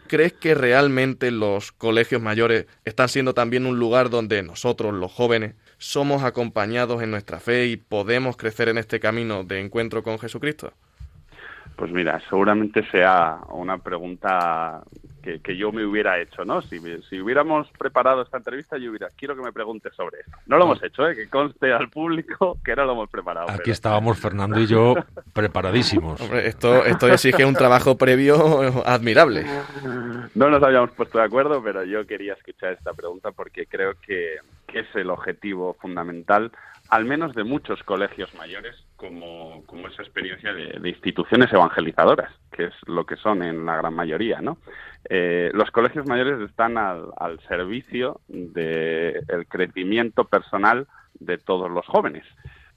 ¿Crees 0.06 0.32
que 0.34 0.54
realmente 0.54 1.30
los 1.30 1.72
colegios 1.72 2.20
mayores 2.20 2.66
están 2.84 3.08
siendo 3.08 3.34
también 3.34 3.66
un 3.66 3.78
lugar 3.78 4.10
donde 4.10 4.42
nosotros, 4.42 4.92
los 4.92 5.12
jóvenes, 5.12 5.54
somos 5.78 6.22
acompañados 6.22 7.02
en 7.02 7.10
nuestra 7.10 7.40
fe 7.40 7.66
y 7.66 7.76
podemos 7.76 8.36
crecer 8.36 8.68
en 8.68 8.78
este 8.78 9.00
camino 9.00 9.44
de 9.44 9.60
encuentro 9.60 10.02
con 10.02 10.18
Jesucristo? 10.18 10.72
Pues 11.76 11.90
mira, 11.90 12.20
seguramente 12.28 12.88
sea 12.90 13.40
una 13.50 13.78
pregunta 13.78 14.82
que, 15.22 15.56
yo 15.56 15.72
me 15.72 15.84
hubiera 15.86 16.20
hecho, 16.20 16.44
¿no? 16.44 16.60
Si, 16.62 16.80
si, 17.08 17.20
hubiéramos 17.20 17.68
preparado 17.78 18.22
esta 18.22 18.38
entrevista, 18.38 18.76
yo 18.76 18.90
hubiera, 18.90 19.08
quiero 19.16 19.36
que 19.36 19.42
me 19.42 19.52
preguntes 19.52 19.94
sobre 19.94 20.20
esto. 20.20 20.36
No 20.46 20.58
lo 20.58 20.64
hemos 20.64 20.82
hecho, 20.82 21.08
¿eh? 21.08 21.14
Que 21.14 21.28
conste 21.28 21.72
al 21.72 21.88
público 21.88 22.58
que 22.64 22.74
no 22.74 22.84
lo 22.84 22.92
hemos 22.92 23.10
preparado. 23.10 23.50
Aquí 23.50 23.70
estábamos 23.70 24.18
Fernando 24.18 24.60
y 24.60 24.66
yo 24.66 24.94
preparadísimos. 25.32 26.20
Hombre, 26.20 26.46
esto, 26.46 26.84
esto 26.84 27.08
exige 27.08 27.44
un 27.44 27.54
trabajo 27.54 27.96
previo 27.96 28.82
admirable. 28.84 29.46
No 30.34 30.50
nos 30.50 30.62
habíamos 30.62 30.90
puesto 30.92 31.18
de 31.18 31.24
acuerdo, 31.24 31.62
pero 31.62 31.84
yo 31.84 32.06
quería 32.06 32.34
escuchar 32.34 32.72
esta 32.72 32.92
pregunta 32.92 33.30
porque 33.30 33.66
creo 33.66 33.94
que, 34.04 34.36
que 34.66 34.80
es 34.80 34.94
el 34.94 35.10
objetivo 35.10 35.76
fundamental 35.80 36.50
al 36.92 37.06
menos 37.06 37.34
de 37.34 37.42
muchos 37.42 37.82
colegios 37.84 38.34
mayores, 38.34 38.76
como, 38.96 39.64
como 39.64 39.88
esa 39.88 40.02
experiencia 40.02 40.52
de, 40.52 40.86
instituciones 40.86 41.50
evangelizadoras, 41.50 42.30
que 42.54 42.66
es 42.66 42.74
lo 42.86 43.06
que 43.06 43.16
son 43.16 43.42
en 43.42 43.64
la 43.64 43.78
gran 43.78 43.94
mayoría, 43.94 44.42
¿no? 44.42 44.58
Eh, 45.08 45.50
los 45.52 45.70
colegios 45.70 46.06
mayores 46.06 46.40
están 46.48 46.78
al, 46.78 47.06
al 47.16 47.40
servicio 47.48 48.20
del 48.28 49.46
crecimiento 49.48 50.24
personal 50.24 50.86
de 51.18 51.38
todos 51.38 51.70
los 51.70 51.86
jóvenes 51.86 52.24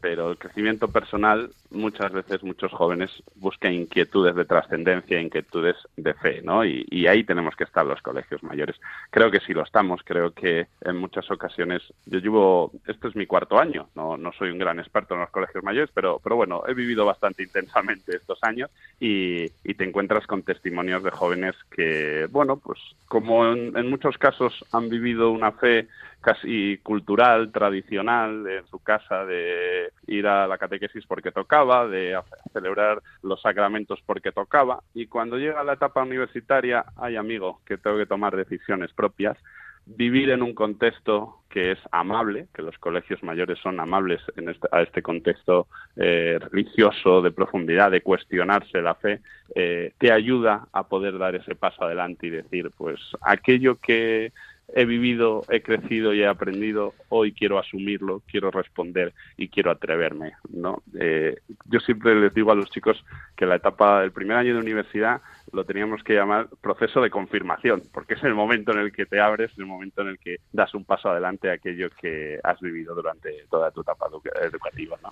pero 0.05 0.29
el 0.29 0.37
crecimiento 0.37 0.87
personal 0.89 1.49
muchas 1.71 2.11
veces 2.11 2.43
muchos 2.43 2.71
jóvenes 2.71 3.09
buscan 3.37 3.73
inquietudes 3.73 4.35
de 4.35 4.45
trascendencia, 4.45 5.19
inquietudes 5.19 5.77
de 5.97 6.13
fe, 6.13 6.43
¿no? 6.43 6.63
Y, 6.63 7.07
ahí 7.07 7.23
tenemos 7.23 7.55
que 7.55 7.63
estar 7.63 7.83
los 7.83 8.03
colegios 8.03 8.43
mayores. 8.43 8.79
Creo 9.09 9.31
que 9.31 9.39
sí 9.39 9.51
lo 9.51 9.63
estamos, 9.63 10.01
creo 10.03 10.31
que 10.31 10.67
en 10.81 10.97
muchas 10.97 11.31
ocasiones, 11.31 11.81
yo 12.05 12.19
llevo, 12.19 12.71
este 12.85 13.07
es 13.07 13.15
mi 13.15 13.25
cuarto 13.25 13.57
año, 13.57 13.89
no, 13.95 14.15
no 14.15 14.31
soy 14.33 14.51
un 14.51 14.59
gran 14.59 14.79
experto 14.79 15.15
en 15.15 15.21
los 15.21 15.31
colegios 15.31 15.63
mayores, 15.63 15.89
pero, 15.91 16.19
pero 16.23 16.35
bueno, 16.35 16.61
he 16.67 16.75
vivido 16.75 17.03
bastante 17.03 17.41
intensamente 17.41 18.15
estos 18.15 18.37
años 18.43 18.69
y, 18.99 19.49
te 19.75 19.83
encuentras 19.83 20.25
con 20.27 20.43
testimonios 20.43 21.03
de 21.03 21.11
jóvenes 21.11 21.55
que, 21.71 22.27
bueno, 22.29 22.57
pues 22.57 22.79
como 23.07 23.45
en 23.45 23.89
muchos 23.89 24.17
casos 24.17 24.63
han 24.71 24.87
vivido 24.87 25.31
una 25.31 25.51
fe 25.51 25.87
casi 26.25 26.79
cultural, 26.79 27.51
tradicional, 27.51 28.47
en 28.47 28.65
su 28.65 28.79
casa, 28.79 29.25
de 29.25 29.91
ir 30.07 30.25
a 30.25 30.47
la 30.47 30.57
catequesis 30.57 31.05
porque 31.05 31.31
tocaba, 31.31 31.87
de 31.87 32.19
celebrar 32.51 32.99
los 33.21 33.39
sacramentos 33.43 33.99
porque 34.07 34.31
tocaba, 34.31 34.81
y 34.95 35.05
cuando 35.05 35.37
llega 35.37 35.63
la 35.63 35.73
etapa 35.73 36.01
universitaria, 36.01 36.83
hay 36.97 37.15
amigo 37.15 37.61
que 37.63 37.77
tengo 37.77 37.99
que 37.99 38.07
tomar 38.07 38.35
decisiones 38.35 38.91
propias, 38.93 39.37
vivir 39.85 40.31
en 40.31 40.41
un 40.41 40.55
contexto 40.55 41.41
que 41.47 41.73
es 41.73 41.79
amable, 41.91 42.47
que 42.55 42.63
los 42.63 42.75
colegios 42.79 43.21
mayores 43.21 43.59
son 43.59 43.79
amables 43.79 44.19
en 44.35 44.49
este, 44.49 44.67
a 44.71 44.81
este 44.81 45.03
contexto 45.03 45.67
eh, 45.95 46.39
religioso, 46.51 47.21
de 47.21 47.29
profundidad, 47.29 47.91
de 47.91 48.01
cuestionarse 48.01 48.81
la 48.81 48.95
fe, 48.95 49.21
eh, 49.53 49.93
te 49.99 50.11
ayuda 50.11 50.67
a 50.73 50.87
poder 50.87 51.19
dar 51.19 51.35
ese 51.35 51.53
paso 51.53 51.83
adelante 51.83 52.25
y 52.25 52.31
decir, 52.31 52.71
pues 52.75 52.99
aquello 53.21 53.75
que 53.79 54.33
he 54.73 54.85
vivido, 54.85 55.43
he 55.49 55.61
crecido 55.61 56.13
y 56.13 56.21
he 56.21 56.27
aprendido, 56.27 56.93
hoy 57.09 57.33
quiero 57.33 57.59
asumirlo, 57.59 58.23
quiero 58.27 58.51
responder 58.51 59.13
y 59.37 59.49
quiero 59.49 59.71
atreverme, 59.71 60.33
¿no? 60.49 60.81
Eh, 60.99 61.37
yo 61.65 61.79
siempre 61.79 62.15
les 62.15 62.33
digo 62.33 62.51
a 62.51 62.55
los 62.55 62.69
chicos 62.71 63.03
que 63.35 63.45
la 63.45 63.55
etapa 63.55 64.01
del 64.01 64.11
primer 64.11 64.37
año 64.37 64.53
de 64.53 64.59
universidad 64.59 65.21
lo 65.51 65.63
teníamos 65.63 66.03
que 66.03 66.13
llamar 66.13 66.47
proceso 66.61 67.01
de 67.01 67.09
confirmación, 67.09 67.83
porque 67.93 68.15
es 68.15 68.23
el 68.23 68.33
momento 68.33 68.71
en 68.71 68.79
el 68.79 68.91
que 68.91 69.05
te 69.05 69.19
abres, 69.19 69.51
el 69.57 69.65
momento 69.65 70.01
en 70.01 70.09
el 70.09 70.19
que 70.19 70.37
das 70.51 70.73
un 70.73 70.83
paso 70.83 71.09
adelante 71.09 71.49
a 71.49 71.53
aquello 71.53 71.89
que 72.01 72.39
has 72.43 72.59
vivido 72.59 72.95
durante 72.95 73.45
toda 73.49 73.71
tu 73.71 73.81
etapa 73.81 74.07
educativa, 74.41 74.97
¿no? 75.01 75.11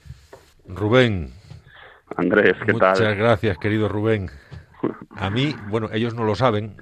Rubén. 0.76 1.30
Andrés, 2.16 2.56
¿qué 2.66 2.74
tal? 2.74 2.92
Muchas 2.92 3.18
gracias, 3.18 3.58
querido 3.58 3.88
Rubén. 3.88 4.30
A 5.16 5.30
mí, 5.30 5.56
bueno, 5.70 5.90
ellos 5.94 6.14
no 6.14 6.26
lo 6.26 6.36
saben, 6.36 6.76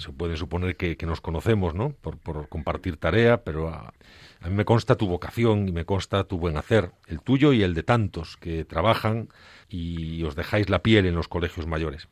se 0.00 0.12
puede 0.12 0.36
suponer 0.36 0.76
que, 0.76 0.96
nos 1.06 1.20
conocemos, 1.20 1.74
¿no? 1.74 1.90
Por, 1.90 2.48
compartir 2.48 2.96
tarea, 2.96 3.44
pero 3.44 3.68
a, 3.68 3.92
mí 4.44 4.54
me 4.54 4.64
consta 4.64 4.96
tu 4.96 5.06
vocación 5.06 5.68
y 5.68 5.72
me 5.72 5.84
consta 5.84 6.24
tu 6.24 6.38
buen 6.38 6.56
hacer, 6.56 6.90
el 7.06 7.20
tuyo 7.20 7.52
y 7.52 7.62
el 7.62 7.74
de 7.74 7.82
tantos 7.82 8.36
que 8.36 8.64
trabajan 8.64 9.28
y 9.68 10.22
os 10.24 10.34
dejáis 10.34 10.68
la 10.68 10.82
piel 10.82 11.06
en 11.06 11.14
los 11.14 11.28
colegios 11.28 11.66
mayores. 11.66 12.08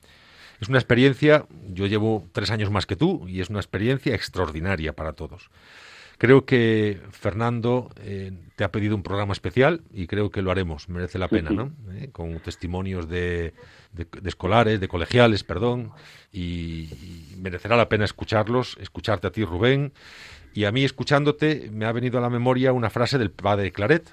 Es 0.61 0.69
una 0.69 0.79
experiencia, 0.79 1.47
yo 1.69 1.87
llevo 1.87 2.29
tres 2.33 2.51
años 2.51 2.71
más 2.71 2.87
que 2.87 2.97
tú, 2.97 3.27
y 3.29 3.41
es 3.41 3.49
una 3.49 3.61
experiencia 3.61 4.15
extraordinaria 4.15 4.93
para 4.93 5.13
todos. 5.13 5.51
Creo 6.19 6.45
que 6.45 7.01
Fernando 7.13 7.91
eh, 8.03 8.33
te 8.57 8.65
ha 8.65 8.73
pedido 8.73 8.97
un 8.97 9.05
programa 9.05 9.33
especial 9.33 9.83
y 9.93 10.09
creo 10.09 10.31
que 10.31 10.43
lo 10.43 10.51
haremos, 10.51 10.89
merece 10.89 11.17
la 11.17 11.29
pena, 11.29 11.51
¿no? 11.51 11.71
Eh, 11.93 12.09
con 12.11 12.41
testimonios 12.41 13.09
de, 13.09 13.55
escolares, 14.25 14.81
de 14.81 14.89
colegiales, 14.89 15.45
perdón, 15.45 15.93
y, 16.33 16.89
merecerá 17.37 17.77
la 17.77 17.89
pena 17.89 18.05
escucharlos, 18.05 18.77
escucharte 18.81 19.29
a 19.29 19.31
ti, 19.31 19.45
Rubén. 19.45 19.93
Y 20.55 20.65
a 20.65 20.73
mí, 20.73 20.85
escuchándote, 20.85 21.71
me 21.73 21.87
ha 21.87 21.93
venido 21.93 22.19
a 22.19 22.21
la 22.21 22.31
memoria 22.31 22.73
una 22.73 22.91
frase 22.91 23.17
del 23.17 23.31
padre 23.31 23.71
Claret, 23.71 24.13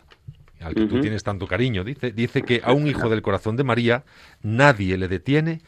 al 0.59 0.75
que 0.75 0.85
tú 0.85 1.01
tienes 1.01 1.23
tanto 1.23 1.47
cariño. 1.47 1.83
Dice, 1.83 2.11
dice 2.11 2.43
que 2.43 2.61
a 2.63 2.71
un 2.71 2.85
hijo 2.85 3.09
del 3.09 3.23
corazón 3.23 3.55
de 3.55 3.63
María 3.63 4.03
nadie 4.43 4.95
le 4.99 5.07
detiene 5.07 5.61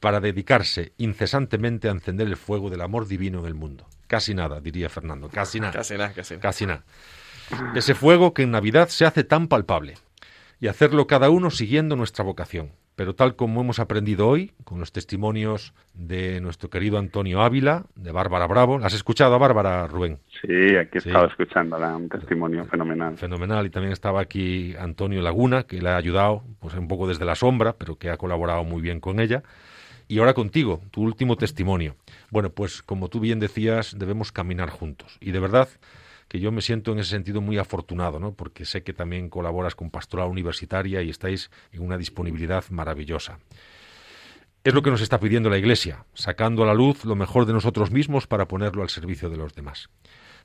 para 0.00 0.18
dedicarse 0.18 0.92
incesantemente 0.98 1.88
a 1.88 1.92
encender 1.92 2.26
el 2.26 2.36
fuego 2.36 2.68
del 2.68 2.80
amor 2.80 3.06
divino 3.06 3.38
en 3.38 3.46
el 3.46 3.54
mundo. 3.54 3.86
Casi 4.14 4.32
nada, 4.32 4.60
diría 4.60 4.88
Fernando, 4.88 5.28
casi 5.28 5.58
nada. 5.58 5.72
Casi 5.72 5.94
nada, 5.94 6.12
casi 6.12 6.34
nada. 6.34 6.40
Casi 6.40 6.66
nada. 6.66 6.84
Ese 7.74 7.96
fuego 7.96 8.32
que 8.32 8.42
en 8.42 8.52
Navidad 8.52 8.88
se 8.88 9.04
hace 9.04 9.24
tan 9.24 9.48
palpable 9.48 9.94
y 10.60 10.68
hacerlo 10.68 11.08
cada 11.08 11.30
uno 11.30 11.50
siguiendo 11.50 11.96
nuestra 11.96 12.24
vocación. 12.24 12.70
Pero 12.94 13.16
tal 13.16 13.34
como 13.34 13.60
hemos 13.60 13.80
aprendido 13.80 14.28
hoy, 14.28 14.52
con 14.62 14.78
los 14.78 14.92
testimonios 14.92 15.74
de 15.94 16.40
nuestro 16.40 16.70
querido 16.70 16.96
Antonio 16.98 17.42
Ávila, 17.42 17.86
de 17.96 18.12
Bárbara 18.12 18.46
Bravo. 18.46 18.78
¿Has 18.84 18.94
escuchado 18.94 19.34
a 19.34 19.38
Bárbara, 19.38 19.88
Rubén? 19.88 20.20
Sí, 20.40 20.76
aquí 20.76 20.98
he 20.98 20.98
estado 20.98 21.26
escuchándola, 21.26 21.96
un 21.96 22.08
testimonio 22.08 22.64
fenomenal. 22.66 23.18
Fenomenal. 23.18 23.66
Y 23.66 23.70
también 23.70 23.92
estaba 23.92 24.20
aquí 24.20 24.76
Antonio 24.78 25.22
Laguna, 25.22 25.64
que 25.64 25.82
le 25.82 25.88
ha 25.88 25.96
ayudado 25.96 26.44
pues 26.60 26.72
un 26.74 26.86
poco 26.86 27.08
desde 27.08 27.24
la 27.24 27.34
sombra, 27.34 27.74
pero 27.76 27.96
que 27.96 28.10
ha 28.10 28.16
colaborado 28.16 28.62
muy 28.62 28.80
bien 28.80 29.00
con 29.00 29.18
ella 29.18 29.42
Y 30.06 30.20
ahora 30.20 30.34
contigo, 30.34 30.80
tu 30.92 31.02
último 31.02 31.34
testimonio. 31.34 31.96
Bueno, 32.30 32.50
pues 32.50 32.82
como 32.82 33.08
tú 33.08 33.20
bien 33.20 33.40
decías, 33.40 33.96
debemos 33.98 34.32
caminar 34.32 34.70
juntos. 34.70 35.18
Y 35.20 35.30
de 35.30 35.40
verdad 35.40 35.68
que 36.28 36.40
yo 36.40 36.50
me 36.52 36.62
siento 36.62 36.92
en 36.92 36.98
ese 36.98 37.10
sentido 37.10 37.40
muy 37.40 37.58
afortunado, 37.58 38.18
¿no? 38.18 38.32
Porque 38.32 38.64
sé 38.64 38.82
que 38.82 38.92
también 38.92 39.28
colaboras 39.28 39.74
con 39.74 39.90
Pastoral 39.90 40.28
Universitaria 40.28 41.02
y 41.02 41.10
estáis 41.10 41.50
en 41.72 41.82
una 41.82 41.98
disponibilidad 41.98 42.64
maravillosa. 42.70 43.38
Es 44.64 44.72
lo 44.72 44.82
que 44.82 44.90
nos 44.90 45.02
está 45.02 45.20
pidiendo 45.20 45.50
la 45.50 45.58
Iglesia, 45.58 46.06
sacando 46.14 46.62
a 46.62 46.66
la 46.66 46.72
luz 46.74 47.04
lo 47.04 47.14
mejor 47.16 47.44
de 47.44 47.52
nosotros 47.52 47.90
mismos 47.90 48.26
para 48.26 48.48
ponerlo 48.48 48.82
al 48.82 48.88
servicio 48.88 49.28
de 49.28 49.36
los 49.36 49.54
demás. 49.54 49.90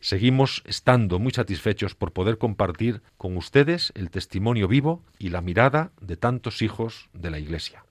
Seguimos 0.01 0.61
estando 0.65 1.19
muy 1.19 1.31
satisfechos 1.31 1.95
por 1.95 2.13
poder 2.13 2.37
compartir 2.37 3.01
con 3.17 3.35
ustedes 3.37 3.91
el 3.95 4.09
testimonio 4.09 4.67
vivo 4.67 5.03
y 5.19 5.29
la 5.29 5.41
mirada 5.41 5.91
de 6.01 6.17
tantos 6.17 6.61
hijos 6.61 7.09
de 7.13 7.31
la 7.31 7.39
Iglesia. 7.39 7.85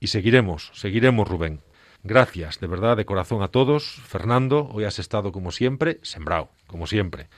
Y 0.00 0.08
seguiremos, 0.08 0.70
seguiremos, 0.74 1.28
Rubén. 1.28 1.60
Gracias, 2.02 2.60
de 2.60 2.66
verdad, 2.66 2.96
de 2.96 3.04
corazón 3.04 3.42
a 3.42 3.48
todos. 3.48 4.00
Fernando, 4.06 4.68
hoy 4.72 4.84
has 4.84 4.98
estado 4.98 5.32
como 5.32 5.52
siempre, 5.52 5.98
sembrado, 6.02 6.50
como 6.66 6.86
siempre. 6.86 7.28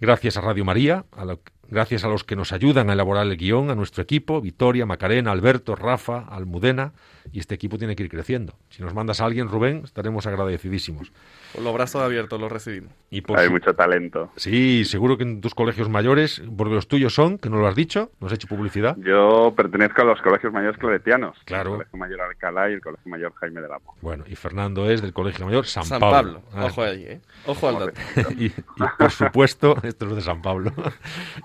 Gracias 0.00 0.36
a 0.36 0.40
Radio 0.40 0.64
María, 0.64 1.04
a 1.12 1.24
la, 1.24 1.38
gracias 1.70 2.04
a 2.04 2.08
los 2.08 2.24
que 2.24 2.36
nos 2.36 2.52
ayudan 2.52 2.90
a 2.90 2.94
elaborar 2.94 3.26
el 3.26 3.36
guion, 3.36 3.70
a 3.70 3.74
nuestro 3.74 4.02
equipo, 4.02 4.40
Victoria, 4.40 4.86
Macarena, 4.86 5.32
Alberto, 5.32 5.76
Rafa, 5.76 6.26
Almudena, 6.28 6.92
y 7.32 7.38
este 7.38 7.54
equipo 7.54 7.78
tiene 7.78 7.94
que 7.96 8.02
ir 8.02 8.08
creciendo. 8.08 8.54
Si 8.70 8.82
nos 8.82 8.94
mandas 8.94 9.20
a 9.20 9.26
alguien, 9.26 9.48
Rubén, 9.48 9.82
estaremos 9.84 10.26
agradecidísimos. 10.26 11.12
Con 11.54 11.64
los 11.64 11.74
brazos 11.74 12.02
abiertos 12.02 12.40
lo 12.40 12.48
recibimos. 12.48 12.92
Y 13.10 13.22
Hay 13.34 13.48
mucho 13.48 13.74
talento. 13.74 14.30
Sí, 14.36 14.84
seguro 14.84 15.16
que 15.16 15.24
en 15.24 15.40
tus 15.40 15.54
colegios 15.54 15.88
mayores, 15.88 16.42
porque 16.56 16.74
los 16.74 16.88
tuyos 16.88 17.14
son, 17.14 17.38
que 17.38 17.50
no 17.50 17.58
lo 17.58 17.66
has 17.66 17.74
dicho, 17.74 18.10
nos 18.20 18.32
has 18.32 18.36
hecho 18.36 18.48
publicidad. 18.48 18.96
Yo 18.98 19.52
pertenezco 19.56 20.02
a 20.02 20.04
los 20.04 20.20
colegios 20.22 20.52
mayores 20.52 20.78
claretianos. 20.78 21.36
Claro. 21.44 21.72
El 21.72 21.76
Colegio 21.78 21.98
Mayor 21.98 22.20
Alcalá 22.22 22.70
y 22.70 22.74
el 22.74 22.80
Colegio 22.80 23.10
Mayor 23.10 23.32
Jaime 23.34 23.60
del 23.60 23.72
Amo. 23.72 23.94
Bueno, 24.00 24.24
y 24.26 24.34
Fernando 24.34 24.90
es 24.90 25.02
del 25.02 25.12
Colegio 25.12 25.46
Mayor 25.46 25.66
San, 25.66 25.84
San 25.84 26.00
Pablo. 26.00 26.42
Pablo. 26.50 26.66
Ojo 26.66 26.82
ahí, 26.82 27.04
¿eh? 27.04 27.20
Ojo 27.46 27.68
al 27.68 27.78
dato. 27.78 28.00
y, 28.38 28.46
y, 28.46 28.52
por 28.98 29.10
supuesto, 29.10 29.76
esto 29.82 30.06
es 30.06 30.16
de 30.16 30.20
San 30.22 30.42
Pablo, 30.42 30.72
por 30.72 30.92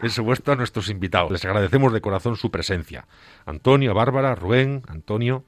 supuesto 0.16 0.52
a 0.52 0.56
nuestros 0.56 0.90
invitados. 0.90 1.32
Les 1.32 1.46
agradecemos 1.46 1.94
de 1.94 2.02
corazón 2.02 2.36
su 2.36 2.50
presencia. 2.50 3.08
Antonio, 3.46 3.94
Bárbara, 3.94 4.34
Rubén, 4.36 4.82
Antonio. 4.88 5.46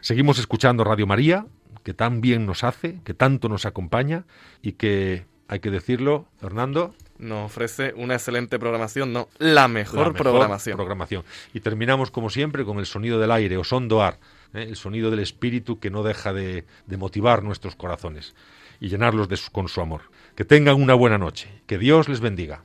Seguimos 0.00 0.38
escuchando 0.38 0.84
Radio 0.84 1.06
María, 1.06 1.46
que 1.82 1.94
tan 1.94 2.20
bien 2.20 2.46
nos 2.46 2.64
hace, 2.64 3.00
que 3.04 3.14
tanto 3.14 3.48
nos 3.48 3.66
acompaña 3.66 4.24
y 4.62 4.72
que, 4.72 5.26
hay 5.48 5.60
que 5.60 5.70
decirlo, 5.70 6.26
Fernando, 6.40 6.94
nos 7.18 7.46
ofrece 7.46 7.92
una 7.96 8.14
excelente 8.14 8.58
programación, 8.58 9.12
no, 9.12 9.28
la 9.38 9.68
mejor, 9.68 9.98
la 9.98 10.04
mejor 10.12 10.14
programación. 10.14 10.76
programación. 10.76 11.24
Y 11.52 11.60
terminamos, 11.60 12.10
como 12.10 12.30
siempre, 12.30 12.64
con 12.64 12.78
el 12.78 12.86
sonido 12.86 13.20
del 13.20 13.30
aire, 13.30 13.56
o 13.56 13.64
sondoar, 13.64 14.18
¿eh? 14.52 14.66
el 14.68 14.76
sonido 14.76 15.10
del 15.10 15.20
espíritu 15.20 15.78
que 15.78 15.90
no 15.90 16.02
deja 16.02 16.32
de, 16.32 16.64
de 16.86 16.96
motivar 16.96 17.42
nuestros 17.42 17.76
corazones 17.76 18.34
y 18.80 18.88
llenarlos 18.88 19.28
de 19.28 19.36
su, 19.36 19.50
con 19.50 19.68
su 19.68 19.80
amor. 19.80 20.02
Que 20.34 20.44
tengan 20.44 20.80
una 20.80 20.94
buena 20.94 21.18
noche. 21.18 21.48
Que 21.66 21.78
Dios 21.78 22.08
les 22.08 22.20
bendiga. 22.20 22.64